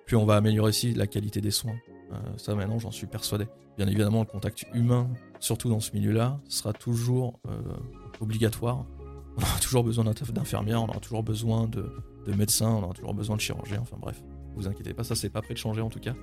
plus 0.07 0.16
on 0.16 0.24
va 0.24 0.37
améliorer 0.37 0.68
aussi 0.68 0.92
la 0.92 1.07
qualité 1.07 1.40
des 1.40 1.50
soins. 1.50 1.76
ça 2.37 2.55
maintenant, 2.55 2.78
j'en 2.78 2.90
suis 2.90 3.07
persuadé. 3.07 3.46
Bien 3.78 3.87
évidemment, 3.87 4.20
le 4.20 4.26
contact 4.26 4.66
humain, 4.74 5.09
surtout 5.40 5.70
dans 5.70 5.81
ce 5.81 5.92
milieu-là, 5.92 6.40
sera 6.48 6.72
toujours 6.72 7.40
obligatoire 8.20 8.85
on 9.37 9.42
aura 9.42 9.59
toujours 9.61 9.85
besoin 9.85 10.05
d'infirmières, 10.05 10.83
on 10.83 10.88
aura 10.88 11.00
toujours 11.00 11.22
besoin 11.22 11.66
de, 11.68 11.87
médecins, 12.26 12.70
on 12.70 12.83
aura 12.83 12.94
toujours 12.94 13.14
besoin 13.14 13.37
de 13.37 13.40
chirurgiens, 13.40 13.81
enfin 13.81 13.96
bref, 13.98 14.22
vous 14.55 14.68
inquiétez 14.68 14.94
pas, 14.94 15.05
ça 15.05 15.14
c'est 15.14 15.31
pas 15.31 15.42
prêt 15.42 15.55
de 15.55 15.59
changer 15.59 15.81
en 15.81 15.88
tout 15.88 16.00
cas. 16.00 16.14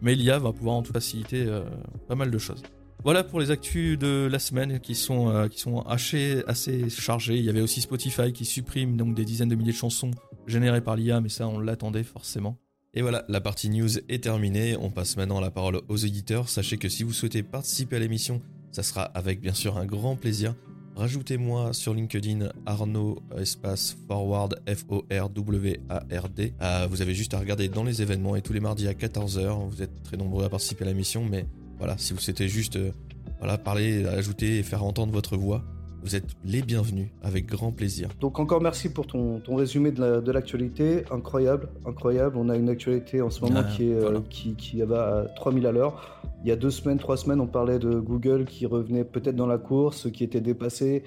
Mais 0.00 0.14
l'IA 0.14 0.38
va 0.38 0.52
pouvoir 0.52 0.76
en 0.76 0.82
tout 0.82 0.92
faciliter 0.92 1.46
euh, 1.46 1.64
pas 2.08 2.14
mal 2.14 2.30
de 2.30 2.38
choses. 2.38 2.62
Voilà 3.04 3.22
pour 3.22 3.38
les 3.38 3.50
actus 3.50 3.98
de 3.98 4.28
la 4.30 4.38
semaine 4.38 4.80
qui 4.80 4.94
sont, 4.94 5.28
euh, 5.28 5.48
qui 5.48 5.60
sont 5.60 5.80
assez, 5.82 6.42
assez 6.46 6.90
chargées. 6.90 7.36
Il 7.36 7.44
y 7.44 7.50
avait 7.50 7.60
aussi 7.60 7.80
Spotify 7.80 8.32
qui 8.32 8.44
supprime 8.44 8.96
donc 8.96 9.14
des 9.14 9.24
dizaines 9.24 9.48
de 9.48 9.54
milliers 9.54 9.72
de 9.72 9.76
chansons 9.76 10.10
générées 10.46 10.80
par 10.80 10.96
l'IA, 10.96 11.20
mais 11.20 11.28
ça 11.28 11.46
on 11.46 11.58
l'attendait 11.58 12.02
forcément. 12.02 12.58
Et 12.94 13.02
voilà, 13.02 13.24
la 13.28 13.40
partie 13.40 13.68
news 13.68 13.98
est 14.08 14.22
terminée. 14.22 14.76
On 14.80 14.90
passe 14.90 15.16
maintenant 15.16 15.38
la 15.38 15.50
parole 15.50 15.82
aux 15.88 15.96
éditeurs. 15.96 16.48
Sachez 16.48 16.78
que 16.78 16.88
si 16.88 17.04
vous 17.04 17.12
souhaitez 17.12 17.42
participer 17.42 17.96
à 17.96 17.98
l'émission, 17.98 18.40
ça 18.72 18.82
sera 18.82 19.02
avec 19.02 19.40
bien 19.40 19.52
sûr 19.52 19.76
un 19.76 19.84
grand 19.84 20.16
plaisir. 20.16 20.54
Rajoutez-moi 20.96 21.74
sur 21.74 21.92
LinkedIn 21.92 22.48
Arnaud 22.64 23.18
espace 23.36 23.98
forward 24.08 24.58
F-O-R-W-A-R-D. 24.66 26.54
Euh, 26.62 26.86
vous 26.90 27.02
avez 27.02 27.14
juste 27.14 27.34
à 27.34 27.38
regarder 27.38 27.68
dans 27.68 27.84
les 27.84 28.00
événements 28.00 28.34
et 28.34 28.40
tous 28.40 28.54
les 28.54 28.60
mardis 28.60 28.88
à 28.88 28.94
14h. 28.94 29.68
Vous 29.68 29.82
êtes 29.82 30.02
très 30.02 30.16
nombreux 30.16 30.46
à 30.46 30.48
participer 30.48 30.84
à 30.84 30.86
la 30.86 30.94
mission, 30.94 31.22
mais 31.22 31.44
voilà, 31.78 31.96
si 31.98 32.12
vous 32.12 32.20
souhaitez 32.20 32.48
juste 32.48 32.76
euh, 32.76 32.92
voilà, 33.38 33.58
parler, 33.58 34.06
ajouter 34.06 34.58
et 34.58 34.62
faire 34.62 34.84
entendre 34.84 35.12
votre 35.12 35.36
voix, 35.36 35.62
vous 36.02 36.14
êtes 36.14 36.36
les 36.44 36.62
bienvenus, 36.62 37.08
avec 37.22 37.46
grand 37.46 37.72
plaisir. 37.72 38.08
Donc 38.20 38.38
encore 38.38 38.60
merci 38.60 38.88
pour 38.88 39.08
ton, 39.08 39.40
ton 39.40 39.56
résumé 39.56 39.90
de 39.90 40.30
l'actualité. 40.30 41.02
incroyable, 41.10 41.68
incroyable. 41.84 42.36
On 42.36 42.48
a 42.48 42.56
une 42.56 42.68
actualité 42.68 43.20
en 43.22 43.30
ce 43.30 43.40
moment 43.40 43.62
ah, 43.64 43.72
qui, 43.76 43.90
est, 43.90 43.94
euh, 43.94 44.20
qui, 44.30 44.54
qui, 44.54 44.80
va 44.82 45.22
à 45.22 45.24
3000 45.24 45.66
à 45.66 45.72
l'heure. 45.72 46.22
Il 46.44 46.48
y 46.48 46.52
a 46.52 46.56
deux 46.56 46.70
semaines, 46.70 46.98
trois 46.98 47.16
semaines, 47.16 47.40
on 47.40 47.48
parlait 47.48 47.80
de 47.80 47.98
Google 47.98 48.44
qui 48.44 48.66
revenait 48.66 49.04
peut-être 49.04 49.34
dans 49.34 49.48
la 49.48 49.58
course, 49.58 50.08
qui 50.12 50.22
était 50.22 50.40
dépassé. 50.40 51.02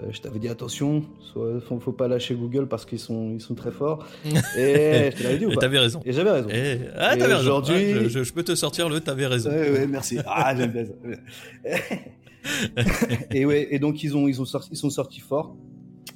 Euh, 0.00 0.06
je 0.10 0.20
t'avais 0.20 0.38
dit 0.38 0.48
attention, 0.48 1.04
il 1.36 1.60
faut, 1.60 1.80
faut 1.80 1.92
pas 1.92 2.06
lâcher 2.06 2.34
Google 2.34 2.68
parce 2.68 2.84
qu'ils 2.84 2.98
sont, 2.98 3.32
ils 3.34 3.40
sont 3.40 3.54
très 3.54 3.72
forts. 3.72 4.06
Et 4.56 5.10
je 5.10 5.16
te 5.16 5.22
l'avais 5.22 5.38
dit 5.38 5.46
ou 5.46 5.50
pas 5.50 5.60
T'avais 5.60 5.78
raison. 5.78 6.00
Et 6.04 6.12
j'avais 6.12 6.30
raison. 6.30 6.48
Et, 6.50 6.80
ah, 6.96 7.16
t'avais 7.16 7.34
raison. 7.34 7.40
Aujourd'hui, 7.40 8.08
je, 8.08 8.32
peux 8.32 8.44
te 8.44 8.54
sortir 8.54 8.88
le 8.88 9.00
t'avais 9.00 9.26
raison. 9.26 9.50
Oui, 9.50 9.86
merci. 9.88 10.18
Ah, 10.26 10.54
j'aime 10.56 10.70
bien 10.70 10.84
ça. 10.84 11.74
et 13.32 13.44
ouais, 13.44 13.68
et 13.70 13.78
donc 13.78 14.02
ils 14.04 14.16
ont, 14.16 14.28
ils 14.28 14.40
ont 14.40 14.44
sorti, 14.44 14.70
ils 14.72 14.76
sont 14.76 14.90
sortis 14.90 15.20
forts. 15.20 15.56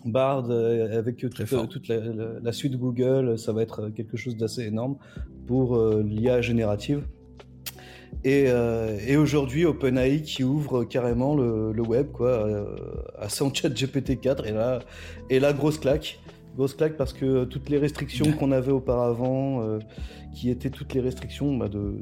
Bard 0.04 0.46
euh, 0.50 0.98
avec 0.98 1.16
toute, 1.16 1.44
toute 1.68 1.88
la, 1.88 2.52
suite 2.52 2.76
Google, 2.76 3.38
ça 3.38 3.52
va 3.52 3.62
être 3.62 3.88
quelque 3.90 4.16
chose 4.16 4.36
d'assez 4.36 4.64
énorme 4.64 4.96
pour 5.46 5.76
euh, 5.76 6.02
l'IA 6.02 6.40
générative. 6.40 7.04
Et, 8.24 8.44
euh, 8.46 8.98
et 9.06 9.16
aujourd'hui, 9.16 9.64
OpenAI 9.64 10.22
qui 10.22 10.44
ouvre 10.44 10.84
carrément 10.84 11.34
le, 11.34 11.72
le 11.72 11.82
web 11.82 12.08
quoi, 12.12 12.66
à 13.18 13.28
son 13.28 13.52
chat 13.54 13.68
GPT-4 13.68 14.46
et 14.46 14.52
là, 14.52 14.80
et 15.30 15.40
là 15.40 15.52
grosse 15.52 15.78
claque. 15.78 16.20
Grosse 16.56 16.74
claque 16.74 16.96
parce 16.96 17.12
que 17.12 17.44
toutes 17.44 17.70
les 17.70 17.78
restrictions 17.78 18.30
qu'on 18.32 18.52
avait 18.52 18.72
auparavant, 18.72 19.78
qui 20.34 20.50
étaient 20.50 20.68
toutes 20.68 20.92
les 20.92 21.00
restrictions 21.00 21.56
bah, 21.56 21.68
de, 21.68 21.94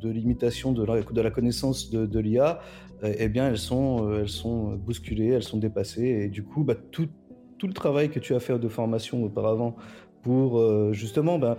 de 0.00 0.08
l'imitation 0.08 0.72
de 0.72 0.82
la, 0.84 1.02
de 1.02 1.20
la 1.20 1.30
connaissance 1.30 1.90
de, 1.90 2.18
l'IA, 2.18 2.60
eh 3.02 3.28
bien, 3.28 3.46
elles 3.46 3.58
sont, 3.58 4.10
elles 4.14 4.30
sont 4.30 4.76
bousculées, 4.76 5.28
elles 5.28 5.42
sont 5.42 5.58
dépassées. 5.58 6.22
Et 6.24 6.28
du 6.28 6.42
coup, 6.44 6.64
bah, 6.64 6.76
tout, 6.92 7.08
tout 7.58 7.66
le 7.66 7.74
travail 7.74 8.10
que 8.10 8.18
tu 8.18 8.34
as 8.34 8.40
fait 8.40 8.58
de 8.58 8.68
formation 8.68 9.22
auparavant 9.22 9.76
pour 10.24 10.92
justement 10.92 11.38
ben, 11.38 11.56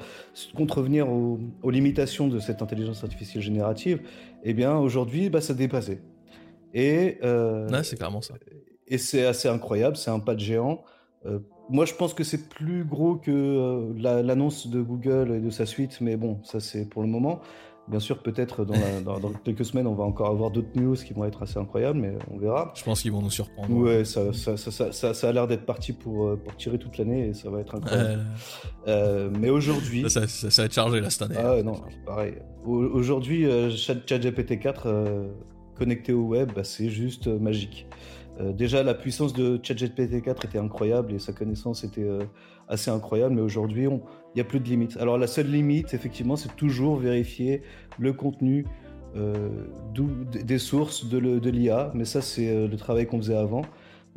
contrevenir 0.56 1.08
aux, 1.10 1.40
limitations 1.70 2.28
de 2.28 2.40
cette 2.40 2.62
intelligence 2.62 3.04
artificielle 3.04 3.44
générative, 3.44 4.02
eh 4.44 4.54
bien 4.54 4.76
aujourd'hui, 4.78 5.30
bah, 5.30 5.40
ça 5.40 5.54
dépassé. 5.54 6.02
Et 6.74 7.20
c'est 7.84 7.96
clairement 7.96 8.22
ça. 8.22 8.34
Et 8.88 8.98
c'est 8.98 9.26
assez 9.26 9.48
incroyable, 9.48 9.96
c'est 9.96 10.12
un 10.12 10.20
pas 10.20 10.36
de 10.36 10.42
géant. 10.42 10.84
moi, 11.70 11.86
je 11.86 11.94
pense 11.94 12.14
que 12.14 12.24
c'est 12.24 12.50
plus 12.50 12.84
gros 12.84 13.16
que 13.16 13.94
l'annonce 13.98 14.68
de 14.68 14.82
Google 14.82 15.32
et 15.36 15.40
de 15.40 15.50
sa 15.50 15.66
suite, 15.66 16.02
mais 16.02 16.18
bon, 16.18 16.40
ça 16.44 16.60
c'est 16.60 16.90
pour 16.90 17.02
le 17.02 17.08
moment. 17.08 17.40
Bien 17.88 18.00
sûr, 18.00 18.18
peut-être 18.18 18.66
dans, 18.66 18.74
quelques 19.44 19.64
semaines, 19.64 19.86
on 19.86 19.94
va 19.94 20.06
encore 20.06 20.30
avoir 20.30 20.50
d'autres 20.50 20.76
news 20.76 20.96
qui 20.96 21.14
vont 21.14 21.24
être 21.24 21.44
assez 21.44 21.60
incroyables, 21.60 22.00
mais 22.00 22.14
on 22.32 22.38
verra. 22.40 22.74
Je 22.76 22.84
pense 22.84 23.04
qu'ils 23.04 23.12
vont 23.12 23.22
nous 23.22 23.30
surprendre. 23.30 23.72
Ouais, 23.72 24.04
ça, 24.04 24.34
ça, 24.34 24.58
ça, 24.58 25.14
ça 25.14 25.30
a 25.30 25.32
l'air 25.32 25.46
d'être 25.46 25.68
parti 25.68 25.94
pour, 25.94 26.26
euh, 26.26 26.36
pour 26.36 26.56
tirer 26.56 26.80
toute 26.80 26.98
l'année 26.98 27.28
et 27.28 27.34
ça 27.36 27.52
va 27.52 27.60
être 27.60 27.76
incroyable. 27.76 28.26
Euh, 28.88 29.30
mais 29.40 29.50
aujourd'hui. 29.50 30.10
Ça, 30.10 30.22
va 30.22 30.66
être 30.66 30.74
chargé 30.74 31.00
là 31.00 31.10
cette 31.12 31.24
année. 31.24 31.36
Ah 31.38 31.62
non, 31.62 31.82
pareil. 32.06 32.36
Aujourd'hui, 32.66 33.46
euh, 33.46 33.70
ChatGPT 33.70 34.60
4 34.60 34.88
connecté 35.76 36.14
au 36.14 36.24
web, 36.24 36.52
bah, 36.56 36.64
c'est 36.64 36.90
juste 36.90 37.28
magique. 37.28 37.88
déjà, 38.40 38.82
la 38.82 38.96
puissance 38.96 39.34
de 39.34 39.60
ChatGPT 39.62 40.24
4 40.24 40.46
était 40.46 40.58
incroyable 40.58 41.14
et 41.14 41.20
sa 41.20 41.34
connaissance 41.34 41.84
était 41.84 42.08
assez 42.68 42.90
incroyable, 42.90 43.36
mais 43.36 43.42
aujourd'hui, 43.42 43.88
il 44.36 44.40
n'y 44.40 44.42
a 44.42 44.46
plus 44.46 44.60
de 44.60 44.68
limite. 44.68 44.98
Alors 44.98 45.18
la 45.18 45.28
seule 45.28 45.50
limite, 45.50 45.94
effectivement, 45.94 46.36
c'est 46.36 46.54
toujours 46.58 46.98
vérifier 46.98 47.62
le 47.98 48.12
contenu 48.12 48.66
euh, 49.16 49.50
des 50.44 50.60
sources 50.60 51.08
de 51.08 51.50
l'IA, 51.50 51.92
mais 51.96 52.04
ça, 52.04 52.22
c'est 52.22 52.50
euh, 52.50 52.68
le 52.68 52.76
travail 52.76 53.08
qu'on 53.08 53.18
faisait 53.18 53.38
avant. 53.38 53.62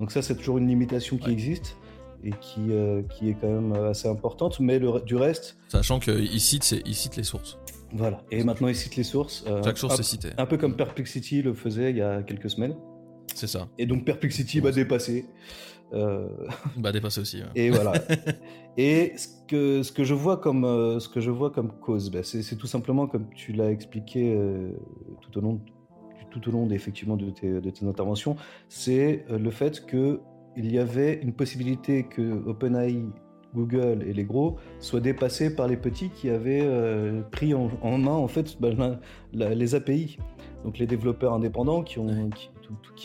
Donc 0.00 0.10
ça, 0.10 0.22
c'est 0.22 0.34
toujours 0.34 0.58
une 0.58 0.66
limitation 0.66 1.18
qui 1.18 1.30
existe 1.30 1.76
et 2.24 2.30
qui, 2.40 2.72
euh, 2.72 3.02
qui 3.02 3.28
est 3.28 3.36
quand 3.40 3.48
même 3.48 3.72
assez 3.72 4.08
importante, 4.08 4.58
mais 4.58 4.80
le, 4.80 5.00
du 5.02 5.14
reste... 5.14 5.56
Sachant 5.68 6.00
qu'il 6.00 6.40
cite, 6.40 6.82
il 6.84 6.94
cite 6.96 7.14
les 7.14 7.22
sources. 7.22 7.58
Voilà, 7.92 8.22
et 8.32 8.42
maintenant 8.42 8.68
il 8.68 8.74
cite 8.74 8.96
les 8.96 9.04
sources. 9.04 9.44
Chaque 9.64 9.78
source 9.78 9.98
est 10.00 10.02
citée. 10.02 10.30
Un 10.36 10.46
peu 10.46 10.56
comme 10.56 10.76
Perplexity 10.76 11.42
le 11.42 11.54
faisait 11.54 11.90
il 11.90 11.96
y 11.96 12.02
a 12.02 12.22
quelques 12.22 12.50
semaines. 12.50 12.74
C'est 13.34 13.46
ça. 13.46 13.68
Et 13.78 13.86
donc 13.86 14.04
Perplexity 14.04 14.58
va 14.58 14.72
dépasser. 14.72 15.26
Euh... 15.92 16.28
Bah 16.76 16.92
dépasser 16.92 17.20
aussi. 17.20 17.42
Et 17.54 17.70
voilà. 17.70 17.92
et 18.76 19.12
ce 19.16 19.28
que, 19.46 19.82
ce 19.82 19.92
que 19.92 20.04
je 20.04 20.14
vois 20.14 20.36
comme, 20.36 20.64
euh, 20.64 21.00
ce 21.00 21.08
que 21.08 21.20
je 21.20 21.30
vois 21.30 21.50
comme 21.50 21.72
cause, 21.80 22.10
bah, 22.10 22.20
c'est 22.22 22.56
tout 22.56 22.66
simplement 22.66 23.06
comme 23.06 23.28
tu 23.34 23.52
l'as 23.52 23.70
expliqué 23.70 24.34
euh, 24.34 24.70
tout 25.20 25.38
au 25.38 25.40
long, 25.40 25.60
tout 26.30 26.48
au 26.48 26.52
long 26.52 26.68
effectivement 26.70 27.16
de 27.16 27.30
tes, 27.30 27.60
de 27.60 27.70
tes 27.70 27.86
interventions, 27.86 28.36
c'est 28.68 29.24
le 29.30 29.50
fait 29.50 29.84
que 29.86 30.20
il 30.56 30.72
y 30.72 30.78
avait 30.78 31.20
une 31.22 31.32
possibilité 31.32 32.04
que 32.04 32.44
OpenAI, 32.46 33.04
Google 33.54 34.04
et 34.06 34.12
les 34.12 34.24
gros 34.24 34.56
soient 34.80 35.00
dépassés 35.00 35.54
par 35.54 35.68
les 35.68 35.76
petits 35.76 36.10
qui 36.10 36.28
avaient 36.28 36.68
pris 37.30 37.54
en, 37.54 37.98
main 37.98 38.12
en 38.12 38.28
fait 38.28 38.60
bah, 38.60 38.70
les 39.32 39.74
API. 39.74 40.18
Donc 40.64 40.78
les 40.78 40.86
développeurs 40.86 41.32
indépendants 41.32 41.82
qui 41.82 41.98
ont, 41.98 42.30
qui 42.30 42.50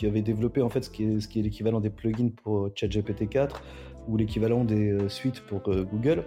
avait 0.06 0.22
développé 0.22 0.62
en 0.62 0.68
fait 0.68 0.84
ce 0.84 0.90
qui 0.90 1.04
est, 1.04 1.20
ce 1.20 1.28
qui 1.28 1.40
est 1.40 1.42
l'équivalent 1.42 1.80
des 1.80 1.90
plugins 1.90 2.30
pour 2.42 2.70
ChatGPT 2.74 3.28
4 3.28 3.62
ou 4.08 4.16
l'équivalent 4.16 4.64
des 4.64 4.90
euh, 4.90 5.08
suites 5.08 5.40
pour 5.40 5.62
euh, 5.68 5.84
Google. 5.84 6.24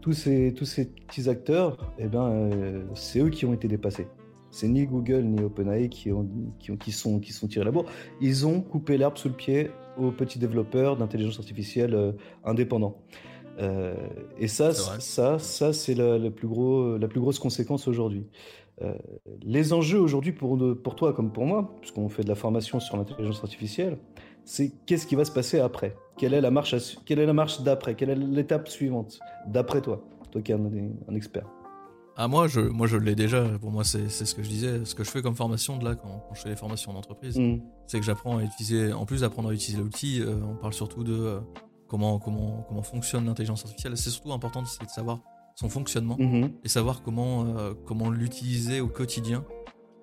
Tous 0.00 0.12
ces, 0.12 0.54
tous 0.54 0.64
ces 0.64 0.86
petits 0.86 1.28
acteurs, 1.28 1.92
eh 1.98 2.06
ben, 2.06 2.30
euh, 2.30 2.84
c'est 2.94 3.20
eux 3.20 3.30
qui 3.30 3.44
ont 3.44 3.52
été 3.52 3.68
dépassés. 3.68 4.06
C'est 4.50 4.68
ni 4.68 4.86
Google 4.86 5.24
ni 5.24 5.42
OpenAI 5.42 5.88
qui, 5.88 6.10
ont, 6.10 6.26
qui, 6.58 6.70
ont, 6.70 6.76
qui, 6.76 6.92
sont, 6.92 7.20
qui 7.20 7.32
sont 7.32 7.48
tirés 7.48 7.64
la 7.64 7.70
bourre. 7.70 7.86
Ils 8.20 8.46
ont 8.46 8.62
coupé 8.62 8.96
l'herbe 8.96 9.18
sous 9.18 9.28
le 9.28 9.34
pied 9.34 9.70
aux 9.98 10.10
petits 10.10 10.38
développeurs 10.38 10.96
d'intelligence 10.96 11.38
artificielle 11.38 12.14
indépendants. 12.44 12.96
et 14.38 14.48
ça, 14.48 14.72
ça, 14.72 15.38
ça, 15.38 15.72
c'est 15.74 15.94
la, 15.94 16.16
la, 16.16 16.30
plus 16.30 16.48
gros, 16.48 16.96
la 16.96 17.08
plus 17.08 17.20
grosse 17.20 17.38
conséquence 17.38 17.88
aujourd'hui. 17.88 18.26
Euh, 18.82 18.94
les 19.42 19.72
enjeux 19.72 19.98
aujourd'hui 19.98 20.32
pour, 20.32 20.58
pour 20.82 20.94
toi 20.94 21.12
comme 21.12 21.32
pour 21.32 21.46
moi, 21.46 21.74
puisqu'on 21.80 22.08
fait 22.08 22.22
de 22.22 22.28
la 22.28 22.34
formation 22.34 22.78
sur 22.78 22.96
l'intelligence 22.96 23.42
artificielle, 23.42 23.98
c'est 24.44 24.72
qu'est-ce 24.86 25.06
qui 25.06 25.14
va 25.14 25.24
se 25.24 25.32
passer 25.32 25.58
après? 25.60 25.96
Quelle 26.16 26.32
est 26.32 26.40
la 26.40 26.50
marche, 26.50 26.74
quelle 27.04 27.18
est 27.18 27.26
la 27.26 27.32
marche 27.32 27.60
d'après? 27.62 27.94
Quelle 27.94 28.10
est 28.10 28.16
l'étape 28.16 28.68
suivante 28.68 29.18
d'après 29.46 29.80
toi? 29.80 30.02
Toi 30.30 30.42
qui 30.42 30.52
es 30.52 30.54
un, 30.54 31.14
expert. 31.14 31.46
Ah 32.16 32.28
moi 32.28 32.48
je 32.48 32.60
moi 32.60 32.86
je 32.86 32.96
l'ai 32.96 33.14
déjà. 33.14 33.44
Pour 33.60 33.70
moi 33.70 33.84
c'est 33.84 34.08
ce 34.08 34.34
que 34.34 34.42
je 34.42 34.48
disais, 34.48 34.84
ce 34.84 34.94
que 34.94 35.04
je 35.04 35.10
fais 35.10 35.22
comme 35.22 35.36
formation 35.36 35.76
de 35.76 35.84
là 35.84 35.94
quand, 35.94 36.24
je 36.34 36.40
fais 36.40 36.48
les 36.48 36.56
formations 36.56 36.92
d'entreprise, 36.92 37.38
mmh. 37.38 37.60
c'est 37.86 38.00
que 38.00 38.06
j'apprends 38.06 38.38
à 38.38 38.42
utiliser. 38.42 38.92
En 38.92 39.06
plus 39.06 39.20
d'apprendre 39.20 39.50
à 39.50 39.52
utiliser 39.52 39.82
l'outil, 39.82 40.20
euh, 40.20 40.36
on 40.42 40.56
parle 40.56 40.72
surtout 40.72 41.04
de 41.04 41.12
euh, 41.12 41.40
comment 41.86 42.18
comment 42.18 42.64
comment 42.68 42.82
fonctionne 42.82 43.26
l'intelligence 43.26 43.64
artificielle. 43.64 43.96
C'est 43.96 44.10
surtout 44.10 44.32
important 44.32 44.62
de 44.62 44.68
savoir 44.88 45.20
son 45.58 45.68
fonctionnement 45.68 46.16
mhm. 46.20 46.52
et 46.62 46.68
savoir 46.68 47.02
comment, 47.02 47.44
euh, 47.44 47.74
comment 47.84 48.10
l'utiliser 48.10 48.80
au 48.80 48.86
quotidien 48.86 49.44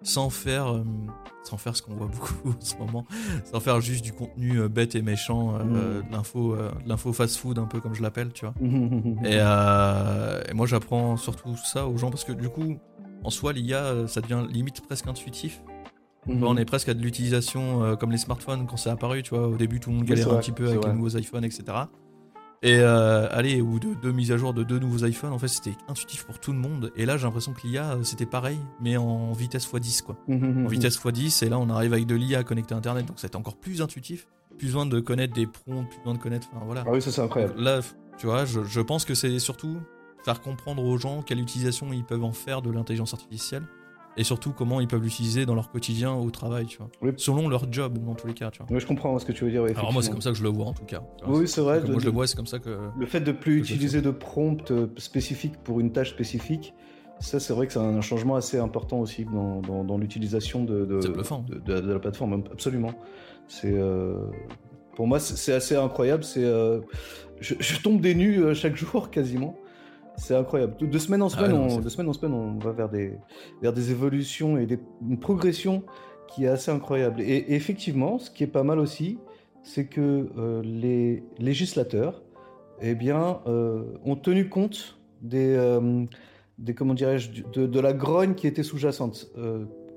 sans 0.01 0.29
faire, 0.29 0.67
euh, 0.67 0.83
sans 1.43 1.57
faire 1.57 1.77
ce 1.77 1.81
qu'on 1.81 1.95
voit 1.95 2.07
beaucoup 2.07 2.49
en 2.49 2.59
ce 2.59 2.75
moment, 2.75 3.05
sans 3.45 3.61
faire 3.61 3.79
juste 3.79 4.03
du 4.03 4.11
contenu 4.11 4.59
euh, 4.59 4.67
bête 4.67 4.95
et 4.95 5.01
méchant, 5.01 5.53
mhm. 5.53 6.03
l'info, 6.11 6.57
l'info 6.85 7.13
fast-food 7.13 7.57
un 7.57 7.67
peu 7.67 7.79
comme 7.79 7.95
je 7.95 8.01
l'appelle, 8.01 8.33
tu 8.33 8.43
vois. 8.43 8.53
Mhm. 8.59 9.21
et, 9.23 9.35
et, 10.49 10.53
moi 10.53 10.67
j'apprends 10.67 11.15
surtout 11.15 11.55
ça 11.55 11.87
aux 11.87 11.95
gens 11.95 12.09
parce 12.09 12.25
que 12.25 12.33
du 12.33 12.49
coup, 12.49 12.77
en 13.23 13.29
soi, 13.29 13.53
l'IA, 13.53 14.07
ça 14.07 14.19
devient 14.19 14.45
limite 14.49 14.81
presque 14.81 15.07
intuitif. 15.07 15.63
On 16.27 16.57
est 16.57 16.65
presque 16.65 16.89
à 16.89 16.93
de 16.93 17.01
l'utilisation 17.01 17.95
comme 17.97 18.11
les 18.11 18.17
smartphones 18.17 18.67
quand 18.67 18.77
c'est 18.77 18.89
apparu, 18.89 19.23
tu 19.23 19.35
vois. 19.35 19.47
Au 19.47 19.55
début, 19.55 19.79
tout 19.79 19.91
le 19.91 19.97
monde 19.97 20.05
galère 20.05 20.33
un 20.33 20.39
petit 20.39 20.51
peu 20.51 20.67
avec 20.67 20.83
les 20.85 20.91
nouveaux 20.91 21.17
iPhones, 21.17 21.45
etc. 21.45 21.85
Et 22.65 22.79
euh, 22.79 23.27
allez, 23.29 23.61
ou 23.61 23.79
deux, 23.79 23.93
deux, 23.93 24.11
mises 24.11 24.31
à 24.31 24.37
jour 24.37 24.51
de 24.51 24.63
deux 24.63 24.79
nouveaux 24.79 25.05
iPhones, 25.05 25.31
en 25.31 25.37
fait, 25.37 25.49
c'était 25.49 25.77
intuitif 25.87 26.23
pour 26.23 26.39
tout 26.39 26.51
le 26.51 26.57
monde. 26.57 26.91
Et 26.95 27.05
là, 27.05 27.15
j'ai 27.15 27.25
l'impression 27.25 27.53
que 27.53 27.65
l'IA, 27.67 27.91
euh, 27.91 28.03
c'était 28.03 28.25
pareil, 28.25 28.57
mais 28.81 28.97
en 28.97 29.33
vitesse 29.33 29.71
x10, 29.71 30.01
quoi. 30.01 30.17
Mmh, 30.27 30.33
mmh, 30.33 30.61
mmh, 30.61 30.65
en 30.65 30.67
vitesse 30.67 30.99
x10, 30.99 31.45
et 31.45 31.49
là, 31.49 31.59
on 31.59 31.69
arrive 31.69 31.93
avec 31.93 32.07
de 32.07 32.15
l'IA 32.15 32.43
connecté 32.43 32.73
à 32.73 32.77
Internet, 32.77 33.05
donc 33.05 33.17
c'est 33.19 33.35
encore 33.35 33.55
plus 33.55 33.83
intuitif. 33.83 34.27
Plus 34.57 34.67
besoin 34.67 34.87
de 34.87 34.99
connaître 34.99 35.35
des 35.35 35.45
prompts, 35.45 35.87
plus 35.87 35.99
besoin 35.99 36.15
de 36.15 36.19
connaître. 36.19 36.47
Enfin, 36.55 36.65
voilà. 36.65 36.83
Ah 36.87 36.91
oui, 36.91 37.03
ça, 37.03 37.11
c'est 37.11 37.21
incroyable. 37.21 37.53
là, 37.61 37.81
tu 38.17 38.25
vois, 38.25 38.45
je, 38.45 38.63
je 38.63 38.81
pense 38.81 39.05
que 39.05 39.13
c'est 39.13 39.37
surtout 39.37 39.77
faire 40.23 40.41
comprendre 40.41 40.83
aux 40.83 40.97
gens 40.97 41.21
quelle 41.21 41.39
utilisation 41.39 41.93
ils 41.93 42.03
peuvent 42.03 42.23
en 42.23 42.31
faire 42.31 42.63
de 42.63 42.71
l'intelligence 42.71 43.13
artificielle 43.13 43.63
et 44.17 44.23
surtout 44.23 44.51
comment 44.51 44.79
ils 44.79 44.87
peuvent 44.87 45.01
l'utiliser 45.01 45.45
dans 45.45 45.55
leur 45.55 45.69
quotidien 45.69 46.13
au 46.13 46.29
travail, 46.31 46.65
tu 46.65 46.77
vois. 46.77 46.89
Selon 47.17 47.49
leur 47.49 47.71
job, 47.71 47.97
dans 47.97 48.15
tous 48.15 48.27
les 48.27 48.33
cas, 48.33 48.49
tu 48.51 48.59
vois. 48.59 48.67
Oui, 48.69 48.79
je 48.79 48.85
comprends 48.85 49.17
ce 49.19 49.25
que 49.25 49.31
tu 49.31 49.43
veux 49.43 49.51
dire. 49.51 49.63
Alors 49.77 49.91
moi, 49.91 50.01
c'est 50.01 50.11
comme 50.11 50.21
ça 50.21 50.31
que 50.31 50.37
je 50.37 50.43
le 50.43 50.49
vois 50.49 50.65
en 50.65 50.73
tout 50.73 50.85
cas. 50.85 51.03
Oui, 51.27 51.47
c'est 51.47 51.61
vrai. 51.61 51.81
moi, 51.81 51.99
je 51.99 52.05
le 52.05 52.11
vois, 52.11 52.27
c'est 52.27 52.35
comme 52.35 52.47
ça 52.47 52.59
que. 52.59 52.77
Le 52.97 53.05
fait 53.05 53.21
de 53.21 53.31
plus 53.31 53.59
utiliser 53.59 54.01
de 54.01 54.11
prompts 54.11 54.71
euh, 54.71 54.87
spécifiques 54.97 55.57
pour 55.63 55.79
une 55.79 55.91
tâche 55.91 56.11
spécifique, 56.11 56.73
ça, 57.19 57.39
c'est 57.39 57.53
vrai 57.53 57.67
que 57.67 57.73
c'est 57.73 57.79
un 57.79 58.01
changement 58.01 58.35
assez 58.35 58.57
important 58.57 58.99
aussi 58.99 59.25
dans, 59.25 59.61
dans, 59.61 59.97
l'utilisation 59.97 60.63
de, 60.63 60.85
de, 60.85 60.99
de, 60.99 61.93
la 61.93 61.99
plateforme. 61.99 62.43
Absolument. 62.51 62.93
C'est. 63.47 63.73
Euh, 63.73 64.15
pour 64.95 65.07
moi, 65.07 65.19
c'est 65.19 65.53
assez 65.53 65.75
incroyable. 65.75 66.23
C'est, 66.23 66.43
euh, 66.43 66.79
je, 67.41 67.55
je, 67.59 67.81
tombe 67.81 67.99
des 67.99 68.15
nues 68.15 68.55
chaque 68.55 68.75
jour 68.77 69.11
quasiment. 69.11 69.57
C'est 70.17 70.35
incroyable. 70.35 70.75
De 70.79 70.97
semaine 70.97 71.21
en 71.21 71.27
ah 71.27 71.29
semaine, 71.29 71.53
on, 71.53 71.79
de 71.79 71.89
semaine 71.89 72.09
en 72.09 72.13
semaine, 72.13 72.33
on 72.33 72.57
va 72.57 72.71
vers 72.71 72.89
des, 72.89 73.13
vers 73.61 73.73
des 73.73 73.91
évolutions 73.91 74.57
et 74.57 74.65
des, 74.65 74.79
une 75.07 75.19
progression 75.19 75.83
qui 76.27 76.45
est 76.45 76.47
assez 76.47 76.71
incroyable. 76.71 77.21
Et, 77.21 77.53
effectivement, 77.53 78.19
ce 78.19 78.29
qui 78.29 78.43
est 78.43 78.47
pas 78.47 78.63
mal 78.63 78.79
aussi, 78.79 79.17
c'est 79.63 79.85
que 79.85 80.29
euh, 80.37 80.61
les 80.63 81.23
législateurs, 81.39 82.21
eh 82.81 82.95
bien, 82.95 83.39
euh, 83.47 83.83
ont 84.03 84.15
tenu 84.15 84.49
compte 84.49 84.99
des, 85.21 85.55
euh, 85.55 86.05
des 86.59 86.73
comment 86.73 86.93
dirais-je, 86.93 87.43
de, 87.53 87.65
de, 87.65 87.79
la 87.79 87.93
grogne 87.93 88.35
qui 88.35 88.47
était 88.47 88.63
sous-jacente 88.63 89.31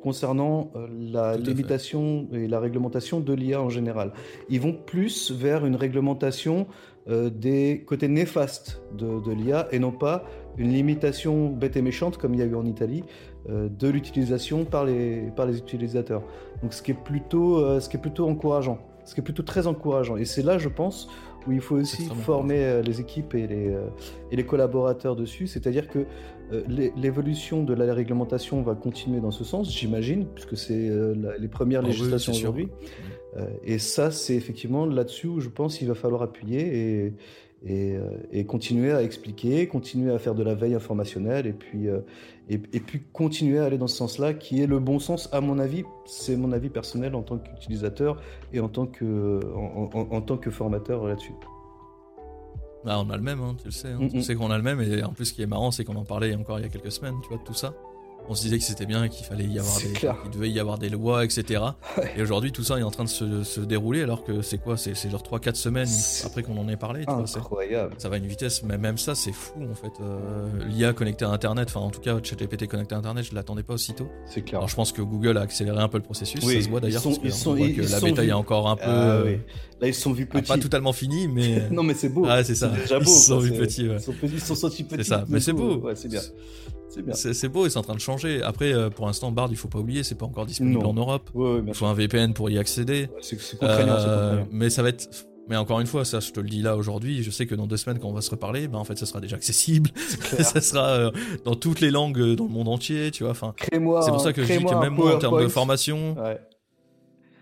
concernant 0.00 0.70
la 0.96 1.36
limitation 1.36 2.28
et 2.32 2.46
la 2.46 2.60
réglementation 2.60 3.18
de 3.18 3.32
l'IA 3.32 3.60
en 3.60 3.68
général. 3.68 4.12
Ils 4.48 4.60
vont 4.60 4.72
plus 4.72 5.32
vers 5.32 5.66
une 5.66 5.74
réglementation 5.74 6.68
euh, 7.10 7.30
des 7.30 7.84
côtés 7.86 8.06
néfastes 8.06 8.82
de, 8.92 9.32
l'IA 9.32 9.66
et 9.72 9.78
non 9.78 9.92
pas 9.92 10.24
une 10.58 10.72
limitation 10.72 11.48
bête 11.48 11.74
et 11.76 11.82
méchante 11.82 12.18
comme 12.18 12.34
il 12.34 12.40
y 12.40 12.42
a 12.42 12.46
eu 12.46 12.54
en 12.54 12.66
Italie 12.66 13.02
euh, 13.48 13.68
de 13.70 13.88
l'utilisation 13.88 14.66
par 14.66 14.84
les, 14.84 15.30
par 15.34 15.46
les 15.46 15.56
utilisateurs. 15.56 16.22
Donc 16.62 16.74
ce 16.74 16.82
qui 16.82 16.90
est 16.90 17.02
plutôt, 17.02 17.64
euh, 17.64 17.80
ce 17.80 17.88
qui 17.88 17.96
est 17.96 18.00
plutôt 18.00 18.28
encourageant, 18.28 18.78
ce 19.06 19.14
qui 19.14 19.20
est 19.20 19.24
plutôt 19.24 19.42
très 19.42 19.66
encourageant. 19.66 20.18
Et 20.18 20.26
c'est 20.26 20.42
là, 20.42 20.58
je 20.58 20.68
pense, 20.68 21.08
où 21.46 21.52
il 21.52 21.62
faut 21.62 21.76
aussi 21.76 22.02
former 22.26 22.82
les 22.82 23.00
équipes 23.00 23.34
et 23.34 23.46
les, 23.46 23.74
et 24.30 24.36
les 24.36 24.44
collaborateurs 24.44 25.16
dessus. 25.16 25.46
C'est-à-dire 25.46 25.88
que 25.88 26.04
l'évolution 26.68 27.62
de 27.62 27.72
la 27.72 27.94
réglementation 27.94 28.60
va 28.60 28.74
continuer 28.74 29.20
dans 29.20 29.30
ce 29.30 29.44
sens, 29.44 29.72
j'imagine, 29.74 30.26
puisque 30.26 30.58
c'est 30.58 30.90
les 31.38 31.48
premières 31.48 31.80
ah 31.84 31.86
législations 31.86 32.34
aujourd'hui. 32.34 32.68
Et 33.64 33.78
ça, 33.78 34.10
c'est 34.10 34.34
effectivement 34.34 34.86
là-dessus 34.86 35.26
où 35.26 35.40
je 35.40 35.48
pense 35.48 35.78
qu'il 35.78 35.88
va 35.88 35.94
falloir 35.94 36.22
appuyer. 36.22 37.12
Et, 37.66 37.98
et, 38.32 38.44
continuer 38.46 38.92
à 38.92 39.02
expliquer, 39.02 39.66
continuer 39.66 40.12
à 40.12 40.18
faire 40.18 40.34
de 40.34 40.44
la 40.44 40.54
veille 40.54 40.74
informationnelle 40.74 41.46
et 41.46 41.52
puis, 41.52 41.88
et, 42.48 42.58
puis 42.58 43.02
continuer 43.12 43.58
à 43.58 43.64
aller 43.64 43.78
dans 43.78 43.88
ce 43.88 43.96
sens-là 43.96 44.32
qui 44.32 44.62
est 44.62 44.66
le 44.66 44.78
bon 44.78 44.98
sens 44.98 45.28
à 45.32 45.40
mon 45.40 45.58
avis. 45.58 45.84
C'est 46.06 46.36
mon 46.36 46.52
avis 46.52 46.68
personnel 46.68 47.14
en 47.14 47.22
tant 47.22 47.38
qu'utilisateur 47.38 48.20
et 48.52 48.60
en 48.60 48.68
tant 48.68 48.86
que, 48.86 49.40
en, 49.54 50.20
tant 50.20 50.36
que 50.36 50.50
formateur 50.50 51.06
là-dessus. 51.06 51.34
Bah, 52.84 53.02
on 53.04 53.10
a 53.10 53.16
le 53.16 53.22
même, 53.22 53.40
hein, 53.40 53.56
tu 53.58 53.66
le 53.66 53.70
sais. 53.72 53.88
Hein. 53.88 54.08
Tu 54.08 54.22
sais 54.22 54.34
qu'on 54.34 54.50
a 54.50 54.56
le 54.56 54.62
même. 54.62 54.80
Et 54.80 55.02
en 55.02 55.12
plus, 55.12 55.26
ce 55.26 55.32
qui 55.34 55.42
est 55.42 55.46
marrant, 55.46 55.70
c'est 55.70 55.84
qu'on 55.84 55.96
en 55.96 56.04
parlait 56.04 56.34
encore 56.34 56.58
il 56.58 56.62
y 56.62 56.66
a 56.66 56.68
quelques 56.68 56.92
semaines, 56.92 57.16
tu 57.22 57.28
vois, 57.28 57.38
de 57.38 57.44
tout 57.44 57.54
ça 57.54 57.74
on 58.28 58.34
se 58.34 58.42
disait 58.42 58.58
que 58.58 58.64
c'était 58.64 58.86
bien, 58.86 59.08
qu'il 59.08 59.24
fallait 59.24 59.44
y 59.44 59.58
avoir 59.58 59.78
des, 59.78 59.92
qu'il 59.92 60.30
devait 60.32 60.50
y 60.50 60.60
avoir 60.60 60.78
des 60.78 60.90
lois, 60.90 61.24
etc. 61.24 61.62
Et 62.16 62.22
aujourd'hui, 62.22 62.52
tout 62.52 62.62
ça 62.62 62.78
est 62.78 62.82
en 62.82 62.90
train 62.90 63.04
de 63.04 63.08
se, 63.08 63.60
dérouler, 63.60 64.02
alors 64.02 64.24
que 64.24 64.42
c'est 64.42 64.58
quoi 64.58 64.76
C'est 64.76 64.94
genre 65.10 65.22
3-4 65.22 65.54
semaines 65.54 65.88
après 66.24 66.42
qu'on 66.42 66.56
en 66.58 66.68
ait 66.68 66.76
parlé. 66.76 67.04
Tu 67.04 67.38
incroyable. 67.38 67.94
ça 67.98 68.08
va 68.08 68.16
à 68.16 68.18
une 68.18 68.26
vitesse, 68.26 68.62
mais 68.62 68.78
même 68.78 68.98
ça, 68.98 69.14
c'est 69.14 69.32
fou 69.32 69.62
en 69.70 69.74
fait. 69.74 69.92
Euh, 70.00 70.48
L'IA 70.66 70.92
connectée 70.92 71.24
à 71.24 71.30
Internet, 71.30 71.68
enfin 71.68 71.80
en 71.80 71.90
tout 71.90 72.00
cas, 72.00 72.18
ChatGPT 72.22 72.66
connecté 72.66 72.94
à 72.94 72.98
Internet, 72.98 73.24
je 73.24 73.34
l'attendais 73.34 73.62
pas 73.62 73.74
aussitôt. 73.74 74.08
C'est 74.26 74.42
clair. 74.42 74.60
Alors 74.60 74.68
je 74.68 74.76
pense 74.76 74.92
que 74.92 75.02
Google 75.02 75.38
a 75.38 75.42
accéléré 75.42 75.80
un 75.80 75.88
peu 75.88 75.98
le 75.98 76.04
processus. 76.04 76.40
ça 76.40 76.60
se 76.60 76.68
voit 76.68 76.80
d'ailleurs. 76.80 77.02
Ils, 77.04 77.18
ils 77.24 77.32
sont, 77.32 77.54
voit 77.54 77.68
que 77.68 77.90
la 77.90 78.00
bêta 78.00 78.24
est 78.24 78.32
encore 78.32 78.68
un 78.68 78.76
peu. 78.76 78.82
Ah, 78.86 79.10
euh, 79.10 79.36
Là, 79.80 79.88
ils 79.88 79.94
sont 79.94 80.12
vus 80.12 80.26
petits. 80.26 80.48
Pas 80.48 80.58
totalement 80.58 80.92
fini, 80.92 81.28
mais. 81.28 81.68
non, 81.70 81.82
mais 81.82 81.94
c'est 81.94 82.08
beau. 82.08 82.24
Ah, 82.28 82.42
c'est 82.42 82.54
ça. 82.54 82.68
Déjà 82.68 82.98
beau, 82.98 83.10
ils 83.10 83.20
sont 83.20 83.38
vus 83.38 83.52
petits. 83.52 83.84
Ils 83.84 84.00
sont, 84.00 84.14
ils 84.22 84.40
sont 84.40 84.54
sentis 84.54 84.84
petits. 84.84 85.04
C'est 85.04 85.10
ça, 85.10 85.24
mais 85.28 85.40
c'est 85.40 85.52
beau. 85.52 85.76
Ouais, 85.76 85.94
c'est 85.94 86.08
bien. 86.08 86.20
C'est 86.88 87.48
beau 87.48 87.66
et 87.66 87.70
c'est 87.70 87.78
en 87.78 87.82
train 87.82 87.94
de 87.94 88.00
changer. 88.00 88.42
Après, 88.42 88.72
euh, 88.72 88.90
pour 88.90 89.06
l'instant, 89.06 89.30
Bard, 89.30 89.48
il 89.50 89.56
faut 89.56 89.68
pas 89.68 89.78
oublier, 89.78 90.02
c'est 90.02 90.14
pas 90.14 90.26
encore 90.26 90.46
disponible 90.46 90.84
en 90.84 90.94
Europe. 90.94 91.30
il 91.66 91.74
faut 91.74 91.86
un 91.86 91.94
VPN 91.94 92.34
pour 92.34 92.50
y 92.50 92.58
accéder. 92.58 93.08
C'est 93.20 93.38
euh, 93.62 94.42
mais 94.50 94.70
ça 94.70 94.82
va 94.82 94.90
être. 94.90 95.08
Mais 95.48 95.56
encore 95.56 95.80
une 95.80 95.86
fois, 95.86 96.04
ça, 96.04 96.20
je 96.20 96.30
te 96.30 96.40
le 96.40 96.48
dis 96.48 96.60
là 96.60 96.76
aujourd'hui. 96.76 97.22
Je 97.22 97.30
sais 97.30 97.46
que 97.46 97.54
dans 97.54 97.66
deux 97.66 97.78
semaines, 97.78 97.98
quand 97.98 98.08
on 98.08 98.12
va 98.12 98.20
se 98.20 98.30
reparler, 98.30 98.68
ben 98.68 98.76
en 98.76 98.84
fait, 98.84 98.98
ça 98.98 99.06
sera 99.06 99.18
déjà 99.18 99.36
accessible. 99.36 99.90
ça 99.96 100.60
sera 100.60 100.88
euh, 100.88 101.10
dans 101.46 101.54
toutes 101.54 101.80
les 101.80 101.90
langues 101.90 102.34
dans 102.34 102.44
le 102.44 102.50
monde 102.50 102.68
entier, 102.68 103.10
tu 103.10 103.22
vois. 103.22 103.32
Enfin, 103.32 103.54
c'est 103.70 103.80
pour 103.80 104.20
ça 104.20 104.34
que 104.34 104.44
je 104.44 104.58
dis 104.58 104.64
que 104.64 104.74
même 104.74 104.94
moi, 104.94 105.16
en 105.16 105.18
termes 105.18 105.42
de 105.42 105.48
formation, 105.48 106.16
ouais. 106.22 106.38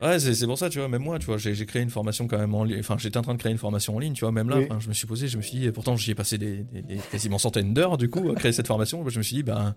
Ouais, 0.03 0.18
c'est 0.18 0.47
pour 0.47 0.59
ça, 0.59 0.68
tu 0.68 0.78
vois, 0.78 0.88
même 0.88 1.03
moi, 1.03 1.18
tu 1.18 1.26
vois, 1.26 1.38
j'ai 1.38 1.66
créé 1.66 1.82
une 1.82 1.90
formation 1.90 2.26
quand 2.26 2.38
même 2.38 2.55
en 2.55 2.64
ligne. 2.64 2.80
Enfin, 2.80 2.97
j'étais 2.99 3.16
en 3.16 3.22
train 3.22 3.34
de 3.34 3.38
créer 3.38 3.53
une 3.53 3.59
formation 3.59 3.97
en 3.97 3.99
ligne, 3.99 4.12
tu 4.12 4.20
vois, 4.20 4.32
même 4.32 4.49
là, 4.49 4.61
je 4.78 4.88
me 4.88 4.94
suis 4.94 5.07
posé, 5.07 5.28
je 5.28 5.36
me 5.36 5.42
suis 5.42 5.59
dit, 5.59 5.66
et 5.66 5.72
pourtant 5.72 5.97
j'y 5.97 6.11
ai 6.11 6.14
passé 6.14 6.38
des, 6.38 6.64
des, 6.64 6.99
quasiment 7.11 7.38
centaines 7.38 7.72
d'heures, 7.72 7.97
du 7.97 8.11
coup, 8.11 8.30
à 8.30 8.34
créer 8.34 8.53
cette 8.53 8.66
formation. 8.66 9.09
Je 9.09 9.18
me 9.18 9.22
suis 9.22 9.36
dit, 9.36 9.42
bah, 9.42 9.74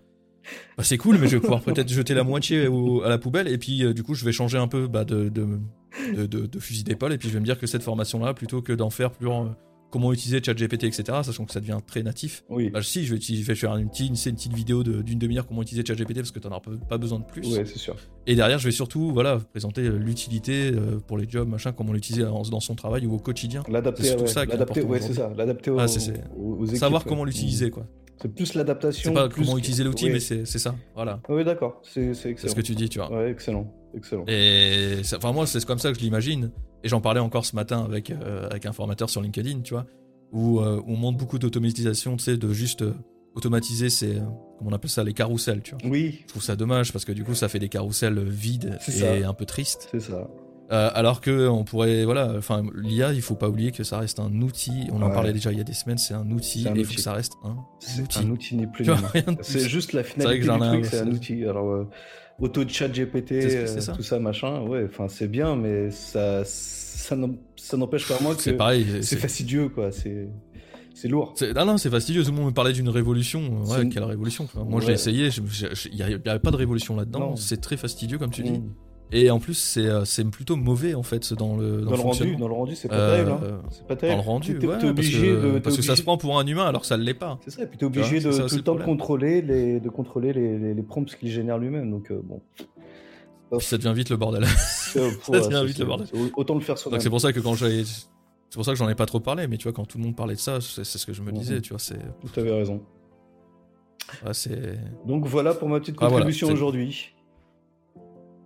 bah 0.78 0.84
c'est 0.84 0.98
cool, 0.98 1.18
mais 1.18 1.28
je 1.28 1.38
vais 1.38 1.42
pouvoir 1.42 1.62
peut-être 1.62 1.90
jeter 1.90 2.14
la 2.14 2.24
moitié 2.24 2.68
à 3.06 3.10
la 3.10 3.18
poubelle, 3.18 3.48
et 3.48 3.58
puis 3.58 3.84
euh, 3.84 3.94
du 3.94 4.04
coup, 4.04 4.14
je 4.14 4.26
vais 4.26 4.32
changer 4.32 4.58
un 4.58 4.68
peu 4.68 4.88
bah, 4.88 5.06
de, 5.06 5.30
de, 5.30 5.60
de, 6.16 6.26
de, 6.26 6.60
fusil 6.60 6.84
d'épaule, 6.84 7.14
et 7.14 7.18
puis 7.18 7.30
je 7.30 7.34
vais 7.34 7.40
me 7.40 7.46
dire 7.46 7.58
que 7.58 7.68
cette 7.68 7.84
formation-là, 7.84 8.34
plutôt 8.34 8.62
que 8.62 8.74
d'en 8.74 8.90
faire 8.90 9.12
plus 9.12 9.28
comment 9.90 10.14
utiliser 10.14 10.42
ChatGPT, 10.44 10.86
etc., 10.86 11.04
sachant 11.24 11.46
que 11.46 11.52
ça 11.52 11.60
devient 11.60 11.80
très 11.86 12.04
natif. 12.04 12.44
Oui. 12.50 12.70
Bah, 12.70 12.82
si, 12.82 13.06
je 13.06 13.16
vais, 13.16 13.22
je 13.22 13.44
vais 13.44 13.56
faire 13.56 13.76
une 13.76 13.90
petite, 13.90 14.10
une, 14.26 14.36
petite 14.36 14.54
vidéo 14.54 14.84
d'une 14.84 15.20
demi-heure 15.20 15.48
comment 15.48 15.62
utiliser 15.62 15.86
ChatGPT 15.86 16.16
parce 16.16 16.32
que 16.32 16.40
tu 16.40 16.48
n'en 16.48 16.58
as 16.58 16.62
pas 16.88 16.98
besoin 16.98 17.20
de 17.20 17.26
plus. 17.26 17.42
Oui, 17.46 17.62
c'est 17.66 17.78
sûr. 17.78 17.96
Et 18.28 18.36
derrière, 18.36 18.60
je 18.60 18.66
vais 18.66 18.72
surtout 18.72 19.12
voilà, 19.12 19.40
présenter 19.40 19.82
euh, 19.82 19.98
l'utilité 19.98 20.72
euh, 20.72 21.00
pour 21.00 21.18
les 21.18 21.28
jobs, 21.28 21.48
machin, 21.48 21.72
comment 21.72 21.94
l'utiliser 21.94 22.24
dans 22.24 22.60
son 22.60 22.76
travail 22.76 23.06
ou 23.06 23.16
au 23.16 23.20
quotidien. 23.20 23.64
L'adapter, 23.70 24.04
c'est 24.04 24.22
ouais, 24.22 24.28
ça 24.28 24.46
l'adapter, 24.46 24.82
ouais, 24.82 25.00
c'est 25.00 25.14
ça. 25.14 25.32
L'adapter 25.36 25.72
ah, 25.78 25.86
aux, 26.38 26.66
équipes, 26.66 26.78
Savoir 26.78 27.04
comment 27.06 27.26
l'utiliser, 27.26 27.70
quoi. 27.72 27.86
C'est 28.22 28.34
plus 28.34 28.54
l'adaptation. 28.54 29.12
C'est 29.12 29.16
pas 29.16 29.30
comment 29.30 29.58
utiliser 29.58 29.84
l'outil, 29.84 30.10
mais 30.10 30.20
c'est 30.20 30.46
ça. 30.46 30.76
Voilà. 30.96 31.22
Oui, 31.30 31.44
d'accord. 31.44 31.82
C'est 31.84 32.10
excellent. 32.10 32.36
C'est 32.38 32.50
ce 32.50 32.56
que 32.56 32.62
tu 32.62 32.76
dis, 32.76 32.90
tu 32.90 33.00
vois. 33.00 33.12
Ouais, 33.12 33.32
excellent. 33.32 33.72
excellent. 33.96 34.26
Et 34.28 34.98
enfin, 35.16 35.32
moi, 35.32 35.48
c'est 35.48 35.64
comme 35.66 35.80
ça 35.80 35.92
que 35.92 35.98
je 35.98 36.04
l'imagine. 36.04 36.52
Et 36.84 36.90
j'en 36.90 37.02
parlais 37.02 37.20
encore 37.20 37.46
ce 37.46 37.56
matin 37.56 37.84
avec, 37.84 38.12
euh, 38.12 38.48
avec 38.50 38.66
un 38.66 38.74
formateur 38.74 39.10
sur 39.10 39.22
LinkedIn, 39.22 39.62
tu 39.62 39.74
vois 39.74 39.86
où 40.32 40.60
euh, 40.60 40.80
on 40.86 40.96
montre 40.96 41.18
beaucoup 41.18 41.40
d'automatisation, 41.40 42.16
tu 42.16 42.26
sais, 42.26 42.38
de 42.38 42.54
juste 42.54 42.84
euh, 42.84 42.94
automatiser 43.34 43.90
ces, 43.90 44.22
comment 44.60 44.70
on 44.70 44.74
appelle 44.74 44.92
ça, 44.92 45.04
les 45.04 45.14
carousels, 45.14 45.64
tu 45.64 45.72
vois. 45.72 45.90
Oui. 45.90 46.20
Je 46.22 46.28
trouve 46.28 46.44
ça 46.44 46.56
dommage 46.56 46.94
parce 46.94 47.04
que 47.04 47.12
du 47.12 47.24
coup, 47.24 47.34
ça 47.34 47.50
fait 47.50 47.58
des 47.58 47.68
carousels 47.68 48.20
vides 48.20 48.78
et 48.88 49.24
un 49.24 49.34
peu 49.34 49.46
tristes. 49.46 49.90
C'est 49.90 50.00
ça. 50.00 50.30
alors 50.70 51.20
que 51.20 51.48
on 51.48 51.64
pourrait, 51.64 52.06
voilà, 52.06 52.32
enfin, 52.38 52.64
l'IA, 52.76 53.12
il 53.14 53.24
faut 53.24 53.34
pas 53.34 53.50
oublier 53.50 53.72
que 53.72 53.84
ça 53.84 53.98
reste 53.98 54.20
un 54.20 54.42
outil. 54.42 54.88
On 54.92 55.02
en 55.02 55.10
parlait 55.10 55.34
déjà 55.34 55.52
il 55.52 55.58
y 55.58 55.62
a 55.62 55.64
des 55.64 55.74
semaines, 55.74 55.98
c'est 55.98 56.14
un 56.14 56.30
outil 56.30 56.68
et 56.68 56.72
il 56.76 56.86
faut 56.86 56.94
que 56.94 57.02
ça 57.02 57.14
reste 57.14 57.34
un 57.44 57.58
outil. 58.04 58.20
Un 58.20 58.30
outil 58.30 58.56
n'est 58.56 58.68
plus. 58.68 58.86
C'est 59.42 59.68
juste 59.68 59.94
la 59.94 60.04
finalité 60.04 60.42
du 60.42 60.48
truc, 60.48 60.86
c'est 60.86 61.00
un 61.00 61.08
outil. 61.08 61.44
Alors, 61.44 61.88
auto 62.40 62.68
chat 62.68 62.88
GPT, 62.88 63.66
tout 63.96 64.04
ça, 64.04 64.20
machin, 64.20 64.62
ouais, 64.62 64.86
enfin, 64.90 65.08
c'est 65.08 65.28
bien, 65.28 65.56
mais 65.56 65.92
ça 65.92 66.44
ça 66.46 67.16
n'empêche 67.78 68.08
pas 68.08 68.20
moi 68.22 68.36
que 68.36 68.42
c'est 68.42 69.18
fastidieux, 69.18 69.70
quoi. 69.70 69.92
C'est 69.92 70.28
c'est 70.94 71.08
lourd. 71.08 71.34
Non, 71.56 71.66
non, 71.66 71.78
c'est 71.78 71.90
fastidieux. 71.90 72.24
Tout 72.24 72.32
le 72.32 72.36
monde 72.36 72.48
me 72.48 72.52
parlait 72.52 72.74
d'une 72.74 72.90
révolution. 72.90 73.64
Ouais, 73.64 73.88
quelle 73.88 74.04
révolution 74.04 74.50
Moi, 74.56 74.82
j'ai 74.82 74.92
essayé. 74.92 75.30
Il 75.92 75.96
n'y 75.96 76.02
avait 76.04 76.40
pas 76.40 76.52
de 76.52 76.58
révolution 76.58 76.96
là-dedans. 76.96 77.36
C'est 77.36 77.62
très 77.62 77.78
fastidieux, 77.78 78.18
comme 78.18 78.32
tu 78.32 78.44
dis. 78.44 78.62
Et 79.12 79.32
en 79.32 79.40
plus, 79.40 79.56
c'est 79.56 79.88
euh, 79.88 80.30
plutôt 80.32 80.56
mauvais 80.56 80.94
en 80.94 81.04
fait 81.04 81.34
dans 81.34 81.58
le 81.58 81.82
dans, 81.82 81.92
le 81.92 81.98
rendu. 81.98 82.36
Dans 82.36 82.48
le 82.48 82.54
rendu, 82.54 82.76
c'est 82.76 82.88
pas. 82.88 83.20
Hein. 83.20 83.62
C'est 83.72 83.88
pas 83.88 83.96
terrible. 83.96 84.18
Dans 84.18 84.24
le 84.24 84.30
rendu, 84.30 84.58
ouais, 84.60 84.86
obligé 84.86 85.32
parce, 85.32 85.42
que, 85.42 85.54
de, 85.54 85.60
parce 85.60 85.76
que 85.78 85.82
ça 85.82 85.96
se 85.96 86.04
prend 86.04 86.18
pour 86.18 86.38
un 86.38 86.46
humain 86.46 86.66
alors 86.66 86.82
que 86.82 86.88
ça 86.88 86.98
ne 86.98 87.04
l'est 87.04 87.14
pas. 87.14 87.40
C'est 87.44 87.52
ça. 87.52 87.64
Et 87.64 87.66
puis 87.66 87.78
t'es 87.78 87.86
obligé 87.86 88.20
de 88.20 88.32
tout 88.48 88.56
le 88.56 88.62
temps 88.62 88.78
contrôler 88.78 89.42
les 89.42 89.80
de 89.80 89.90
contrôler 89.90 90.34
les, 90.34 90.74
les, 90.74 90.84
prompts 90.84 91.16
qu'il 91.16 91.32
génère 91.32 91.58
lui-même. 91.58 91.90
Donc 91.90 92.12
euh, 92.12 92.22
bon 92.24 92.42
ça 93.60 93.78
devient 93.78 93.94
vite 93.96 94.10
le 94.10 94.18
bordel. 94.18 94.46
ça 94.48 95.00
devient 95.00 95.64
vite 95.66 95.80
le 95.80 95.86
bordel. 95.86 96.08
Autant 96.36 96.56
le 96.56 96.62
faire 96.62 96.78
soi-même. 96.78 97.02
C'est 97.02 97.10
pour 97.10 97.22
ça 97.22 97.34
que 97.34 97.40
quand 97.40 97.56
j'ai. 97.56 97.84
C'est 97.84 98.56
pour 98.56 98.66
ça 98.66 98.72
que 98.72 98.78
j'en 98.78 98.90
ai 98.90 98.96
pas 98.96 99.06
trop 99.06 99.20
parlé, 99.20 99.48
mais 99.48 99.58
tu 99.58 99.64
vois, 99.64 99.74
quand 99.74 99.86
tout 99.86 100.00
le 100.00 100.04
monde 100.04 100.16
parlait 100.16 100.34
de 100.34 100.40
ça, 100.40 100.60
c'est 100.60 100.84
ce 100.84 101.06
que 101.06 101.14
je 101.14 101.22
me 101.22 101.32
disais, 101.32 101.62
tu 101.62 101.70
vois, 101.70 101.80
c'est. 101.80 102.00
Tu 102.34 102.40
avais 102.40 102.52
raison. 102.52 102.82
c'est. 104.34 104.80
Donc 105.06 105.26
voilà 105.26 105.54
pour 105.54 105.70
ma 105.70 105.80
petite 105.80 105.96
ah, 106.00 106.08
contribution 106.08 106.50
aujourd'hui. 106.50 107.14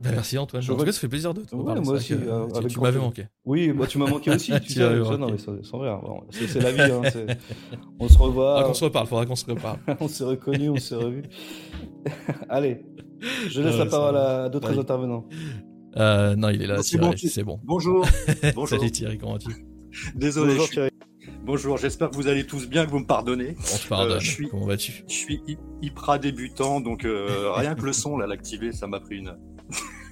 Bah, 0.04 0.10
merci 0.12 0.38
Antoine. 0.38 0.62
En 0.64 0.76
tout 0.76 0.84
cas, 0.84 0.92
ça 0.92 1.00
fait 1.00 1.08
plaisir 1.08 1.34
de 1.34 1.42
te 1.42 1.56
ouais, 1.56 1.80
Moi 1.80 1.94
aussi. 1.94 2.14
Euh, 2.14 2.48
tu, 2.68 2.80
m'avais 2.80 3.00
manqué. 3.00 3.28
Oui, 3.46 3.72
moi 3.72 3.88
tu 3.88 3.98
m'as 3.98 4.08
manqué 4.08 4.32
aussi. 4.32 4.52
tu 4.66 4.74
sais, 4.74 5.00
non, 5.18 5.30
mais 5.30 5.38
sans 5.38 5.78
vrai. 5.78 5.92
C'est 6.32 6.60
la 6.60 6.72
vie. 6.72 6.82
Hein, 6.82 7.02
on 8.00 8.10
se 8.10 8.18
revoit. 8.18 8.56
Faudra 8.56 8.68
qu'on 8.68 8.74
se 8.74 8.84
reparle. 8.84 9.08
Faudra 9.08 9.26
qu'on 9.26 9.36
se 9.36 9.46
reparle. 9.46 9.80
on 10.02 10.08
s'est 10.10 10.26
reconnus, 10.26 10.72
on 10.72 10.78
s'est 10.78 10.96
revus. 10.96 11.24
Allez. 12.50 12.86
Je 13.48 13.62
laisse 13.62 13.78
la 13.78 13.86
parole 13.86 14.18
à 14.18 14.50
d'autres 14.50 14.78
intervenants. 14.78 15.26
Euh, 15.96 16.36
non, 16.36 16.50
il 16.50 16.62
est 16.62 16.68
là, 16.68 16.82
c'est 16.84 16.98
bon. 17.44 17.60
Bonjour. 17.64 18.06
Bonjour. 18.56 18.68
Salut 18.68 18.92
Thierry, 18.92 19.18
comment 19.18 19.34
vas-tu? 19.34 19.66
Désolé. 20.16 20.56
Bonjour, 20.56 20.70
Thierry. 20.70 20.90
Bonjour, 21.46 21.78
j'espère 21.78 22.10
que 22.10 22.16
vous 22.16 22.28
allez 22.28 22.46
tous 22.46 22.68
bien, 22.68 22.86
que 22.86 22.92
vous 22.92 23.00
me 23.00 23.06
pardonnez. 23.06 23.56
On 23.74 23.78
te 23.78 23.88
pardonne. 23.88 24.18
Euh, 24.18 24.20
je 24.20 24.32
suis, 24.32 24.50
comment 24.50 24.66
vas-tu? 24.66 25.04
Je 25.08 25.14
suis 25.14 25.42
hyper 25.82 26.20
débutant, 26.20 26.80
donc 26.80 27.06
euh, 27.06 27.52
rien 27.54 27.76
que 27.76 27.86
le 27.86 27.94
son, 27.94 28.18
là, 28.18 28.28
l'activer, 28.28 28.72
ça 28.72 28.88
m'a 28.88 29.00
pris 29.00 29.18
une. 29.18 29.36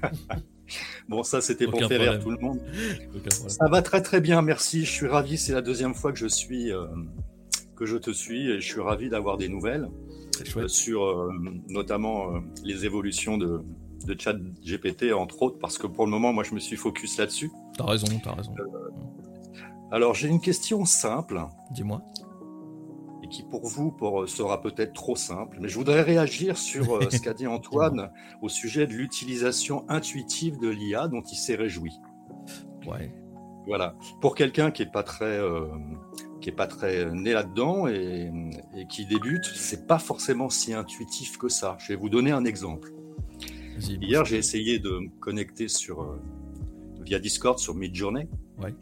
bon, 1.09 1.23
ça, 1.23 1.41
c'était 1.41 1.67
pour 1.67 1.79
faire 1.79 2.01
rire 2.01 2.19
tout 2.19 2.31
le 2.31 2.37
monde. 2.37 2.59
Ça 3.47 3.67
va 3.69 3.81
très 3.81 4.01
très 4.01 4.21
bien, 4.21 4.41
merci. 4.41 4.85
Je 4.85 4.91
suis 4.91 5.07
ravi. 5.07 5.37
C'est 5.37 5.53
la 5.53 5.61
deuxième 5.61 5.95
fois 5.95 6.11
que 6.11 6.19
je 6.19 6.27
suis, 6.27 6.71
que 7.75 7.85
je 7.85 7.97
te 7.97 8.11
suis, 8.11 8.49
et 8.49 8.59
je 8.61 8.65
suis 8.65 8.81
ravi 8.81 9.09
d'avoir 9.09 9.37
des 9.37 9.49
nouvelles. 9.49 9.87
Euh, 10.57 10.67
sur 10.67 11.03
euh, 11.03 11.31
notamment 11.67 12.35
euh, 12.35 12.39
les 12.63 12.85
évolutions 12.85 13.37
de, 13.37 13.61
de 14.05 14.19
chat 14.19 14.35
GPT, 14.63 15.13
entre 15.13 15.41
autres, 15.43 15.59
parce 15.59 15.77
que 15.77 15.87
pour 15.87 16.05
le 16.05 16.11
moment, 16.11 16.33
moi, 16.33 16.43
je 16.43 16.53
me 16.53 16.59
suis 16.59 16.75
focus 16.75 17.17
là-dessus. 17.17 17.51
T'as 17.77 17.85
raison, 17.85 18.07
t'as 18.23 18.33
raison. 18.33 18.55
alors, 19.91 20.13
j'ai 20.13 20.27
une 20.27 20.41
question 20.41 20.85
simple. 20.85 21.41
Dis-moi. 21.71 22.01
Qui, 23.31 23.43
pour 23.43 23.65
vous, 23.65 23.91
pour, 23.91 24.27
sera 24.27 24.61
peut-être 24.61 24.93
trop 24.93 25.15
simple. 25.15 25.57
Mais 25.61 25.69
je 25.69 25.75
voudrais 25.75 26.01
réagir 26.01 26.57
sur 26.57 26.99
ce 27.11 27.21
qu'a 27.21 27.33
dit 27.33 27.47
Antoine 27.47 28.11
au 28.41 28.49
sujet 28.49 28.87
de 28.87 28.93
l'utilisation 28.93 29.85
intuitive 29.89 30.59
de 30.59 30.67
l'IA 30.67 31.07
dont 31.07 31.21
il 31.21 31.37
s'est 31.37 31.55
réjoui. 31.55 31.93
Ouais. 32.85 33.13
Voilà. 33.67 33.95
Pour 34.19 34.35
quelqu'un 34.35 34.71
qui 34.71 34.83
n'est 34.83 34.91
pas 34.91 35.03
très 35.03 35.39
qui 36.41 36.49
est 36.49 36.53
pas 36.53 36.67
très 36.67 37.09
né 37.11 37.31
là-dedans 37.31 37.87
et, 37.87 38.31
qui 38.89 39.05
débute, 39.05 39.45
c'est 39.45 39.87
pas 39.87 39.99
forcément 39.99 40.49
si 40.49 40.73
intuitif 40.73 41.37
que 41.37 41.47
ça. 41.47 41.77
Je 41.79 41.93
vais 41.93 41.95
vous 41.95 42.09
donner 42.09 42.31
un 42.31 42.43
exemple. 42.43 42.91
Hier, 43.79 44.25
j'ai 44.25 44.37
essayé 44.37 44.79
de 44.79 44.89
me 44.89 45.19
connecter 45.19 45.67
sur 45.67 46.01
euh, 46.01 46.19
via 47.01 47.19
Discord 47.19 47.57
sur 47.57 47.73
Midjourney. 47.73 48.27
Ouais. 48.61 48.75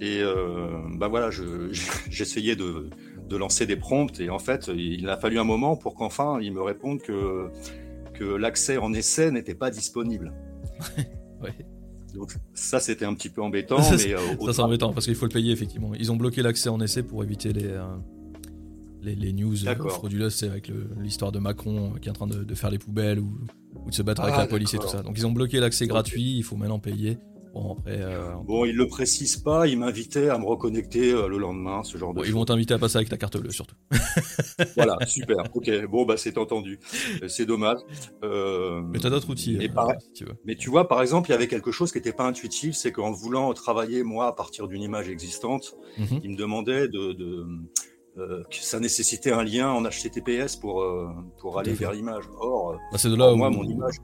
Et 0.00 0.20
euh, 0.20 0.80
bah 0.96 1.08
voilà, 1.08 1.30
j'essayais 2.10 2.56
de, 2.56 2.90
de, 3.32 3.36
lancer 3.36 3.66
des 3.66 3.76
prompts 3.76 4.20
et 4.20 4.30
en 4.30 4.38
fait, 4.38 4.70
il 4.74 5.08
a 5.08 5.16
fallu 5.16 5.38
un 5.38 5.44
moment 5.44 5.76
pour 5.76 5.94
qu'enfin 5.94 6.40
il 6.40 6.52
me 6.52 6.62
réponde 6.62 7.00
que 7.00 7.50
que 8.12 8.24
l'accès 8.24 8.76
en 8.76 8.92
essai 8.92 9.30
n'était 9.30 9.54
pas 9.54 9.70
disponible. 9.70 10.32
ouais. 11.42 11.54
Donc 12.14 12.34
ça, 12.54 12.78
c'était 12.78 13.04
un 13.04 13.14
petit 13.14 13.30
peu 13.30 13.42
embêtant. 13.42 13.78
mais, 13.90 14.14
euh, 14.14 14.18
ça, 14.46 14.52
c'est 14.52 14.60
embêtant 14.60 14.92
parce 14.92 15.06
qu'il 15.06 15.14
faut 15.14 15.26
le 15.26 15.32
payer, 15.32 15.52
effectivement. 15.52 15.92
Ils 15.98 16.12
ont 16.12 16.16
bloqué 16.16 16.42
l'accès 16.42 16.68
en 16.68 16.80
essai 16.80 17.02
pour 17.02 17.24
éviter 17.24 17.52
les, 17.52 17.66
euh, 17.66 17.84
les, 19.00 19.14
les, 19.14 19.32
news 19.32 19.56
frauduleuses. 19.88 20.34
C'est 20.34 20.48
avec 20.48 20.70
l'histoire 21.00 21.32
de 21.32 21.38
Macron 21.38 21.94
qui 22.00 22.08
est 22.08 22.10
en 22.10 22.14
train 22.14 22.26
de, 22.26 22.54
faire 22.54 22.70
les 22.70 22.78
poubelles 22.78 23.18
ou, 23.18 23.38
ou 23.84 23.90
de 23.90 23.94
se 23.94 24.02
battre 24.02 24.22
avec 24.22 24.34
ah, 24.36 24.42
la 24.42 24.46
police 24.46 24.74
et 24.74 24.78
tout 24.78 24.88
ça. 24.88 25.02
Donc 25.02 25.14
ils 25.16 25.26
ont 25.26 25.32
bloqué 25.32 25.58
l'accès 25.58 25.86
gratuit, 25.86 26.36
il 26.36 26.42
faut 26.42 26.56
maintenant 26.56 26.78
payer. 26.78 27.18
Bon, 27.52 27.76
après. 27.78 28.00
Euh, 28.00 28.34
bon, 28.44 28.64
ils 28.64 28.74
le 28.74 28.86
précisent 28.86 29.36
pas. 29.36 29.66
Ils 29.66 29.78
m'invitaient 29.78 30.28
à 30.28 30.38
me 30.38 30.44
reconnecter 30.44 31.12
le 31.12 31.38
lendemain, 31.38 31.82
ce 31.82 31.98
genre 31.98 32.14
de. 32.14 32.24
ils 32.24 32.32
vont 32.32 32.44
t'inviter 32.44 32.74
à 32.74 32.78
passer 32.78 32.96
avec 32.96 33.08
ta 33.08 33.16
carte 33.16 33.36
bleue, 33.36 33.50
surtout. 33.50 33.74
voilà, 34.76 34.96
super. 35.06 35.44
Ok, 35.54 35.70
bon, 35.86 36.04
bah 36.04 36.16
c'est 36.16 36.38
entendu. 36.38 36.80
C'est 37.28 37.46
dommage. 37.46 37.78
Mais 38.22 38.98
tu 38.98 39.06
as 39.06 39.10
d'autres 39.10 39.30
outils. 39.30 39.58
si 39.60 40.12
tu 40.14 40.24
veux. 40.24 40.34
Mais 40.44 40.56
tu 40.56 40.70
vois, 40.70 40.88
par 40.88 41.02
exemple, 41.02 41.28
il 41.28 41.32
y 41.32 41.34
avait 41.34 41.48
quelque 41.48 41.72
chose 41.72 41.92
qui 41.92 41.98
n'était 41.98 42.12
pas 42.12 42.24
intuitif, 42.24 42.74
c'est 42.74 42.92
qu'en 42.92 43.12
voulant 43.12 43.52
travailler 43.52 44.02
moi 44.02 44.28
à 44.28 44.32
partir 44.32 44.68
d'une 44.68 44.82
image 44.82 45.08
existante, 45.08 45.74
mhm. 45.98 46.20
il 46.22 46.30
me 46.30 46.36
demandait 46.36 46.88
de, 46.88 47.12
que 48.16 48.56
ça 48.56 48.80
nécessitait 48.80 49.32
un 49.32 49.42
lien 49.42 49.70
en 49.70 49.82
HTTPS 49.82 50.56
pour, 50.56 50.84
pour 51.38 51.58
aller 51.58 51.72
vers 51.74 51.92
l'image. 51.92 52.24
Or, 52.38 52.78
bah, 52.90 52.98
c'est 52.98 53.10
de 53.10 53.16
là 53.16 53.34
moi, 53.34 53.50
mon 53.50 53.64
image 53.64 53.96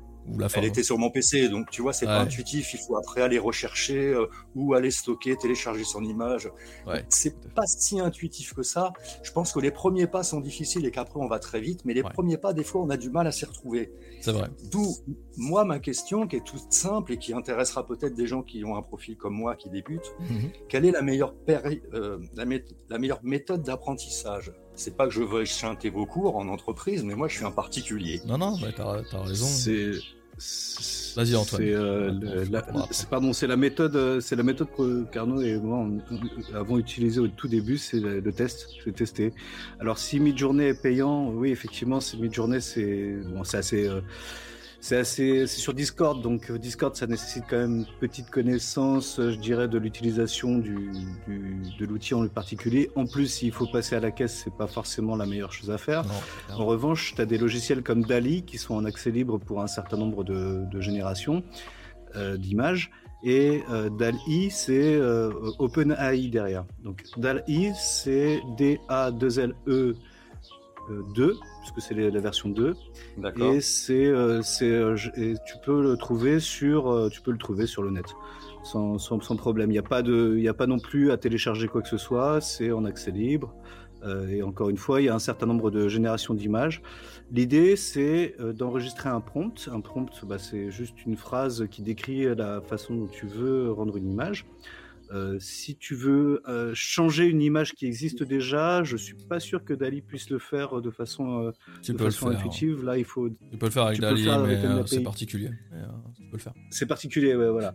elle 0.55 0.65
était 0.65 0.83
sur 0.83 0.99
mon 0.99 1.11
PC, 1.11 1.49
donc 1.49 1.71
tu 1.71 1.83
vois, 1.83 1.93
c'est 1.93 2.07
pas 2.07 2.21
intuitif. 2.21 2.75
Il 2.75 2.81
faut 2.81 2.97
après 2.97 3.23
aller 3.23 3.39
rechercher 3.39 4.09
euh, 4.09 4.27
ou 4.55 4.75
aller 4.75 4.91
stocker, 4.91 5.37
télécharger 5.37 5.85
son 5.85 6.05
image. 6.05 6.51
Ouais. 6.87 7.05
C'est 7.09 7.53
pas 7.55 7.67
si 7.67 8.01
intuitif 8.01 8.55
que 8.55 8.63
ça. 8.63 8.93
Je 9.23 9.33
pense 9.33 9.53
que 9.53 9.61
les 9.61 9.71
premiers 9.71 10.07
pas 10.07 10.23
sont 10.23 10.41
difficiles 10.41 10.87
et 10.87 10.91
qu'après 10.91 11.21
on 11.21 11.29
va 11.29 11.39
très 11.39 11.61
vite, 11.61 11.85
mais 11.85 11.95
les 11.95 12.03
premiers 12.03 12.39
pas, 12.39 12.53
des 12.53 12.65
fois, 12.65 12.83
on 12.83 12.91
a 12.91 12.97
du 12.97 13.11
mal 13.11 13.27
à 13.27 13.33
s'y 13.33 13.45
retrouver. 13.45 13.93
C'est 14.21 14.33
vrai. 14.33 14.49
D'où 14.71 14.97
moi 15.37 15.65
ma 15.65 15.79
question 15.79 16.27
qui 16.27 16.37
est 16.37 16.45
toute 16.45 16.73
simple 16.73 17.13
et 17.13 17.19
qui 17.19 17.33
intéressera 17.33 17.87
peut-être 17.87 18.15
des 18.15 18.27
gens 18.27 18.43
qui 18.43 18.65
ont 18.65 18.77
un 18.77 18.83
profil 18.83 19.17
comme 19.17 19.35
moi 19.35 19.57
qui 19.57 19.71
débutent. 19.71 20.13
Mhm. 20.21 20.51
Quelle 20.69 20.85
est 20.85 20.91
la 20.91 21.03
meilleure, 21.03 21.35
euh, 21.49 22.19
la 22.35 22.99
meilleure 22.99 23.21
méthode 23.23 23.63
d'apprentissage? 23.63 24.53
C'est 24.75 24.97
pas 24.97 25.07
que 25.07 25.13
je 25.13 25.23
veux 25.23 25.45
chanter 25.45 25.91
vos 25.91 26.07
cours 26.07 26.37
en 26.37 26.49
entreprise, 26.49 27.03
mais 27.03 27.15
moi 27.15 27.29
je 27.29 27.37
suis 27.37 27.45
un 27.45 27.51
particulier. 27.51 28.21
Non, 28.27 28.39
non, 28.39 28.57
mais 28.63 28.73
t'as 28.73 29.03
as 29.13 29.23
raison. 29.23 29.47
C'est 30.39 30.99
Vas-y 31.17 31.35
Antoine. 31.35 31.63
C'est 31.63 31.75
euh, 31.75 32.13
pardon, 33.11 33.33
c'est 33.33 33.49
la 33.49 33.57
méthode, 33.57 33.97
euh, 33.97 34.21
c'est 34.21 34.37
la 34.37 34.45
méthode 34.45 34.69
que 34.77 35.05
Carnot 35.11 35.41
et 35.41 35.59
moi 35.59 35.85
avons 36.55 36.79
utilisée 36.79 37.19
au 37.21 37.27
tout 37.27 37.49
début, 37.49 37.77
c'est 37.77 37.99
le, 37.99 38.33
test. 38.33 38.69
Je 38.79 38.85
vais 38.85 38.93
tester. 38.93 39.33
Alors 39.81 39.99
si 39.99 40.21
Midjourney 40.21 40.67
est 40.67 40.81
payant, 40.81 41.31
oui 41.31 41.51
effectivement, 41.51 41.99
Midjourney 42.21 42.61
c'est 42.61 43.17
bon, 43.35 43.43
c'est 43.43 43.57
assez 43.57 43.89
euh, 43.89 44.01
c'est 44.81 44.97
assez, 44.97 45.47
c'est 45.47 45.61
sur 45.61 45.75
Discord, 45.75 46.23
donc 46.23 46.51
euh, 46.51 46.59
Discord 46.59 46.95
ça 46.95 47.07
nécessite 47.07 47.45
quand 47.49 47.59
même 47.59 47.77
une 47.79 47.87
petite 48.01 48.31
connaissance, 48.31 49.19
euh, 49.19 49.33
je 49.33 49.37
dirais, 49.37 49.69
de 49.69 49.77
l'utilisation 49.77 50.59
du, 50.59 50.91
du, 51.27 51.63
de 51.79 51.85
l'outil 51.85 52.15
en 52.15 52.27
particulier. 52.29 52.91
En 52.95 53.07
plus, 53.07 53.27
s'il 53.27 53.53
faut 53.53 53.67
passer 53.67 53.97
à 53.97 54.01
la 54.01 54.11
caisse, 54.11 54.43
c'est 54.45 54.55
pas 54.55 54.69
forcément 54.69 55.17
la 55.17 55.27
meilleure 55.27 55.53
chose 55.53 55.71
à 55.71 55.79
faire. 55.79 56.05
en 56.51 56.65
revanche, 56.65 57.15
tu 57.17 57.21
as 57.21 57.27
des 57.27 57.39
logiciels 57.39 57.83
comme 57.83 58.05
DALI 58.05 58.43
qui 58.43 58.59
sont 58.59 58.75
en 58.75 58.85
accès 58.85 59.11
libre 59.11 59.39
pour 59.39 59.61
un 59.61 59.67
certain 59.67 59.97
nombre 59.97 60.23
de, 60.25 60.65
de 60.71 60.81
générations 60.81 61.43
euh, 62.17 62.37
d'images. 62.37 62.91
Et 63.23 63.63
euh, 63.71 63.91
DALI, 63.91 64.51
c'est 64.51 64.95
euh, 64.95 65.33
OpenAI 65.59 66.29
derrière. 66.29 66.65
Donc 66.85 67.03
DALI, 67.17 67.73
c'est 67.77 68.41
D-A-2-L-E 68.57 69.97
2 71.15 71.37
que 71.73 71.81
c'est 71.81 71.95
la 71.95 72.21
version 72.21 72.49
2. 72.49 72.75
Et 73.41 73.61
c'est, 73.61 74.07
euh, 74.07 74.43
euh, 74.63 75.35
tu 75.47 75.57
peux 75.65 75.83
le 75.83 75.97
trouver 75.97 76.41
sur, 76.41 76.91
euh, 76.91 77.09
tu 77.09 77.21
peux 77.21 77.31
le 77.31 77.39
trouver 77.39 77.67
sur 77.67 77.83
le 77.83 77.91
net, 77.91 78.07
sans, 78.63 78.99
sans, 78.99 79.19
problème. 79.37 79.71
Il 79.71 79.75
n'y 79.75 79.79
a 79.79 79.83
pas 79.83 80.03
de, 80.03 80.37
il 80.39 80.49
a 80.49 80.55
pas 80.55 80.67
non 80.67 80.79
plus 80.79 81.11
à 81.11 81.17
télécharger 81.17 81.69
quoi 81.69 81.83
que 81.83 81.89
ce 81.89 81.99
soit. 81.99 82.41
C'est 82.41 82.73
en 82.73 82.85
accès 82.85 83.11
libre. 83.11 83.55
et 84.31 84.43
encore 84.43 84.71
une 84.71 84.77
fois, 84.77 85.01
il 85.01 85.07
y 85.07 85.09
a 85.09 85.15
un 85.15 85.19
certain 85.19 85.47
nombre 85.47 85.71
de 85.71 85.89
générations 85.89 86.35
d'images. 86.35 86.83
L'idée, 87.33 87.77
c'est 87.77 88.37
d'enregistrer 88.55 89.09
un 89.09 89.21
prompt. 89.21 89.69
Un 89.73 89.81
prompt, 89.81 90.25
bah, 90.25 90.39
c'est 90.39 90.71
juste 90.71 91.05
une 91.05 91.17
phrase 91.17 91.67
qui 91.71 91.83
décrit 91.83 92.25
la 92.35 92.61
façon 92.61 92.95
dont 92.95 93.09
tu 93.09 93.27
veux 93.27 93.73
rendre 93.73 93.97
une 93.97 94.11
image. 94.11 94.47
Euh, 95.11 95.39
si 95.41 95.77
tu 95.77 95.95
veux 95.95 96.43
euh, 96.49 96.73
changer 96.75 97.25
une 97.25 97.41
image 97.41 97.73
qui 97.73 97.87
existe 97.87 98.23
déjà, 98.23 98.83
je 98.85 98.97
suis 98.97 99.15
pas 99.15 99.41
sûr 99.41 99.65
que 99.65 99.73
Dali 99.73 100.03
puisse 100.03 100.29
le 100.29 100.39
faire 100.39 100.83
de 100.83 100.91
façon, 100.91 101.45
euh, 101.45 101.53
de 101.89 101.99
façon 101.99 102.29
intuitive. 102.29 102.85
Là, 102.85 102.99
il 102.99 103.05
faut. 103.05 103.29
Tu 103.29 103.59
peux 103.59 103.67
le 103.67 103.73
faire 103.73 103.85
avec 103.85 104.01
Dali, 104.01 104.27
mais 104.27 104.83
c'est 104.87 105.03
particulier. 105.03 105.51
C'est 106.71 106.87
particulier, 106.87 107.35
ouais, 107.35 107.51
voilà. 107.51 107.75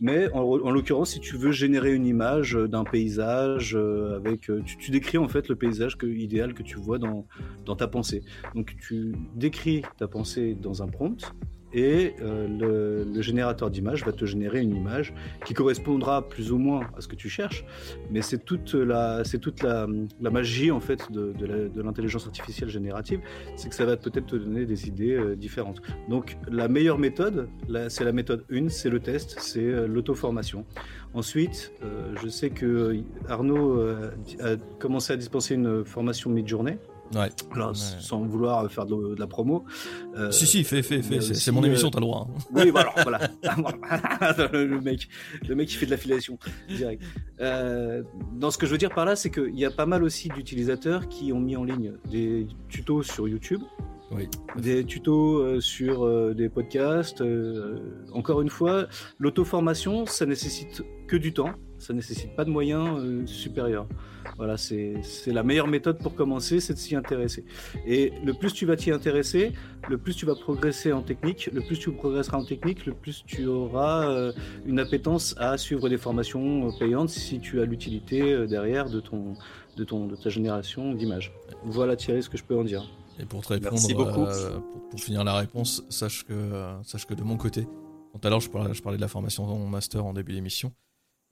Mais 0.00 0.30
en, 0.32 0.70
l'occurrence, 0.70 1.12
si 1.12 1.20
tu 1.20 1.36
veux 1.36 1.52
générer 1.52 1.94
une 1.94 2.06
image 2.06 2.52
d'un 2.54 2.84
paysage 2.84 3.76
avec, 3.76 4.50
tu, 4.64 4.90
décris 4.90 5.18
en 5.18 5.28
fait 5.28 5.48
le 5.48 5.56
paysage 5.56 5.96
que, 5.96 6.06
idéal 6.06 6.54
que 6.54 6.62
tu 6.62 6.76
vois 6.76 6.98
dans, 6.98 7.26
dans 7.64 7.76
ta 7.76 7.88
pensée. 7.88 8.22
Donc, 8.54 8.76
tu 8.86 9.14
décris 9.34 9.82
ta 9.96 10.06
pensée 10.06 10.54
dans 10.54 10.82
un 10.82 10.88
prompt 10.88 11.32
et 11.74 12.14
euh, 12.22 13.04
le, 13.04 13.20
générateur 13.20 13.70
d'image 13.70 14.04
va 14.04 14.12
te 14.12 14.24
générer 14.24 14.60
une 14.60 14.74
image 14.74 15.12
qui 15.44 15.54
correspondra 15.54 16.28
plus 16.28 16.52
ou 16.52 16.58
moins 16.58 16.82
à 16.96 17.00
ce 17.00 17.08
que 17.08 17.16
tu 17.16 17.28
cherches, 17.28 17.64
mais 18.10 18.22
c'est 18.22 18.44
toute 18.44 18.74
la, 18.74 19.24
c'est 19.24 19.38
toute 19.38 19.62
la, 19.62 19.86
magie 20.20 20.70
en 20.70 20.80
fait 20.80 21.10
de, 21.10 21.34
l'intelligence 21.80 22.26
artificielle 22.26 22.68
générative, 22.68 23.20
c'est 23.56 23.68
que 23.68 23.74
ça 23.74 23.84
va 23.84 23.96
peut-être 23.96 24.26
te 24.26 24.36
donner 24.36 24.66
des 24.66 24.88
idées 24.88 25.14
euh, 25.14 25.36
différentes. 25.36 25.82
Donc 26.08 26.36
la 26.50 26.68
meilleure 26.68 26.98
méthode, 26.98 27.48
c'est 27.88 28.04
la 28.04 28.12
méthode 28.12 28.44
1, 28.50 28.68
c'est 28.68 28.90
le 28.90 29.00
test, 29.00 29.36
c'est 29.40 29.60
euh, 29.60 29.86
l'auto-formation. 29.86 30.64
Ensuite, 31.12 31.72
je 32.20 32.28
sais 32.28 32.50
que 32.50 32.96
Arnaud 33.28 33.80
a 34.40 34.56
commencé 34.80 35.12
à 35.12 35.16
dispenser 35.16 35.54
une 35.54 35.84
formation 35.84 36.28
mid-journée. 36.28 36.78
Ouais. 37.14 37.28
Sans 37.74 38.22
vouloir 38.24 38.70
faire 38.70 38.86
de, 38.86 39.14
la 39.18 39.26
promo. 39.26 39.64
Euh, 40.16 40.30
si, 40.30 40.46
si, 40.46 40.64
fais, 40.64 40.82
fais, 40.82 41.02
fais. 41.02 41.20
C'est 41.20 41.52
mon 41.52 41.62
émission, 41.62 41.88
euh, 41.88 41.90
t'as 41.90 42.00
le 42.00 42.06
droit. 42.06 42.28
Hein. 42.28 42.40
Oui, 42.54 42.70
voilà. 42.70 42.92
voilà. 43.02 43.18
le, 44.52 44.80
mec, 44.80 45.08
le 45.46 45.54
mec 45.54 45.68
qui 45.68 45.76
fait 45.76 45.86
de 45.86 45.90
l'affiliation 45.90 46.38
direct. 46.68 47.02
Euh, 47.40 48.02
dans 48.32 48.50
ce 48.50 48.58
que 48.58 48.66
je 48.66 48.72
veux 48.72 48.78
dire 48.78 48.94
par 48.94 49.04
là, 49.04 49.16
c'est 49.16 49.30
qu'il 49.30 49.58
y 49.58 49.64
a 49.64 49.70
pas 49.70 49.86
mal 49.86 50.02
aussi 50.02 50.28
d'utilisateurs 50.28 51.08
qui 51.08 51.32
ont 51.32 51.40
mis 51.40 51.56
en 51.56 51.64
ligne 51.64 51.92
des 52.10 52.46
tutos 52.68 53.02
sur 53.02 53.28
YouTube. 53.28 53.60
Oui. 54.10 54.28
Des 54.56 54.84
tutos 54.84 55.60
sur 55.60 56.34
des 56.34 56.48
podcasts. 56.48 57.22
encore 58.12 58.42
une 58.42 58.50
fois, 58.50 58.86
l'auto-formation, 59.18 60.06
ça 60.06 60.26
nécessite 60.26 60.82
que 61.06 61.16
du 61.16 61.32
temps 61.32 61.54
ça 61.84 61.92
nécessite 61.92 62.34
pas 62.34 62.44
de 62.44 62.50
moyens 62.50 62.98
euh, 62.98 63.26
supérieurs. 63.26 63.86
Voilà, 64.36 64.56
c'est 64.56 65.02
la 65.26 65.42
meilleure 65.42 65.68
méthode 65.68 65.98
pour 65.98 66.14
commencer, 66.14 66.58
c'est 66.58 66.72
de 66.72 66.78
s'y 66.78 66.96
intéresser. 66.96 67.44
Et 67.86 68.12
le 68.24 68.32
plus 68.32 68.52
tu 68.52 68.64
vas 68.64 68.74
t'y 68.74 68.90
intéresser, 68.90 69.52
le 69.88 69.98
plus 69.98 70.16
tu 70.16 70.24
vas 70.24 70.34
progresser 70.34 70.92
en 70.92 71.02
technique, 71.02 71.50
le 71.52 71.60
plus 71.60 71.78
tu 71.78 71.92
progresseras 71.92 72.38
en 72.38 72.44
technique, 72.44 72.86
le 72.86 72.94
plus 72.94 73.22
tu 73.26 73.46
auras 73.46 74.08
euh, 74.08 74.32
une 74.64 74.78
appétence 74.78 75.34
à 75.38 75.58
suivre 75.58 75.90
des 75.90 75.98
formations 75.98 76.68
euh, 76.68 76.70
payantes 76.78 77.10
si 77.10 77.38
tu 77.38 77.60
as 77.60 77.66
l'utilité 77.66 78.46
derrière 78.46 78.88
de, 78.88 79.00
ton, 79.00 79.34
de, 79.76 79.84
ton, 79.84 80.06
de 80.06 80.16
ta 80.16 80.30
génération 80.30 80.94
d'images. 80.94 81.32
Voilà 81.64 81.94
Thierry 81.94 82.22
ce 82.22 82.30
que 82.30 82.38
je 82.38 82.44
peux 82.44 82.56
en 82.56 82.64
dire. 82.64 82.90
Et 83.20 83.26
pour 83.26 83.42
te 83.42 83.52
répondre, 83.52 83.76
pour, 84.90 85.00
finir 85.00 85.22
la 85.22 85.34
réponse, 85.34 85.84
sache 85.90 86.24
que, 86.24 86.32
sache 86.82 87.06
que 87.06 87.14
de 87.14 87.22
mon 87.22 87.36
côté, 87.36 87.64
tout 87.64 88.26
à 88.26 88.30
l'heure 88.30 88.40
je 88.40 88.48
parlais, 88.48 88.72
je 88.72 88.82
parlais 88.82 88.96
de 88.96 89.02
la 89.02 89.08
formation 89.08 89.44
master 89.68 90.04
en 90.04 90.14
début 90.14 90.32
d'émission, 90.32 90.72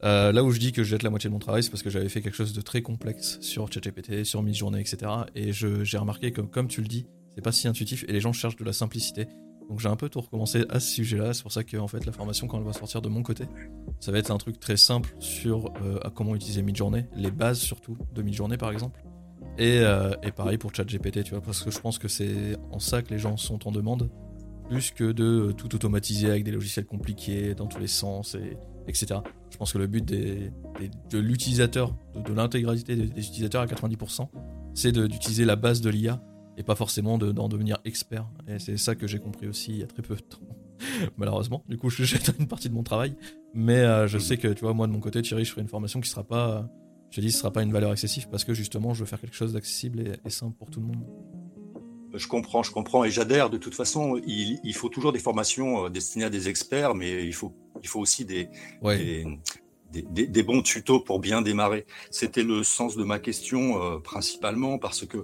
euh, 0.04 0.32
là 0.32 0.42
où 0.42 0.50
je 0.50 0.58
dis 0.58 0.72
que 0.72 0.82
je 0.82 0.90
jette 0.90 1.02
la 1.02 1.10
moitié 1.10 1.28
de 1.28 1.32
mon 1.32 1.38
travail, 1.38 1.62
c'est 1.62 1.70
parce 1.70 1.82
que 1.82 1.90
j'avais 1.90 2.08
fait 2.08 2.20
quelque 2.20 2.34
chose 2.34 2.52
de 2.52 2.60
très 2.60 2.82
complexe 2.82 3.38
sur 3.40 3.72
ChatGPT, 3.72 4.24
sur 4.24 4.42
Midjourney, 4.42 4.80
etc. 4.80 5.10
Et 5.34 5.52
j'ai 5.52 5.98
remarqué 5.98 6.32
que, 6.32 6.40
comme 6.40 6.68
tu 6.68 6.80
le 6.80 6.88
dis, 6.88 7.06
c'est 7.34 7.42
pas 7.42 7.52
si 7.52 7.68
intuitif 7.68 8.04
et 8.08 8.12
les 8.12 8.20
gens 8.20 8.32
cherchent 8.32 8.56
de 8.56 8.64
la 8.64 8.72
simplicité. 8.72 9.26
Donc 9.68 9.80
j'ai 9.80 9.88
un 9.88 9.96
peu 9.96 10.08
tout 10.08 10.20
recommencé 10.20 10.64
à 10.68 10.80
ce 10.80 10.92
sujet-là. 10.92 11.32
C'est 11.32 11.42
pour 11.42 11.52
ça 11.52 11.64
que 11.64 11.76
en 11.76 11.88
fait 11.88 12.04
la 12.04 12.12
formation 12.12 12.46
quand 12.46 12.58
elle 12.58 12.64
va 12.64 12.72
sortir 12.72 13.00
de 13.00 13.08
mon 13.08 13.22
côté, 13.22 13.44
ça 14.00 14.12
va 14.12 14.18
être 14.18 14.30
un 14.30 14.38
truc 14.38 14.58
très 14.58 14.76
simple 14.76 15.14
sur 15.18 15.72
euh, 15.82 15.98
comment 16.14 16.34
utiliser 16.34 16.62
Midjourney, 16.62 17.06
les 17.16 17.30
bases 17.30 17.60
surtout 17.60 17.96
de 18.12 18.22
Midjourney 18.22 18.56
par 18.56 18.70
exemple. 18.70 19.02
Et, 19.58 19.80
euh, 19.80 20.12
et 20.22 20.32
pareil 20.32 20.58
pour 20.58 20.74
ChatGPT, 20.74 21.24
tu 21.24 21.30
vois, 21.30 21.42
parce 21.42 21.62
que 21.62 21.70
je 21.70 21.78
pense 21.78 21.98
que 21.98 22.08
c'est 22.08 22.56
en 22.70 22.78
ça 22.78 23.02
que 23.02 23.10
les 23.10 23.18
gens 23.18 23.36
sont 23.36 23.66
en 23.68 23.70
demande, 23.70 24.10
plus 24.68 24.90
que 24.90 25.12
de 25.12 25.52
tout 25.56 25.74
automatiser 25.74 26.28
avec 26.28 26.44
des 26.44 26.52
logiciels 26.52 26.86
compliqués 26.86 27.54
dans 27.54 27.66
tous 27.66 27.78
les 27.78 27.86
sens 27.86 28.34
et 28.34 28.56
etc. 28.88 29.20
Je 29.52 29.58
pense 29.58 29.72
que 29.72 29.78
le 29.78 29.86
but 29.86 30.04
de 30.04 31.18
l'utilisateur, 31.18 31.94
de, 32.14 32.32
l'intégralité 32.32 32.96
des, 32.96 33.04
utilisateurs 33.04 33.60
à 33.62 33.66
90%, 33.66 34.28
c'est 34.74 34.92
d'utiliser 34.92 35.44
la 35.44 35.56
base 35.56 35.82
de 35.82 35.90
l'IA 35.90 36.22
et 36.56 36.62
pas 36.62 36.74
forcément 36.74 37.18
d'en 37.18 37.48
devenir 37.48 37.78
expert. 37.84 38.26
Et 38.48 38.58
c'est 38.58 38.78
ça 38.78 38.94
que 38.94 39.06
j'ai 39.06 39.18
compris 39.18 39.46
aussi 39.46 39.72
il 39.72 39.78
y 39.78 39.82
a 39.82 39.86
très 39.86 40.02
peu 40.02 40.16
de 40.16 40.22
temps, 40.22 40.40
malheureusement. 41.18 41.64
Du 41.68 41.76
coup, 41.76 41.90
je 41.90 42.02
jette 42.04 42.34
une 42.38 42.48
partie 42.48 42.70
de 42.70 42.74
mon 42.74 42.82
travail. 42.82 43.14
Mais 43.52 43.80
euh, 43.80 44.06
je 44.06 44.18
sais 44.18 44.38
que, 44.38 44.48
tu 44.48 44.62
vois, 44.62 44.72
moi 44.72 44.86
de 44.86 44.92
mon 44.92 45.00
côté, 45.00 45.20
Thierry, 45.20 45.44
je 45.44 45.50
ferai 45.50 45.60
une 45.60 45.68
formation 45.68 46.00
qui 46.00 46.08
sera 46.08 46.24
pas, 46.24 46.66
je 47.10 47.20
dis, 47.20 47.30
ce 47.30 47.38
sera 47.38 47.52
pas 47.52 47.62
une 47.62 47.72
valeur 47.72 47.92
excessive 47.92 48.28
parce 48.30 48.44
que 48.44 48.54
justement, 48.54 48.94
je 48.94 49.00
veux 49.00 49.06
faire 49.06 49.20
quelque 49.20 49.36
chose 49.36 49.52
d'accessible 49.52 50.02
et 50.24 50.30
simple 50.30 50.56
pour 50.56 50.70
tout 50.70 50.80
le 50.80 50.86
monde. 50.86 51.04
Je 52.14 52.28
comprends, 52.28 52.62
je 52.62 52.70
comprends 52.70 53.04
et 53.04 53.10
j'adhère. 53.10 53.50
De 53.50 53.58
toute 53.58 53.74
façon, 53.74 54.20
il, 54.26 54.74
faut 54.74 54.88
toujours 54.88 55.12
des 55.12 55.18
formations 55.18 55.86
euh, 55.86 55.88
destinées 55.88 56.26
à 56.26 56.30
des 56.30 56.48
experts, 56.48 56.94
mais 56.94 57.24
il 57.24 57.34
faut, 57.34 57.52
il 57.82 57.88
faut 57.88 58.00
aussi 58.00 58.24
des, 58.24 58.48
des, 59.92 60.42
bons 60.42 60.62
tutos 60.62 61.00
pour 61.00 61.20
bien 61.20 61.42
démarrer. 61.42 61.86
C'était 62.10 62.42
le 62.42 62.62
sens 62.62 62.96
de 62.96 63.04
ma 63.04 63.18
question 63.18 63.82
euh, 63.82 63.98
principalement 63.98 64.78
parce 64.78 65.06
que 65.06 65.18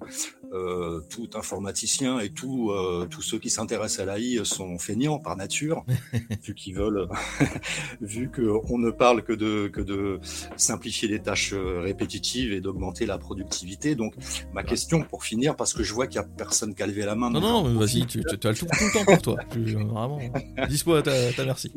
euh, 0.53 1.01
tout 1.11 1.29
informaticien 1.35 2.21
et 2.21 2.31
tout, 2.31 2.71
euh, 2.71 3.07
tous 3.11 3.21
ceux 3.21 3.39
qui 3.39 3.51
s'intéressent 3.51 4.09
à 4.09 4.17
l'AI 4.17 4.41
sont 4.45 4.79
feignants 4.79 5.19
par 5.19 5.37
nature, 5.37 5.85
vu 6.43 6.55
qu'ils 6.55 6.75
veulent, 6.75 7.07
vu 8.01 8.31
qu'on 8.31 8.79
ne 8.79 8.91
parle 8.91 9.23
que 9.23 9.35
de, 9.35 9.69
que 9.69 9.83
de 9.83 10.21
simplifier 10.57 11.07
les 11.07 11.21
tâches 11.21 11.53
euh, 11.53 11.81
répétitives 11.81 12.53
et 12.53 12.63
d'augmenter 12.63 13.05
la 13.05 13.19
productivité. 13.19 13.95
Donc, 13.95 14.15
ma 14.55 14.63
question 14.63 15.03
pour 15.03 15.23
finir, 15.23 15.55
parce 15.55 15.75
que 15.75 15.83
je 15.83 15.93
vois 15.93 16.07
qu'il 16.07 16.19
n'y 16.19 16.27
a 16.27 16.31
personne 16.37 16.75
qui 16.75 16.83
a 16.83 16.87
levé 16.87 17.05
la 17.05 17.15
main. 17.15 17.29
Non, 17.29 17.41
non, 17.41 17.79
vas-y, 17.79 18.07
tu, 18.07 18.23
tu, 18.23 18.49
as 18.49 18.55
tout, 18.55 18.65
le 18.65 18.93
temps 18.93 19.05
pour 19.05 19.21
toi. 19.21 19.37
vraiment, 19.51 20.19
dispo 20.69 20.95
à 20.95 21.03
ta, 21.03 21.33
ta 21.33 21.45
merci. 21.45 21.71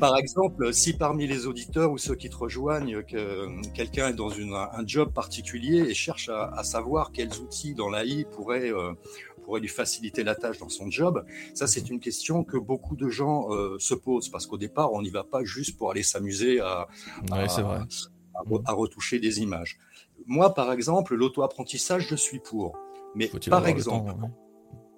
par 0.00 0.16
exemple, 0.16 0.72
si 0.72 0.94
parmi 0.94 1.28
les 1.28 1.46
auditeurs 1.46 1.92
ou 1.92 1.98
ceux 1.98 2.16
qui 2.16 2.28
te 2.28 2.36
rejoignent, 2.36 3.02
que, 3.04 3.46
quelqu'un 3.72 4.08
est 4.08 4.14
dans 4.14 4.30
une, 4.30 4.54
un 4.54 4.84
job 4.84 5.12
particulier 5.12 5.86
et 5.88 5.94
cherche 5.94 6.28
à, 6.28 6.50
à 6.56 6.64
savoir 6.64 7.12
quels 7.12 7.38
outils 7.38 7.67
dans 7.74 7.90
l'AI 7.90 8.24
pourrait, 8.24 8.72
euh, 8.72 8.92
pourrait 9.44 9.60
lui 9.60 9.68
faciliter 9.68 10.24
la 10.24 10.34
tâche 10.34 10.58
dans 10.58 10.68
son 10.68 10.90
job 10.90 11.24
Ça, 11.54 11.66
c'est 11.66 11.90
une 11.90 12.00
question 12.00 12.44
que 12.44 12.56
beaucoup 12.56 12.96
de 12.96 13.08
gens 13.08 13.52
euh, 13.52 13.78
se 13.78 13.94
posent 13.94 14.28
parce 14.28 14.46
qu'au 14.46 14.58
départ, 14.58 14.92
on 14.92 15.02
n'y 15.02 15.10
va 15.10 15.24
pas 15.24 15.44
juste 15.44 15.76
pour 15.76 15.90
aller 15.90 16.02
s'amuser 16.02 16.60
à, 16.60 16.88
à, 17.30 18.72
retoucher 18.72 19.18
des 19.18 19.40
images. 19.40 19.78
Moi, 20.26 20.54
par 20.54 20.72
exemple, 20.72 21.14
l'auto-apprentissage, 21.14 22.06
je 22.08 22.16
suis 22.16 22.40
pour. 22.40 22.76
Mais 23.14 23.30
par 23.48 23.66
exemple, 23.66 24.14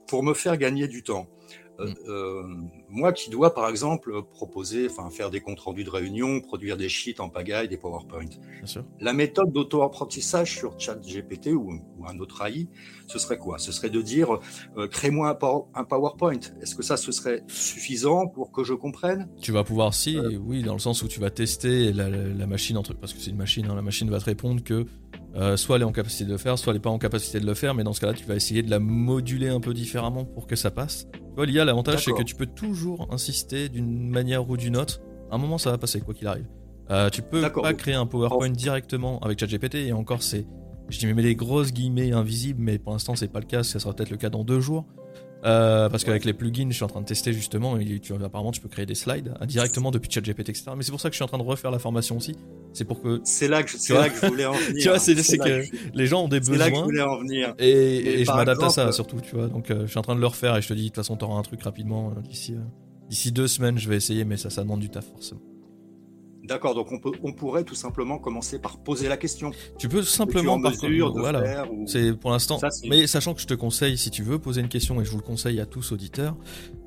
pour 0.08 0.22
me 0.22 0.34
faire 0.34 0.56
gagner 0.56 0.88
du 0.88 1.02
temps, 1.02 1.28
euh, 1.80 1.86
mm. 1.86 1.94
euh, 2.08 2.42
moi 2.88 3.12
qui 3.12 3.30
dois, 3.30 3.54
par 3.54 3.68
exemple, 3.68 4.22
proposer, 4.32 4.86
enfin, 4.88 5.10
faire 5.10 5.30
des 5.30 5.40
comptes 5.40 5.60
rendus 5.60 5.84
de 5.84 5.90
réunion, 5.90 6.40
produire 6.40 6.76
des 6.76 6.88
sheets 6.88 7.20
en 7.20 7.28
pagaille, 7.28 7.68
des 7.68 7.76
PowerPoint. 7.76 8.26
La 9.00 9.12
méthode 9.12 9.52
d'auto-apprentissage 9.52 10.56
sur 10.56 10.78
ChatGPT 10.78 11.48
ou, 11.48 11.80
ou 11.98 12.06
un 12.06 12.18
autre 12.18 12.42
AI, 12.46 12.68
ce 13.06 13.18
serait 13.18 13.38
quoi? 13.38 13.58
Ce 13.58 13.72
serait 13.72 13.90
de 13.90 14.02
dire, 14.02 14.38
euh, 14.76 14.88
crée-moi 14.88 15.38
un, 15.74 15.84
PowerPoint. 15.84 16.40
Est-ce 16.60 16.74
que 16.74 16.82
ça, 16.82 16.96
ce 16.96 17.12
serait 17.12 17.42
suffisant 17.48 18.28
pour 18.28 18.52
que 18.52 18.64
je 18.64 18.74
comprenne? 18.74 19.28
Tu 19.40 19.52
vas 19.52 19.64
pouvoir, 19.64 19.94
si, 19.94 20.18
oui, 20.18 20.62
dans 20.62 20.74
le 20.74 20.78
sens 20.78 21.02
où 21.02 21.08
tu 21.08 21.20
vas 21.20 21.30
tester 21.30 21.92
la, 21.92 22.46
machine 22.46 22.76
entre, 22.76 22.94
parce 22.94 23.12
que 23.12 23.20
c'est 23.20 23.30
une 23.30 23.36
machine, 23.36 23.66
hein, 23.70 23.74
la 23.74 23.82
machine 23.82 24.10
va 24.10 24.18
te 24.18 24.24
répondre 24.24 24.62
que 24.62 24.86
soit 25.56 25.76
elle 25.76 25.82
est 25.82 25.86
en 25.86 25.92
capacité 25.92 26.24
de 26.24 26.30
le 26.30 26.38
faire, 26.38 26.58
soit 26.58 26.72
elle 26.72 26.78
n'est 26.78 26.82
pas 26.82 26.90
en 26.90 26.98
capacité 26.98 27.40
de 27.40 27.46
le 27.46 27.54
faire, 27.54 27.74
mais 27.74 27.84
dans 27.84 27.92
ce 27.92 28.00
cas-là, 28.00 28.14
tu 28.14 28.24
vas 28.24 28.34
essayer 28.34 28.62
de 28.62 28.70
la 28.70 28.78
moduler 28.78 29.48
un 29.48 29.60
peu 29.60 29.74
différemment 29.74 30.24
pour 30.24 30.46
que 30.46 30.56
ça 30.56 30.70
passe. 30.70 31.06
L'IA, 31.38 31.64
l'avantage, 31.64 32.04
c'est 32.04 32.12
que 32.12 32.22
tu 32.22 32.34
peux 32.34 32.46
toujours 32.46 33.08
insister 33.10 33.68
d'une 33.68 34.08
manière 34.10 34.48
ou 34.48 34.56
d'une 34.56 34.76
autre. 34.76 35.00
À 35.30 35.36
un 35.36 35.38
moment, 35.38 35.58
ça 35.58 35.70
va 35.70 35.78
passer, 35.78 36.00
quoi 36.00 36.14
qu'il 36.14 36.26
arrive. 36.26 36.46
Euh, 36.90 37.08
tu 37.08 37.22
peux 37.22 37.40
pas 37.40 37.72
créer 37.74 37.94
un 37.94 38.06
PowerPoint 38.06 38.50
directement 38.50 39.20
avec 39.20 39.38
ChatGPT, 39.38 39.76
et 39.76 39.92
encore, 39.92 40.22
c'est. 40.22 40.46
Je 40.88 40.98
dis, 40.98 41.06
mais 41.06 41.22
les 41.22 41.36
grosses 41.36 41.72
guillemets 41.72 42.10
invisibles, 42.10 42.60
mais 42.60 42.78
pour 42.78 42.92
l'instant, 42.92 43.14
c'est 43.14 43.28
pas 43.28 43.38
le 43.38 43.46
cas, 43.46 43.62
ça 43.62 43.78
sera 43.78 43.94
peut-être 43.94 44.10
le 44.10 44.16
cas 44.16 44.28
dans 44.28 44.42
deux 44.42 44.58
jours. 44.58 44.86
Euh, 45.44 45.88
parce 45.88 46.04
qu'avec 46.04 46.24
les 46.24 46.34
plugins, 46.34 46.68
je 46.68 46.74
suis 46.74 46.84
en 46.84 46.88
train 46.88 47.00
de 47.00 47.06
tester 47.06 47.32
justement, 47.32 47.78
et 47.78 48.00
tu, 48.00 48.12
apparemment 48.14 48.52
tu 48.52 48.60
peux 48.60 48.68
créer 48.68 48.86
des 48.86 48.94
slides 48.94 49.32
hein, 49.40 49.46
directement 49.46 49.90
depuis 49.90 50.10
ChatGPT, 50.10 50.50
etc. 50.50 50.72
Mais 50.76 50.82
c'est 50.82 50.90
pour 50.90 51.00
ça 51.00 51.08
que 51.08 51.14
je 51.14 51.16
suis 51.16 51.24
en 51.24 51.28
train 51.28 51.38
de 51.38 51.42
refaire 51.42 51.70
la 51.70 51.78
formation 51.78 52.16
aussi. 52.16 52.36
C'est 52.72 52.84
pour 52.84 53.00
que. 53.00 53.20
C'est 53.24 53.48
là 53.48 53.62
que, 53.62 53.70
je, 53.70 53.94
là 53.94 54.10
que 54.10 54.20
je 54.20 54.26
voulais 54.26 54.46
en 54.46 54.52
venir. 54.68 54.82
tu 54.82 54.88
vois, 54.88 54.98
c'est 54.98 55.14
que, 55.14 55.64
les 55.94 56.06
gens 56.06 56.24
ont 56.24 56.28
des 56.28 56.40
besoins. 56.40 56.56
C'est 56.56 56.64
là 56.64 56.70
que 56.70 56.76
je 56.76 56.82
voulais 56.82 57.02
en 57.02 57.18
venir. 57.18 57.54
Et, 57.58 58.24
je 58.24 58.30
m'adapte 58.30 58.62
à 58.62 58.70
ça 58.70 58.92
surtout, 58.92 59.20
tu 59.20 59.34
vois. 59.34 59.48
Donc 59.48 59.70
euh, 59.70 59.82
je 59.82 59.90
suis 59.90 59.98
en 59.98 60.02
train 60.02 60.14
de 60.14 60.20
le 60.20 60.26
refaire 60.26 60.56
et 60.56 60.62
je 60.62 60.68
te 60.68 60.74
dis, 60.74 60.82
de 60.82 60.86
toute 60.88 60.96
façon, 60.96 61.16
t'auras 61.16 61.38
un 61.38 61.42
truc 61.42 61.62
rapidement 61.62 62.10
euh, 62.10 62.20
d'ici. 62.20 62.54
d'ici 63.08 63.32
deux 63.32 63.48
semaines, 63.48 63.78
je 63.78 63.88
vais 63.88 63.96
essayer, 63.96 64.24
mais 64.24 64.36
ça, 64.36 64.50
ça 64.50 64.62
demande 64.62 64.80
du 64.80 64.90
taf 64.90 65.06
forcément. 65.06 65.40
D'accord, 66.44 66.74
donc 66.74 66.90
on, 66.90 66.98
peut, 66.98 67.12
on 67.22 67.32
pourrait 67.32 67.64
tout 67.64 67.74
simplement 67.74 68.18
commencer 68.18 68.58
par 68.58 68.78
poser 68.78 69.08
la 69.08 69.16
question. 69.16 69.50
Tu 69.78 69.88
peux 69.88 70.02
simplement 70.02 70.60
par 70.60 70.72
mesure 70.72 71.12
voilà. 71.12 71.66
C'est 71.86 72.12
pour 72.14 72.30
l'instant. 72.30 72.60
Mais 72.88 73.06
sachant 73.06 73.34
que 73.34 73.40
je 73.40 73.46
te 73.46 73.54
conseille, 73.54 73.98
si 73.98 74.10
tu 74.10 74.22
veux 74.22 74.38
poser 74.38 74.60
une 74.60 74.68
question, 74.68 75.00
et 75.00 75.04
je 75.04 75.10
vous 75.10 75.18
le 75.18 75.22
conseille 75.22 75.60
à 75.60 75.66
tous 75.66 75.92
auditeurs, 75.92 76.36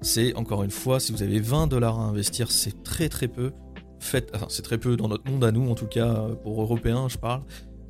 c'est 0.02 0.36
encore 0.36 0.64
une 0.64 0.72
fois, 0.72 1.00
si 1.00 1.12
vous 1.12 1.24
avez 1.24 1.40
20 1.40 1.68
dollars 1.68 2.00
à 2.00 2.04
investir, 2.04 2.52
c'est 2.52 2.84
très 2.84 3.10
très 3.10 3.28
peu. 3.28 3.52
Faites, 4.00 4.32
enfin, 4.36 4.48
c'est 4.50 4.64
très 4.64 4.78
peu 4.78 4.98
dans 4.98 5.08
notre 5.08 5.30
monde 5.30 5.44
à 5.44 5.52
nous, 5.52 5.70
en 5.70 5.76
tout 5.76 5.88
cas 5.88 6.28
pour 6.44 6.62
Européens, 6.62 7.08
je 7.08 7.18
parle. 7.18 7.44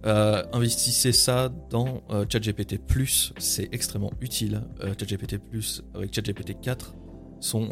Euh, 0.05 0.43
investissez 0.51 1.14
ça 1.14 1.49
dans 1.70 2.01
euh, 2.11 2.26
ChatGPT 2.30 2.78
Plus, 2.78 3.34
c'est 3.38 3.70
extrêmement 3.74 4.11
utile. 4.20 4.61
Euh, 4.84 4.93
ChatGPT 4.99 5.38
Plus 5.38 5.82
avec 5.95 6.14
ChatGPT 6.14 6.59
4 6.61 6.95
sont 7.39 7.72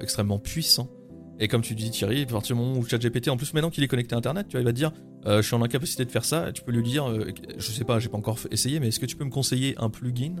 extrêmement 0.00 0.38
puissants. 0.38 0.90
Et 1.38 1.48
comme 1.48 1.60
tu 1.60 1.74
dis 1.74 1.90
Thierry, 1.90 2.22
à 2.22 2.26
partir 2.26 2.56
du 2.56 2.62
moment 2.62 2.78
où 2.78 2.86
ChatGPT, 2.86 3.28
en 3.28 3.36
plus 3.36 3.52
maintenant 3.52 3.70
qu'il 3.70 3.84
est 3.84 3.88
connecté 3.88 4.14
à 4.14 4.18
Internet, 4.18 4.46
tu 4.48 4.52
vois, 4.52 4.62
il 4.62 4.64
va 4.64 4.72
te 4.72 4.76
dire, 4.76 4.92
euh, 5.26 5.42
je 5.42 5.46
suis 5.46 5.54
en 5.54 5.62
incapacité 5.62 6.04
de 6.04 6.10
faire 6.10 6.24
ça, 6.24 6.50
tu 6.52 6.62
peux 6.62 6.72
lui 6.72 6.82
dire, 6.82 7.10
euh, 7.10 7.30
je 7.58 7.70
sais 7.70 7.84
pas, 7.84 7.98
j'ai 7.98 8.08
pas 8.08 8.16
encore 8.16 8.38
essayé, 8.50 8.80
mais 8.80 8.88
est-ce 8.88 9.00
que 9.00 9.06
tu 9.06 9.16
peux 9.16 9.24
me 9.24 9.30
conseiller 9.30 9.74
un 9.78 9.90
plugin 9.90 10.36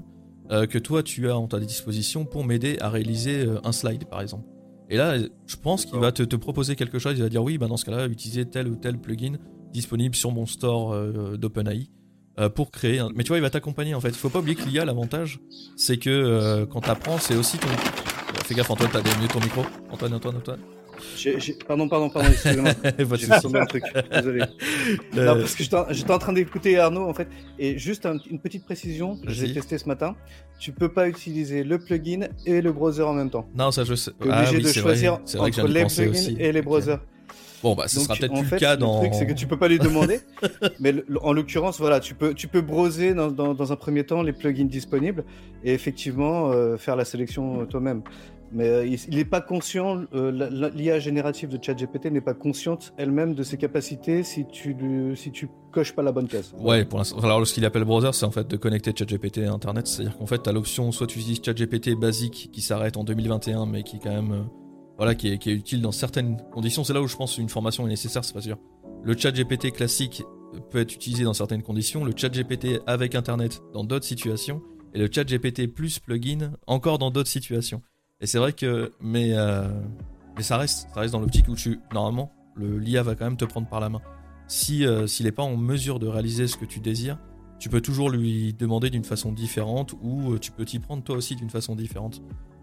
euh, 0.50 0.66
que 0.66 0.78
toi 0.78 1.02
tu 1.02 1.28
as 1.28 1.36
en 1.36 1.48
ta 1.48 1.58
disposition 1.58 2.24
pour 2.24 2.44
m'aider 2.44 2.78
à 2.80 2.88
réaliser 2.88 3.46
un 3.62 3.72
slide 3.72 4.06
par 4.06 4.22
exemple? 4.22 4.44
Et 4.88 4.96
là, 4.96 5.18
je 5.18 5.56
pense 5.56 5.84
qu'il 5.84 5.98
va 5.98 6.12
te, 6.12 6.36
proposer 6.36 6.76
quelque 6.76 6.98
chose, 6.98 7.14
il 7.16 7.22
va 7.22 7.28
dire 7.28 7.42
oui, 7.42 7.58
bah 7.58 7.66
dans 7.66 7.76
ce 7.76 7.84
cas-là, 7.84 8.06
utiliser 8.06 8.46
tel 8.46 8.68
ou 8.68 8.76
tel 8.76 8.98
plugin 8.98 9.36
disponible 9.72 10.14
sur 10.14 10.30
mon 10.30 10.46
store 10.46 10.96
d'OpenAI 11.36 11.90
pour 12.54 12.70
créer 12.70 13.00
un... 13.00 13.10
Mais 13.14 13.24
tu 13.24 13.28
vois, 13.28 13.38
il 13.38 13.42
va 13.42 13.50
t'accompagner 13.50 13.94
en 13.94 14.00
fait. 14.00 14.10
Il 14.10 14.14
faut 14.14 14.28
pas 14.28 14.38
oublier 14.38 14.54
qu'il 14.54 14.70
y 14.70 14.78
a 14.78 14.84
l'avantage, 14.84 15.40
c'est 15.76 15.96
que 15.96 16.64
quand 16.70 16.82
tu 16.82 16.90
apprends, 16.90 17.18
c'est 17.18 17.34
aussi 17.34 17.58
ton... 17.58 17.68
Fais 18.44 18.54
gaffe 18.54 18.70
Antoine, 18.70 18.90
t'as 18.92 19.00
mieux 19.20 19.26
ton 19.26 19.40
micro. 19.40 19.64
Antoine, 19.90 20.14
Antoine, 20.14 20.36
Antoine. 20.36 20.60
Pardon, 21.66 21.88
pardon, 21.88 22.10
pardon, 22.10 22.28
excusez-moi. 22.30 22.70
j'ai 23.16 23.58
un 23.58 23.66
truc, 23.66 23.84
désolé. 24.12 24.42
Euh, 24.42 25.24
non, 25.24 25.40
parce 25.40 25.54
que 25.54 25.62
j'étais 25.62 26.12
en 26.12 26.18
train 26.18 26.32
d'écouter 26.32 26.78
Arnaud, 26.78 27.08
en 27.08 27.14
fait, 27.14 27.28
et 27.58 27.78
juste 27.78 28.06
une 28.30 28.38
petite 28.38 28.64
précision, 28.64 29.18
j'ai 29.26 29.52
testé 29.52 29.78
ce 29.78 29.86
matin, 29.86 30.14
tu 30.58 30.72
peux 30.72 30.88
pas 30.88 31.08
utiliser 31.08 31.64
le 31.64 31.78
plugin 31.78 32.28
et 32.44 32.60
le 32.60 32.72
browser 32.72 33.02
en 33.02 33.14
même 33.14 33.30
temps. 33.30 33.46
Non, 33.54 33.70
ça 33.70 33.84
je 33.84 33.94
sais. 33.94 34.10
Tu 34.20 34.28
es 34.28 34.32
obligé 34.32 34.56
ah 34.56 34.60
de 34.60 34.72
choisir 34.72 35.20
entre 35.38 35.66
les 35.68 35.84
plugins 35.84 36.36
et 36.38 36.52
les 36.52 36.62
browsers. 36.62 36.98
Bon, 37.62 37.74
bah, 37.74 37.88
ce 37.88 38.00
sera 38.00 38.14
peut-être 38.14 38.32
plus 38.32 38.50
le 38.50 38.58
cas 38.58 38.76
dans. 38.76 39.02
Le 39.02 39.08
truc, 39.08 39.14
c'est 39.18 39.26
que 39.26 39.32
tu 39.32 39.46
peux 39.46 39.56
pas 39.58 39.68
lui 39.68 39.78
demander. 39.78 40.20
mais 40.80 40.94
en 41.22 41.32
l'occurrence, 41.32 41.78
voilà, 41.78 42.00
tu 42.00 42.14
peux, 42.14 42.34
tu 42.34 42.48
peux 42.48 42.60
browser 42.60 43.14
dans, 43.14 43.30
dans, 43.30 43.72
un 43.72 43.76
premier 43.76 44.04
temps 44.04 44.22
les 44.22 44.32
plugins 44.32 44.66
disponibles 44.66 45.24
et 45.64 45.72
effectivement 45.72 46.52
euh, 46.52 46.76
faire 46.76 46.96
la 46.96 47.04
sélection 47.04 47.66
toi-même. 47.66 48.02
Mais 48.56 48.68
euh, 48.70 48.86
il 48.86 49.16
n'est 49.16 49.26
pas 49.26 49.42
conscient, 49.42 50.04
euh, 50.14 50.70
l'IA 50.74 50.98
générative 50.98 51.50
de 51.50 51.62
ChatGPT 51.62 52.06
n'est 52.06 52.22
pas 52.22 52.32
consciente 52.32 52.94
elle-même 52.96 53.34
de 53.34 53.42
ses 53.42 53.58
capacités 53.58 54.22
si 54.22 54.46
tu 54.46 54.74
si 55.14 55.30
tu 55.30 55.50
coches 55.72 55.94
pas 55.94 56.02
la 56.02 56.10
bonne 56.10 56.26
case. 56.26 56.54
Ouais, 56.58 56.86
pour 56.86 56.98
l'instant. 56.98 57.18
Alors, 57.18 57.46
ce 57.46 57.52
qu'il 57.52 57.66
appelle 57.66 57.84
browser, 57.84 58.12
c'est 58.14 58.24
en 58.24 58.30
fait 58.30 58.48
de 58.48 58.56
connecter 58.56 58.94
ChatGPT 58.96 59.40
à 59.40 59.52
Internet. 59.52 59.86
C'est-à-dire 59.86 60.16
qu'en 60.16 60.24
fait, 60.24 60.42
tu 60.42 60.48
as 60.48 60.54
l'option, 60.54 60.90
soit 60.90 61.06
tu 61.06 61.18
utilises 61.18 61.42
ChatGPT 61.44 61.90
basique 61.96 62.48
qui 62.50 62.62
s'arrête 62.62 62.96
en 62.96 63.04
2021, 63.04 63.66
mais 63.66 63.82
qui 63.82 63.96
est 63.96 63.98
quand 63.98 64.14
même, 64.14 64.32
euh, 64.32 64.42
voilà, 64.96 65.14
qui 65.14 65.28
est, 65.28 65.46
utile 65.46 65.82
dans 65.82 65.92
certaines 65.92 66.38
conditions. 66.50 66.82
C'est 66.82 66.94
là 66.94 67.02
où 67.02 67.08
je 67.08 67.16
pense 67.16 67.36
une 67.36 67.50
formation 67.50 67.86
est 67.86 67.90
nécessaire, 67.90 68.24
c'est 68.24 68.32
pas 68.32 68.40
sûr. 68.40 68.56
Le 69.02 69.14
ChatGPT 69.14 69.70
classique 69.72 70.22
peut 70.70 70.78
être 70.78 70.94
utilisé 70.94 71.24
dans 71.24 71.34
certaines 71.34 71.62
conditions. 71.62 72.06
Le 72.06 72.14
ChatGPT 72.16 72.80
avec 72.86 73.14
Internet 73.14 73.60
dans 73.74 73.84
d'autres 73.84 74.06
situations. 74.06 74.62
Et 74.94 74.98
le 74.98 75.10
ChatGPT 75.12 75.66
plus 75.66 75.98
plugin 75.98 76.52
encore 76.66 76.96
dans 76.96 77.10
d'autres 77.10 77.28
situations. 77.28 77.82
Et 78.20 78.26
c'est 78.26 78.38
vrai 78.38 78.52
que, 78.52 78.92
mais, 79.00 79.32
euh, 79.34 79.68
mais 80.36 80.42
ça 80.42 80.56
reste, 80.56 80.88
ça 80.94 81.00
reste 81.00 81.12
dans 81.12 81.20
l'optique 81.20 81.48
où 81.48 81.54
tu, 81.54 81.80
normalement, 81.92 82.32
le 82.54 82.78
l'IA 82.78 83.02
va 83.02 83.14
quand 83.14 83.26
même 83.26 83.36
te 83.36 83.44
prendre 83.44 83.68
par 83.68 83.80
la 83.80 83.88
main. 83.88 84.00
Si 84.48 84.86
euh, 84.86 85.06
s'il 85.06 85.26
n'est 85.26 85.32
pas 85.32 85.42
en 85.42 85.56
mesure 85.56 85.98
de 85.98 86.06
réaliser 86.06 86.46
ce 86.46 86.56
que 86.56 86.64
tu 86.64 86.80
désires, 86.80 87.18
tu 87.58 87.68
peux 87.68 87.80
toujours 87.80 88.10
lui 88.10 88.54
demander 88.54 88.90
d'une 88.90 89.04
façon 89.04 89.32
différente 89.32 89.94
ou 90.02 90.32
euh, 90.32 90.38
tu 90.38 90.50
peux 90.50 90.64
t'y 90.64 90.78
prendre 90.78 91.02
toi 91.02 91.16
aussi 91.16 91.36
d'une 91.36 91.50
façon 91.50 91.74
différente 91.74 92.22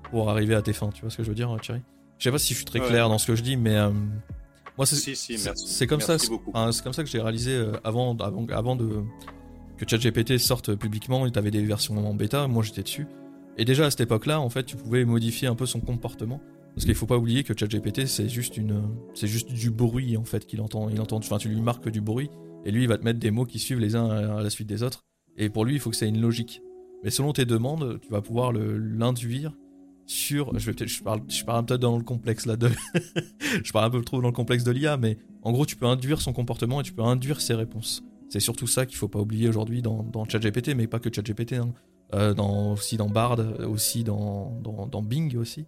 pour 0.09 0.29
arriver 0.29 0.55
à 0.55 0.61
tes 0.61 0.73
fins. 0.73 0.89
Tu 0.89 1.01
vois 1.01 1.09
ce 1.11 1.17
que 1.17 1.23
je 1.23 1.29
veux 1.29 1.35
dire, 1.35 1.55
Thierry? 1.61 1.81
Je 2.17 2.23
sais 2.23 2.31
pas 2.31 2.39
si 2.39 2.53
je 2.53 2.59
suis 2.59 2.65
très 2.65 2.79
clair 2.79 3.09
dans 3.09 3.17
ce 3.17 3.27
que 3.27 3.35
je 3.35 3.43
dis, 3.43 3.57
mais 3.57 3.75
moi 4.77 4.85
c'est 4.85 5.15
c'est 5.15 5.87
comme 5.87 5.99
ça. 5.99 6.17
c'est 6.17 6.83
comme 6.83 6.93
ça 6.93 7.03
que 7.03 7.09
j'ai 7.09 7.19
réalisé 7.19 7.63
avant, 7.83 8.15
avant, 8.17 8.45
avant 8.47 8.75
de 8.75 9.03
que 9.77 9.85
ChatGPT 9.87 10.37
sorte 10.37 10.75
publiquement. 10.75 11.29
Tu 11.29 11.37
avais 11.37 11.51
des 11.51 11.63
versions 11.63 11.97
en 12.07 12.13
bêta, 12.13 12.47
moi 12.47 12.63
j'étais 12.63 12.83
dessus. 12.83 13.07
Et 13.57 13.65
déjà 13.65 13.85
à 13.85 13.91
cette 13.91 14.01
époque-là, 14.01 14.39
en 14.39 14.49
fait, 14.49 14.63
tu 14.63 14.75
pouvais 14.75 15.05
modifier 15.05 15.47
un 15.47 15.55
peu 15.55 15.65
son 15.65 15.79
comportement. 15.79 16.41
Parce 16.75 16.85
qu'il 16.85 16.95
faut 16.95 17.05
pas 17.05 17.17
oublier 17.17 17.43
que 17.43 17.53
ChatGPT, 17.55 18.07
c'est 18.07 18.27
juste 18.27 18.57
une, 18.57 18.81
c'est 19.13 19.27
juste 19.27 19.51
du 19.51 19.69
bruit 19.69 20.17
en 20.17 20.23
fait 20.23 20.45
qu'il 20.47 20.59
entend. 20.59 20.89
Il 20.89 20.99
entend, 20.99 21.17
enfin, 21.17 21.37
tu 21.37 21.47
lui 21.47 21.61
marques 21.61 21.89
du 21.89 22.01
bruit, 22.01 22.31
et 22.65 22.71
lui, 22.71 22.83
il 22.83 22.87
va 22.87 22.97
te 22.97 23.03
mettre 23.03 23.19
des 23.19 23.31
mots 23.31 23.45
qui 23.45 23.59
suivent 23.59 23.79
les 23.79 23.95
uns 23.95 24.09
à 24.09 24.41
la 24.41 24.49
suite 24.49 24.67
des 24.67 24.83
autres. 24.83 25.05
Et 25.37 25.49
pour 25.49 25.65
lui, 25.65 25.75
il 25.75 25.79
faut 25.79 25.89
que 25.89 25.95
ça 25.95 26.05
ait 26.05 26.09
une 26.09 26.21
logique. 26.21 26.61
Mais 27.03 27.09
selon 27.09 27.33
tes 27.33 27.45
demandes, 27.45 27.99
tu 28.01 28.09
vas 28.09 28.21
pouvoir 28.21 28.53
l'induire 28.53 29.53
sur. 30.05 30.57
Je 30.57 30.71
vais 30.71 30.85
parle, 31.03 31.21
peut-être 31.65 31.81
dans 31.81 31.97
le 31.97 32.03
complexe 32.03 32.45
là 32.45 32.55
de. 32.55 32.69
je 33.63 33.71
parle 33.71 33.85
un 33.85 33.89
peu 33.89 34.01
trop 34.01 34.21
dans 34.21 34.29
le 34.29 34.33
complexe 34.33 34.63
de 34.63 34.71
l'IA, 34.71 34.97
mais 34.97 35.17
en 35.41 35.51
gros, 35.51 35.65
tu 35.65 35.75
peux 35.75 35.85
induire 35.85 36.21
son 36.21 36.33
comportement 36.33 36.79
et 36.79 36.83
tu 36.83 36.93
peux 36.93 37.03
induire 37.03 37.41
ses 37.41 37.53
réponses. 37.53 38.03
C'est 38.29 38.39
surtout 38.39 38.67
ça 38.67 38.85
qu'il 38.85 38.97
faut 38.97 39.09
pas 39.09 39.19
oublier 39.19 39.49
aujourd'hui 39.49 39.81
dans, 39.81 40.01
dans 40.03 40.25
ChatGPT, 40.25 40.75
mais 40.75 40.87
pas 40.87 40.99
que 40.99 41.13
ChatGPT. 41.13 41.53
Hein. 41.53 41.73
Euh, 42.13 42.33
aussi 42.35 42.97
dans 42.97 43.09
Bard, 43.09 43.39
aussi 43.67 44.03
dans, 44.03 44.59
dans, 44.61 45.01
Bing 45.01 45.35
aussi. 45.37 45.65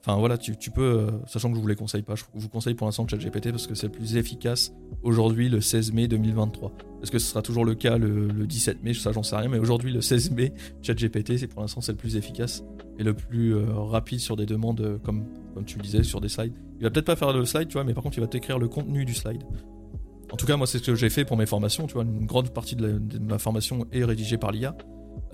Enfin 0.00 0.18
voilà, 0.18 0.36
tu, 0.36 0.54
peux, 0.70 0.82
euh, 0.82 1.10
sachant 1.26 1.50
que 1.50 1.56
je 1.56 1.60
vous 1.60 1.66
les 1.66 1.74
conseille 1.74 2.02
pas, 2.02 2.14
je 2.14 2.24
vous 2.34 2.48
conseille 2.48 2.74
pour 2.74 2.86
l'instant 2.86 3.08
ChatGPT 3.08 3.50
parce 3.50 3.66
que 3.66 3.74
c'est 3.74 3.86
le 3.86 3.92
plus 3.92 4.16
efficace 4.16 4.72
aujourd'hui 5.02 5.48
le 5.48 5.60
16 5.60 5.92
mai 5.92 6.06
2023. 6.06 6.72
Est-ce 7.02 7.10
que 7.10 7.18
ce 7.18 7.26
sera 7.26 7.42
toujours 7.42 7.64
le 7.64 7.74
cas 7.74 7.98
le, 7.98 8.28
17 8.46 8.84
mai 8.84 8.94
Ça 8.94 9.10
j'en 9.10 9.22
sais 9.22 9.36
rien, 9.36 9.48
mais 9.48 9.58
aujourd'hui 9.58 9.92
le 9.92 10.00
16 10.00 10.30
mai, 10.32 10.52
ChatGPT 10.82 11.38
c'est 11.38 11.48
pour 11.48 11.62
l'instant 11.62 11.80
c'est 11.80 11.92
le 11.92 11.98
plus 11.98 12.16
efficace 12.16 12.62
et 12.98 13.02
le 13.02 13.14
plus 13.14 13.56
euh, 13.56 13.64
rapide 13.72 14.20
sur 14.20 14.36
des 14.36 14.46
demandes 14.46 15.00
comme, 15.02 15.24
comme 15.54 15.64
tu 15.64 15.78
le 15.78 15.82
disais 15.82 16.02
sur 16.04 16.20
des 16.20 16.28
slides. 16.28 16.54
Il 16.78 16.84
va 16.84 16.90
peut-être 16.90 17.06
pas 17.06 17.16
faire 17.16 17.32
le 17.32 17.44
slide, 17.44 17.68
tu 17.68 17.74
vois, 17.74 17.84
mais 17.84 17.94
par 17.94 18.04
contre 18.04 18.18
il 18.18 18.20
va 18.20 18.28
t'écrire 18.28 18.58
le 18.58 18.68
contenu 18.68 19.04
du 19.06 19.14
slide. 19.14 19.42
En 20.30 20.36
tout 20.36 20.46
cas, 20.46 20.56
moi 20.56 20.66
c'est 20.66 20.78
ce 20.78 20.84
que 20.84 20.94
j'ai 20.94 21.10
fait 21.10 21.24
pour 21.24 21.36
mes 21.36 21.46
formations, 21.46 21.86
tu 21.86 21.94
vois, 21.94 22.04
une 22.04 22.26
grande 22.26 22.50
partie 22.50 22.76
de 22.76 23.00
ma 23.20 23.38
formation 23.38 23.86
est 23.92 24.04
rédigée 24.04 24.38
par 24.38 24.52
l'IA. 24.52 24.76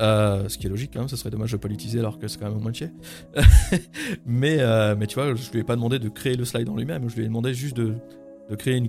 Euh, 0.01 0.49
ce 0.49 0.59
qui 0.59 0.66
est 0.66 0.70
logique 0.70 0.90
quand 0.93 1.01
même, 1.01 1.09
ce 1.09 1.16
serait 1.16 1.30
dommage 1.30 1.53
de 1.53 1.57
pas 1.57 1.68
l'utiliser 1.68 1.99
alors 1.99 2.18
que 2.18 2.28
c'est 2.28 2.38
quand 2.38 2.51
même 2.51 2.61
moitié. 2.61 2.90
mais, 4.26 4.57
euh, 4.61 4.97
mais 4.99 5.07
tu 5.07 5.16
vois, 5.16 5.34
je 5.34 5.51
lui 5.51 5.61
ai 5.61 5.64
pas 5.64 5.76
demandé 5.76 5.99
de 5.99 6.09
créer 6.09 6.36
le 6.36 6.45
slide 6.45 6.68
en 6.68 6.76
lui-même, 6.76 7.09
je 7.09 7.16
lui 7.16 7.22
ai 7.22 7.26
demandé 7.26 7.53
juste 7.53 7.76
de, 7.76 7.95
de 8.51 8.57
créer 8.57 8.76
une, 8.76 8.88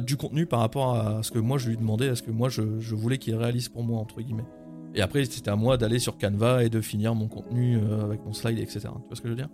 du 0.00 0.16
contenu 0.16 0.46
par 0.46 0.60
rapport 0.60 0.96
à 0.96 1.22
ce 1.22 1.30
que 1.30 1.38
moi 1.38 1.58
je 1.58 1.68
lui 1.68 1.76
demandais, 1.76 2.08
à 2.08 2.16
ce 2.16 2.22
que 2.22 2.30
moi 2.30 2.48
je, 2.48 2.80
je 2.80 2.94
voulais 2.94 3.18
qu'il 3.18 3.34
réalise 3.34 3.68
pour 3.68 3.82
moi, 3.82 3.98
entre 3.98 4.20
guillemets. 4.20 4.44
Et 4.94 5.00
après, 5.00 5.24
c'était 5.24 5.50
à 5.50 5.56
moi 5.56 5.78
d'aller 5.78 5.98
sur 5.98 6.18
Canva 6.18 6.64
et 6.64 6.68
de 6.68 6.80
finir 6.80 7.14
mon 7.14 7.28
contenu 7.28 7.78
euh, 7.78 8.04
avec 8.04 8.24
mon 8.24 8.32
slide, 8.32 8.58
etc. 8.58 8.80
Tu 8.80 8.88
vois 8.88 9.00
ce 9.12 9.22
que 9.22 9.28
je 9.28 9.32
veux 9.32 9.38
dire? 9.38 9.48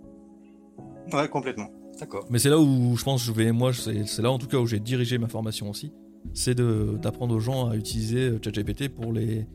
Ouais, 1.13 1.27
complètement. 1.29 1.69
D'accord. 1.99 2.25
Mais 2.29 2.39
c'est 2.39 2.49
là 2.49 2.59
où 2.59 2.95
je 2.97 3.03
pense, 3.03 3.23
je 3.23 3.31
vais, 3.31 3.51
moi, 3.51 3.71
c'est 3.73 4.21
là 4.21 4.31
en 4.31 4.37
tout 4.37 4.47
cas 4.47 4.57
où 4.57 4.65
j'ai 4.65 4.79
dirigé 4.79 5.17
ma 5.17 5.27
formation 5.27 5.69
aussi. 5.69 5.91
C'est 6.33 6.55
d'apprendre 6.55 7.33
aux 7.35 7.39
gens 7.39 7.69
à 7.69 7.75
utiliser 7.75 8.31
ChatGPT 8.43 8.89
pour 8.89 9.13
les 9.13 9.47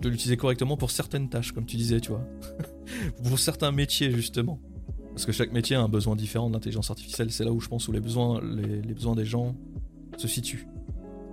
de 0.00 0.08
l'utiliser 0.08 0.36
correctement 0.36 0.76
pour 0.76 0.90
certaines 0.90 1.28
tâches, 1.28 1.52
comme 1.52 1.66
tu 1.66 1.76
disais, 1.76 2.00
tu 2.00 2.10
vois. 2.10 2.26
pour 3.24 3.38
certains 3.38 3.72
métiers, 3.72 4.10
justement. 4.12 4.60
Parce 5.10 5.26
que 5.26 5.32
chaque 5.32 5.52
métier 5.52 5.76
a 5.76 5.82
un 5.82 5.88
besoin 5.88 6.16
différent 6.16 6.48
de 6.48 6.54
l'intelligence 6.54 6.90
artificielle. 6.90 7.30
C'est 7.30 7.44
là 7.44 7.52
où 7.52 7.60
je 7.60 7.68
pense 7.68 7.88
où 7.88 7.92
les 7.92 8.00
besoins, 8.00 8.40
les, 8.42 8.94
besoins 8.94 9.14
des 9.14 9.24
gens 9.24 9.56
se 10.16 10.28
situent. 10.28 10.66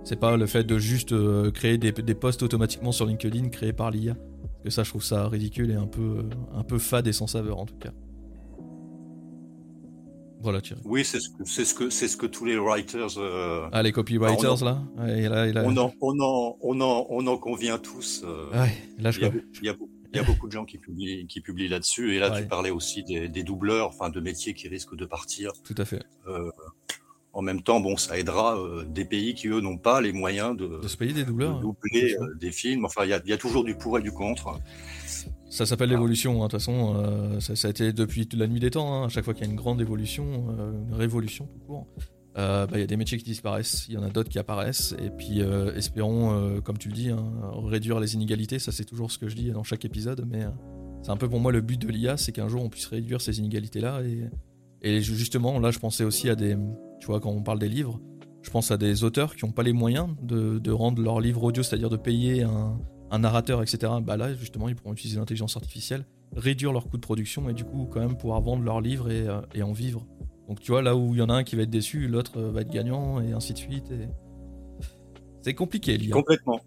C'est 0.04 0.18
pas 0.18 0.36
le 0.36 0.46
fait 0.46 0.64
de 0.64 0.78
juste 0.78 1.12
euh, 1.12 1.50
créer 1.50 1.78
des, 1.78 1.92
des, 1.92 2.14
posts 2.14 2.42
automatiquement 2.42 2.92
sur 2.92 3.06
LinkedIn 3.06 3.48
créés 3.48 3.72
par 3.72 3.90
l'IA. 3.90 4.14
Parce 4.14 4.64
que 4.64 4.70
ça, 4.70 4.82
je 4.82 4.90
trouve 4.90 5.04
ça 5.04 5.28
ridicule 5.28 5.70
et 5.70 5.74
un 5.74 5.86
peu, 5.86 6.24
un 6.54 6.62
peu 6.62 6.78
fade 6.78 7.06
et 7.06 7.12
sans 7.12 7.26
saveur, 7.26 7.58
en 7.58 7.66
tout 7.66 7.76
cas. 7.76 7.92
Voilà, 10.40 10.60
Thierry. 10.60 10.80
Oui, 10.84 11.04
c'est 11.04 11.20
ce 11.20 11.30
que 11.30 11.44
c'est 11.44 11.64
ce 11.64 11.74
que 11.74 11.90
c'est 11.90 12.08
ce 12.08 12.16
que 12.16 12.26
tous 12.26 12.44
les 12.44 12.56
writers. 12.56 13.18
Euh, 13.18 13.68
ah, 13.72 13.82
les 13.82 13.92
copywriters 13.92 14.64
là, 14.64 14.80
On, 14.96 15.76
en, 15.76 15.92
on, 16.00 16.20
en, 16.20 16.56
on, 16.60 16.80
en, 16.80 17.06
on 17.08 17.26
en 17.26 17.38
convient 17.38 17.78
tous. 17.78 18.22
Euh, 18.24 18.50
ouais, 18.52 18.72
là 18.98 19.10
je 19.10 19.20
il, 19.20 19.24
y 19.24 19.26
a, 19.26 19.32
il, 19.62 20.16
y 20.16 20.18
a, 20.18 20.22
beaucoup 20.22 20.46
de 20.46 20.52
gens 20.52 20.64
qui 20.64 20.78
publient 20.78 21.26
qui 21.26 21.40
publient 21.40 21.68
là-dessus. 21.68 22.14
Et 22.14 22.18
là, 22.18 22.30
tu 22.30 22.46
parlais 22.46 22.70
aussi 22.70 23.02
des, 23.02 23.28
des, 23.28 23.42
doubleurs, 23.42 23.88
enfin 23.88 24.10
de 24.10 24.20
métiers 24.20 24.54
qui 24.54 24.68
risquent 24.68 24.96
de 24.96 25.06
partir. 25.06 25.52
Tout 25.64 25.74
à 25.76 25.84
fait. 25.84 26.02
Euh, 26.28 26.50
en 27.38 27.42
même 27.42 27.62
temps, 27.62 27.78
bon, 27.78 27.96
ça 27.96 28.18
aidera 28.18 28.58
euh, 28.58 28.84
des 28.84 29.04
pays 29.04 29.32
qui 29.32 29.46
eux 29.46 29.60
n'ont 29.60 29.78
pas 29.78 30.00
les 30.00 30.12
moyens 30.12 30.56
de, 30.56 30.80
de 30.82 30.88
se 30.88 30.96
payer 30.96 31.12
des 31.12 31.24
doubleurs, 31.24 31.58
de 31.58 31.62
doubler 31.62 32.16
euh, 32.20 32.34
des 32.34 32.50
films. 32.50 32.84
Enfin, 32.84 33.04
il 33.04 33.10
y 33.10 33.12
a, 33.12 33.22
y 33.24 33.32
a 33.32 33.36
toujours 33.36 33.62
du 33.62 33.76
pour 33.76 33.96
et 33.96 34.02
du 34.02 34.10
contre. 34.10 34.58
Ça 35.48 35.64
s'appelle 35.64 35.90
l'évolution, 35.90 36.42
hein. 36.42 36.46
de 36.46 36.50
toute 36.50 36.58
façon, 36.58 36.96
euh, 36.96 37.38
ça, 37.38 37.68
a 37.68 37.70
été 37.70 37.92
depuis 37.92 38.28
la 38.32 38.48
nuit 38.48 38.58
des 38.58 38.72
temps, 38.72 38.92
hein. 38.92 39.06
à 39.06 39.08
chaque 39.08 39.24
fois 39.24 39.34
qu'il 39.34 39.44
y 39.44 39.48
a 39.48 39.50
une 39.52 39.56
grande 39.56 39.80
évolution, 39.80 40.48
une 40.88 40.94
révolution 40.94 41.46
tout 41.46 41.60
court, 41.60 41.86
bah, 42.34 42.66
il 42.74 42.80
y 42.80 42.82
a 42.82 42.88
des 42.88 42.96
métiers 42.96 43.18
qui 43.18 43.24
disparaissent, 43.24 43.86
il 43.88 43.94
y 43.94 43.98
en 43.98 44.02
a 44.02 44.08
d'autres 44.08 44.30
qui 44.30 44.40
apparaissent, 44.40 44.96
et 45.00 45.10
puis 45.10 45.40
espérons, 45.76 46.60
comme 46.64 46.76
tu 46.76 46.88
le 46.88 46.94
dis, 46.94 47.10
hein, 47.10 47.24
réduire 47.66 48.00
les 48.00 48.14
inégalités, 48.14 48.58
ça 48.58 48.72
c'est 48.72 48.84
toujours 48.84 49.12
ce 49.12 49.18
que 49.18 49.28
je 49.28 49.36
dis 49.36 49.52
dans 49.52 49.62
chaque 49.62 49.84
épisode, 49.84 50.26
mais 50.28 50.44
c'est 51.02 51.10
un 51.10 51.16
peu 51.16 51.28
pour 51.28 51.38
moi 51.38 51.52
le 51.52 51.60
but 51.60 51.80
de 51.80 51.88
l'IA, 51.88 52.16
c'est 52.16 52.32
qu'un 52.32 52.48
jour 52.48 52.64
on 52.64 52.68
puisse 52.68 52.86
réduire 52.86 53.20
ces 53.20 53.38
inégalités-là, 53.38 54.02
et, 54.02 54.28
et, 54.82 55.00
justement, 55.00 55.60
là 55.60 55.70
je 55.70 55.78
pensais 55.78 56.04
aussi 56.04 56.28
à 56.28 56.34
des, 56.34 56.56
tu 57.00 57.06
vois, 57.06 57.20
quand 57.20 57.30
on 57.30 57.42
parle 57.42 57.58
des 57.58 57.68
livres, 57.68 58.00
je 58.42 58.50
pense 58.50 58.70
à 58.70 58.76
des 58.76 59.04
auteurs 59.04 59.36
qui 59.36 59.44
n'ont 59.44 59.52
pas 59.52 59.62
les 59.62 59.72
moyens 59.72 60.08
de, 60.22 60.70
rendre 60.70 61.02
leur 61.02 61.20
livre 61.20 61.42
audio, 61.44 61.62
c'est-à-dire 61.62 61.90
de 61.90 61.96
payer 61.96 62.44
un 63.10 63.18
narrateur, 63.18 63.62
etc., 63.62 63.92
bah 64.02 64.16
là, 64.16 64.34
justement, 64.34 64.68
ils 64.68 64.76
pourront 64.76 64.92
utiliser 64.92 65.18
l'intelligence 65.18 65.56
artificielle, 65.56 66.04
réduire 66.36 66.72
leur 66.72 66.88
coût 66.88 66.96
de 66.96 67.02
production 67.02 67.48
et 67.48 67.54
du 67.54 67.64
coup, 67.64 67.88
quand 67.90 68.00
même, 68.00 68.16
pouvoir 68.16 68.40
vendre 68.40 68.62
leurs 68.62 68.80
livres 68.80 69.08
euh, 69.10 69.40
et, 69.54 69.62
en 69.62 69.72
vivre. 69.72 70.06
Donc, 70.48 70.60
tu 70.60 70.70
vois, 70.70 70.82
là 70.82 70.96
où 70.96 71.14
il 71.14 71.18
y 71.18 71.22
en 71.22 71.28
a 71.28 71.34
un 71.34 71.44
qui 71.44 71.56
va 71.56 71.62
être 71.62 71.70
déçu, 71.70 72.06
l'autre 72.08 72.38
euh, 72.38 72.50
va 72.50 72.62
être 72.62 72.70
gagnant 72.70 73.20
et 73.20 73.32
ainsi 73.32 73.52
de 73.52 73.58
suite. 73.58 73.92
C'est 75.42 75.54
compliqué, 75.54 75.96
l'IA. 75.96 76.12
Complètement. 76.12 76.60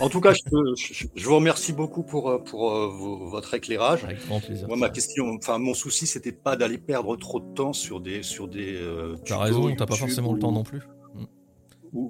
en 0.00 0.08
tout 0.08 0.20
cas, 0.20 0.32
je, 0.32 1.24
vous 1.24 1.36
remercie 1.36 1.72
beaucoup 1.72 2.02
pour, 2.02 2.30
euh, 2.30 2.38
pour 2.38 2.70
votre 3.28 3.54
éclairage. 3.54 4.04
Avec 4.04 4.26
grand 4.26 4.40
plaisir. 4.40 4.66
Moi, 4.66 4.76
ma 4.76 4.90
question, 4.90 5.36
enfin, 5.38 5.58
mon 5.58 5.74
souci, 5.74 6.06
c'était 6.06 6.32
pas 6.32 6.56
d'aller 6.56 6.78
perdre 6.78 7.16
trop 7.16 7.40
de 7.40 7.54
temps 7.54 7.72
sur 7.72 8.00
des. 8.00 8.22
Sur 8.22 8.48
des 8.48 8.80
T'as 9.26 9.38
raison, 9.38 9.74
t'as 9.74 9.86
pas 9.86 9.96
forcément 9.96 10.32
le 10.32 10.38
temps 10.38 10.52
non 10.52 10.62
plus 10.62 10.82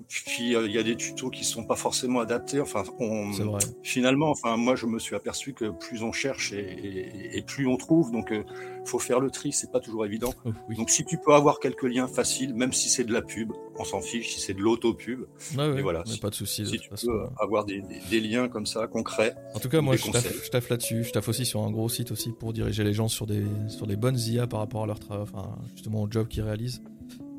puis 0.09 0.55
euh, 0.55 0.67
il 0.67 0.73
y 0.73 0.79
a 0.79 0.83
des 0.83 0.97
tutos 0.97 1.31
qui 1.31 1.45
sont 1.45 1.65
pas 1.65 1.77
forcément 1.77 2.21
adaptés. 2.21 2.61
Enfin, 2.61 2.85
on, 2.99 3.31
finalement, 3.83 4.31
enfin, 4.31 4.57
moi, 4.57 4.77
je 4.77 4.87
me 4.87 4.99
suis 4.99 5.15
aperçu 5.15 5.53
que 5.53 5.67
plus 5.67 6.03
on 6.03 6.13
cherche 6.13 6.53
et, 6.53 7.43
plus 7.47 7.67
on 7.67 7.77
trouve. 7.77 8.11
Donc, 8.11 8.29
il 8.31 8.39
euh, 8.39 8.85
faut 8.87 8.99
faire 8.99 9.21
le 9.21 9.31
tri. 9.31 9.53
C'est 9.53 9.71
pas 9.71 9.81
toujours 9.81 10.07
évident. 10.07 10.33
Oh, 10.47 10.53
donc, 10.75 10.89
si 10.89 11.05
tu 11.05 11.19
peux 11.19 11.35
avoir 11.35 11.61
quelques 11.61 11.83
liens 11.83 12.09
faciles, 12.09 12.55
même 12.55 12.73
si 12.73 12.89
c'est 12.89 13.05
de 13.05 13.13
la 13.13 13.21
pub, 13.21 13.53
on 13.77 13.85
s'en 13.85 14.01
fiche. 14.01 14.35
Si 14.35 14.41
c'est 14.41 14.55
de 14.55 14.61
l'auto-pub, 14.61 15.27
ouais, 15.59 15.83
voilà. 15.83 16.03
pas 16.21 16.31
de 16.31 16.35
souci. 16.35 16.67
Si 16.67 16.79
tu 16.79 16.89
peux 16.89 17.27
avoir 17.39 17.67
des, 17.67 17.83
liens 18.21 18.49
comme 18.49 18.67
ça 18.67 18.87
concrets. 18.87 19.35
En 19.55 19.59
tout 19.59 19.69
cas, 19.69 19.83
moi, 19.83 19.97
je 19.97 20.51
taffe, 20.51 20.71
là-dessus. 20.71 21.05
Je 21.05 21.13
taffe 21.13 21.29
aussi 21.29 21.45
sur 21.45 21.61
un 21.63 21.71
gros 21.71 21.91
site 21.91 22.11
aussi 22.11 22.33
pour 22.33 22.55
diriger 22.55 22.85
les 22.85 22.95
gens 22.95 23.09
sur 23.09 23.27
des 23.27 23.45
sur 23.69 23.87
des 23.87 23.97
bonnes 23.97 24.19
IA 24.19 24.47
par 24.47 24.61
rapport 24.61 24.85
à 24.85 24.87
leur 24.87 24.99
travail, 24.99 25.25
enfin, 25.25 25.57
justement 25.75 26.03
au 26.03 26.11
job 26.11 26.29
qu'ils 26.29 26.43
réalisent. 26.43 26.83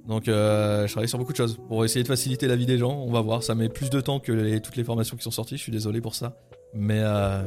Donc 0.08 0.28
euh, 0.28 0.86
je 0.88 0.92
travaille 0.92 1.10
sur 1.10 1.18
beaucoup 1.18 1.32
de 1.32 1.38
choses 1.38 1.58
pour 1.68 1.84
essayer 1.84 2.04
de 2.04 2.08
faciliter 2.08 2.48
la 2.48 2.56
vie 2.56 2.66
des 2.66 2.78
gens. 2.78 2.92
On 2.92 3.12
va 3.12 3.22
voir, 3.22 3.44
ça 3.44 3.56
met 3.56 3.70
plus 3.70 3.90
de 3.90 4.00
temps 4.02 4.20
que 4.20 4.58
toutes 4.60 4.76
les 4.76 4.84
formations 4.84 5.18
qui 5.18 5.24
sont 5.24 5.32
sorties. 5.32 5.58
Je 5.58 5.64
suis 5.64 5.72
désolé 5.72 6.02
pour 6.02 6.16
ça, 6.16 6.38
mais, 6.74 7.00
euh, 7.02 7.42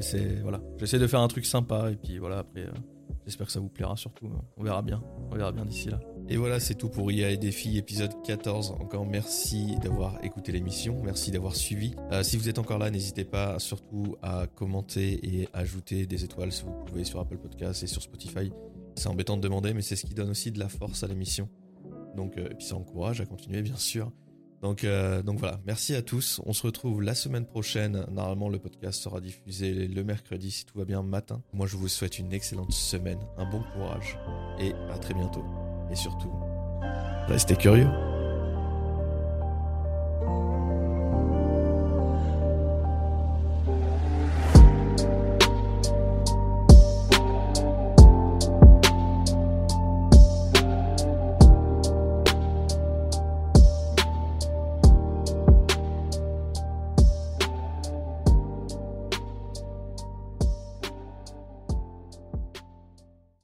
c'est 0.00 0.40
voilà. 0.42 0.60
J'essaie 0.78 0.98
de 0.98 1.06
faire 1.06 1.20
un 1.20 1.28
truc 1.28 1.46
sympa 1.46 1.90
et 1.90 1.96
puis 1.96 2.18
voilà 2.18 2.38
après. 2.38 2.62
Euh, 2.62 2.72
j'espère 3.24 3.46
que 3.46 3.52
ça 3.52 3.60
vous 3.60 3.70
plaira 3.70 3.96
surtout. 3.96 4.28
On 4.56 4.62
verra 4.62 4.82
bien. 4.82 5.02
On 5.30 5.34
verra 5.34 5.50
bien 5.52 5.64
d'ici 5.64 5.88
là. 5.88 5.98
Et 6.28 6.36
voilà, 6.36 6.58
c'est 6.58 6.74
tout 6.74 6.88
pour 6.88 7.10
IA 7.12 7.30
et 7.30 7.36
Défi, 7.36 7.76
épisode 7.78 8.12
14. 8.22 8.72
Encore 8.80 9.06
merci 9.06 9.76
d'avoir 9.82 10.22
écouté 10.22 10.52
l'émission, 10.52 11.00
merci 11.02 11.30
d'avoir 11.30 11.54
suivi. 11.54 11.94
si 12.22 12.38
vous 12.38 12.48
êtes 12.48 12.58
encore 12.58 12.78
là, 12.78 12.90
n'hésitez 12.90 13.24
pas 13.24 13.58
surtout 13.58 14.16
à 14.22 14.46
commenter 14.46 15.20
et 15.22 15.48
ajouter 15.52 16.06
des 16.06 16.24
étoiles 16.24 16.50
si 16.50 16.64
vous 16.64 16.72
pouvez 16.86 17.04
sur 17.04 17.20
Apple 17.20 17.36
Podcasts 17.36 17.82
et 17.82 17.86
sur 17.86 18.00
Spotify. 18.00 18.50
C'est 18.96 19.08
embêtant 19.08 19.36
de 19.36 19.42
demander, 19.42 19.74
mais 19.74 19.82
c'est 19.82 19.96
ce 19.96 20.06
qui 20.06 20.14
donne 20.14 20.30
aussi 20.30 20.50
de 20.50 20.58
la 20.58 20.70
force 20.70 21.02
à 21.02 21.08
l'émission. 21.08 21.48
Donc, 22.16 22.38
euh, 22.38 22.48
et 22.50 22.54
puis 22.54 22.66
ça 22.66 22.76
encourage 22.76 23.20
à 23.20 23.26
continuer, 23.26 23.62
bien 23.62 23.76
sûr. 23.76 24.10
Donc, 24.62 24.84
euh, 24.84 25.22
donc 25.22 25.38
voilà, 25.38 25.60
merci 25.66 25.94
à 25.94 26.00
tous. 26.00 26.40
On 26.46 26.54
se 26.54 26.62
retrouve 26.62 27.02
la 27.02 27.14
semaine 27.14 27.44
prochaine. 27.44 28.06
Normalement, 28.10 28.48
le 28.48 28.58
podcast 28.58 29.02
sera 29.02 29.20
diffusé 29.20 29.88
le 29.88 30.04
mercredi, 30.04 30.50
si 30.50 30.64
tout 30.64 30.78
va 30.78 30.86
bien, 30.86 31.02
matin. 31.02 31.42
Moi, 31.52 31.66
je 31.66 31.76
vous 31.76 31.88
souhaite 31.88 32.18
une 32.18 32.32
excellente 32.32 32.72
semaine, 32.72 33.20
un 33.36 33.44
bon 33.44 33.62
courage 33.74 34.18
et 34.58 34.72
à 34.90 34.98
très 34.98 35.12
bientôt. 35.12 35.44
Et 35.90 35.96
surtout, 35.96 36.32
restez 37.28 37.56
curieux. 37.56 37.90